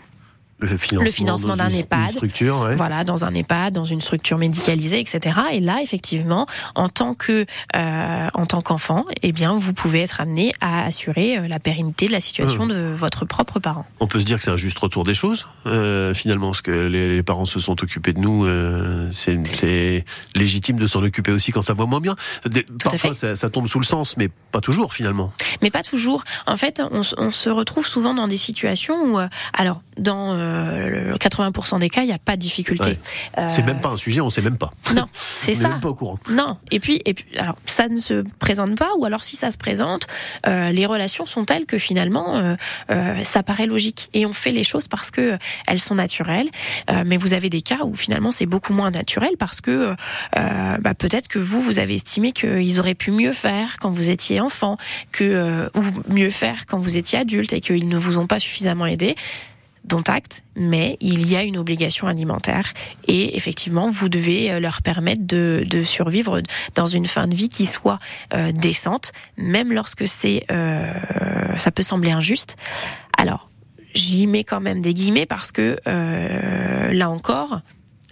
Le 0.59 0.77
financement, 0.77 1.03
Le 1.03 1.11
financement 1.11 1.55
dans 1.57 1.63
d'un 1.65 1.69
EHPAD. 1.69 1.99
une 2.07 2.11
structure, 2.15 2.59
ouais. 2.61 2.75
voilà, 2.77 3.03
dans 3.03 3.25
un 3.25 3.33
EHPAD, 3.33 3.73
dans 3.73 3.83
une 3.83 3.99
structure 3.99 4.37
médicalisée, 4.37 4.99
etc. 4.99 5.35
Et 5.51 5.59
là, 5.59 5.79
effectivement, 5.81 6.45
en 6.75 6.87
tant 6.87 7.13
que, 7.15 7.45
euh, 7.75 8.27
en 8.33 8.45
tant 8.45 8.61
qu'enfant, 8.61 9.05
eh 9.23 9.31
bien, 9.33 9.53
vous 9.53 9.73
pouvez 9.73 10.01
être 10.01 10.21
amené 10.21 10.53
à 10.61 10.85
assurer 10.85 11.37
euh, 11.37 11.47
la 11.49 11.59
pérennité 11.59 12.07
de 12.07 12.11
la 12.13 12.21
situation 12.21 12.65
Mmh. 12.65 12.69
de 12.69 12.93
votre 12.95 13.25
propre 13.25 13.59
parent. 13.59 13.85
On 13.99 14.07
peut 14.07 14.19
se 14.19 14.25
dire 14.25 14.37
que 14.37 14.43
c'est 14.43 14.51
un 14.51 14.57
juste 14.57 14.79
retour 14.79 15.03
des 15.03 15.13
choses, 15.13 15.45
euh, 15.65 16.13
finalement, 16.13 16.47
parce 16.51 16.61
que 16.61 16.71
les, 16.87 17.09
les 17.09 17.23
parents 17.23 17.45
se 17.45 17.59
sont 17.59 17.81
occupés 17.83 18.13
de 18.13 18.19
nous. 18.19 18.45
euh, 18.45 19.09
c'est 19.13 20.05
légitime 20.35 20.77
de 20.79 20.87
s'en 20.87 21.03
occuper 21.03 21.31
aussi 21.31 21.51
quand 21.51 21.61
ça 21.61 21.73
va 21.73 21.85
moins 21.85 21.99
bien. 21.99 22.15
Des- 22.45 22.65
parfois, 22.83 23.13
ça, 23.13 23.35
ça 23.35 23.49
tombe 23.49 23.67
sous 23.67 23.79
le 23.79 23.85
sens, 23.85 24.15
mais 24.17 24.29
pas 24.51 24.61
toujours, 24.61 24.93
finalement. 24.93 25.33
Mais 25.61 25.71
pas 25.71 25.83
toujours. 25.83 26.23
En 26.47 26.55
fait, 26.57 26.81
on, 26.91 27.01
on 27.17 27.31
se 27.31 27.49
retrouve 27.49 27.85
souvent 27.87 28.13
dans 28.13 28.27
des 28.27 28.37
situations 28.37 28.95
où, 29.13 29.19
alors, 29.53 29.81
dans 29.97 30.33
euh, 30.43 31.11
le 31.11 31.17
80% 31.17 31.79
des 31.79 31.89
cas, 31.89 32.01
il 32.01 32.07
n'y 32.07 32.13
a 32.13 32.19
pas 32.19 32.35
de 32.35 32.41
difficulté. 32.41 32.91
Ouais. 32.91 32.99
Euh, 33.39 33.47
C'est 33.49 33.63
même 33.63 33.79
pas 33.81 33.89
un 33.89 33.97
sujet, 33.97 34.21
on 34.21 34.29
sait 34.29 34.41
même 34.41 34.57
pas. 34.57 34.71
Non, 34.95 35.07
c'est 35.13 35.51
on 35.55 35.59
est 35.59 35.61
ça. 35.61 35.69
même 35.69 35.79
pas 35.79 35.89
au 35.89 35.95
courant. 35.95 36.19
Non. 36.29 36.57
Et 36.71 36.79
puis, 36.79 37.01
et 37.05 37.13
puis, 37.13 37.25
alors, 37.37 37.55
ça 37.65 37.87
ne 37.87 37.97
se 37.97 38.23
présente 38.39 38.77
pas, 38.77 38.89
ou 38.97 39.05
alors 39.05 39.23
si 39.23 39.35
ça 39.35 39.49
se 39.51 39.57
présente, 39.57 40.07
euh, 40.47 40.71
les 40.71 40.85
relations 40.85 41.25
sont 41.25 41.45
telles 41.45 41.65
que 41.65 41.77
finalement, 41.77 42.35
euh, 42.37 42.55
euh, 42.91 43.23
ça 43.23 43.43
paraît 43.43 43.65
logique. 43.65 44.09
Et 44.13 44.25
on 44.25 44.33
fait 44.33 44.51
les 44.51 44.63
choses 44.63 44.87
parce 44.87 45.09
que 45.11 45.21
euh, 45.21 45.37
elles 45.67 45.79
sont 45.79 45.95
naturelles. 45.95 46.49
Euh, 46.91 47.03
mais 47.05 47.17
vous 47.17 47.33
avez 47.33 47.49
des 47.49 47.61
cas 47.61 47.79
où 47.85 47.95
finalement 47.95 48.31
c'est 48.31 48.45
beaucoup 48.45 48.73
moins 48.73 48.91
naturel 48.91 49.31
parce 49.39 49.61
que 49.61 49.95
euh, 50.37 50.77
bah, 50.79 50.93
peut-être 50.93 51.27
que 51.27 51.39
vous, 51.39 51.61
vous 51.61 51.79
avez 51.79 51.95
estimé 51.95 52.31
qu'ils 52.31 52.79
auraient 52.79 52.93
pu 52.95 53.11
mieux 53.11 53.33
faire 53.33 53.77
quand 53.79 53.89
vous 53.89 54.09
étiez 54.09 54.39
enfant, 54.41 54.77
que 55.11 55.23
euh, 55.23 55.69
ou 55.75 55.83
mieux 56.13 56.29
faire 56.29 56.65
quand 56.67 56.77
vous 56.79 56.97
étiez 56.97 57.19
adulte 57.19 57.53
et 57.53 57.61
qu'ils 57.61 57.87
ne 57.89 57.97
vous 57.97 58.17
ont 58.17 58.27
pas 58.27 58.39
suffisamment 58.39 58.85
aidé 58.85 59.15
dont 59.85 60.03
acte, 60.07 60.43
mais 60.55 60.97
il 61.01 61.29
y 61.29 61.35
a 61.35 61.43
une 61.43 61.57
obligation 61.57 62.07
alimentaire 62.07 62.73
et 63.07 63.35
effectivement, 63.35 63.89
vous 63.89 64.09
devez 64.09 64.51
euh, 64.51 64.59
leur 64.59 64.81
permettre 64.81 65.25
de, 65.25 65.63
de 65.69 65.83
survivre 65.83 66.41
dans 66.75 66.85
une 66.85 67.05
fin 67.05 67.27
de 67.27 67.35
vie 67.35 67.49
qui 67.49 67.65
soit 67.65 67.99
euh, 68.33 68.51
décente, 68.51 69.11
même 69.37 69.73
lorsque 69.73 70.07
c'est, 70.07 70.45
euh, 70.51 70.93
ça 71.57 71.71
peut 71.71 71.83
sembler 71.83 72.11
injuste. 72.11 72.55
Alors, 73.17 73.49
j'y 73.93 74.25
mets 74.25 74.43
quand 74.43 74.61
même 74.61 74.81
des 74.81 74.93
guillemets 74.93 75.25
parce 75.25 75.51
que 75.51 75.77
euh, 75.87 76.93
là 76.93 77.09
encore, 77.09 77.59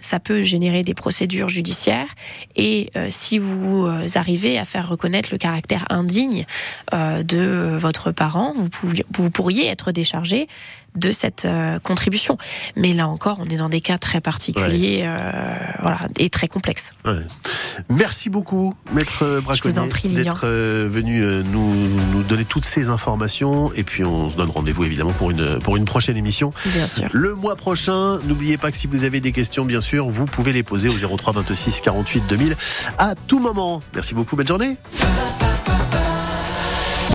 ça 0.00 0.18
peut 0.18 0.42
générer 0.42 0.82
des 0.82 0.94
procédures 0.94 1.48
judiciaires 1.48 2.08
et 2.56 2.90
euh, 2.96 3.06
si 3.10 3.38
vous 3.38 3.86
euh, 3.86 4.06
arrivez 4.16 4.58
à 4.58 4.64
faire 4.64 4.88
reconnaître 4.88 5.28
le 5.30 5.38
caractère 5.38 5.84
indigne 5.90 6.44
euh, 6.92 7.22
de 7.22 7.76
votre 7.78 8.10
parent, 8.10 8.52
vous, 8.56 8.68
pouviez- 8.68 9.06
vous 9.16 9.30
pourriez 9.30 9.68
être 9.68 9.92
déchargé 9.92 10.48
de 10.94 11.10
cette 11.10 11.44
euh, 11.44 11.78
contribution. 11.78 12.38
Mais 12.76 12.92
là 12.92 13.08
encore, 13.08 13.38
on 13.40 13.44
est 13.44 13.56
dans 13.56 13.68
des 13.68 13.80
cas 13.80 13.98
très 13.98 14.20
particuliers 14.20 15.02
euh, 15.04 15.18
voilà, 15.80 16.00
et 16.18 16.28
très 16.30 16.48
complexes. 16.48 16.92
Ouais. 17.04 17.24
Merci 17.88 18.30
beaucoup, 18.30 18.74
Maître 18.92 19.40
Braconnier, 19.40 20.22
d'être 20.22 20.42
euh, 20.44 20.88
venu 20.90 21.22
euh, 21.22 21.42
nous, 21.42 21.88
nous 22.12 22.22
donner 22.22 22.44
toutes 22.44 22.64
ces 22.64 22.88
informations. 22.88 23.72
Et 23.74 23.84
puis, 23.84 24.04
on 24.04 24.30
se 24.30 24.36
donne 24.36 24.50
rendez-vous 24.50 24.84
évidemment 24.84 25.12
pour 25.12 25.30
une, 25.30 25.58
pour 25.60 25.76
une 25.76 25.84
prochaine 25.84 26.16
émission. 26.16 26.52
Bien 26.66 26.86
sûr. 26.86 27.08
Le 27.12 27.34
mois 27.34 27.56
prochain, 27.56 28.18
n'oubliez 28.26 28.56
pas 28.56 28.70
que 28.70 28.76
si 28.76 28.86
vous 28.86 29.04
avez 29.04 29.20
des 29.20 29.32
questions, 29.32 29.64
bien 29.64 29.80
sûr, 29.80 30.08
vous 30.08 30.26
pouvez 30.26 30.52
les 30.52 30.62
poser 30.62 30.88
au 30.88 31.16
03 31.16 31.32
26 31.34 31.80
48 31.80 32.24
2000 32.28 32.56
à 32.98 33.14
tout 33.14 33.38
moment. 33.38 33.80
Merci 33.94 34.14
beaucoup, 34.14 34.36
bonne 34.36 34.48
journée. 34.48 34.76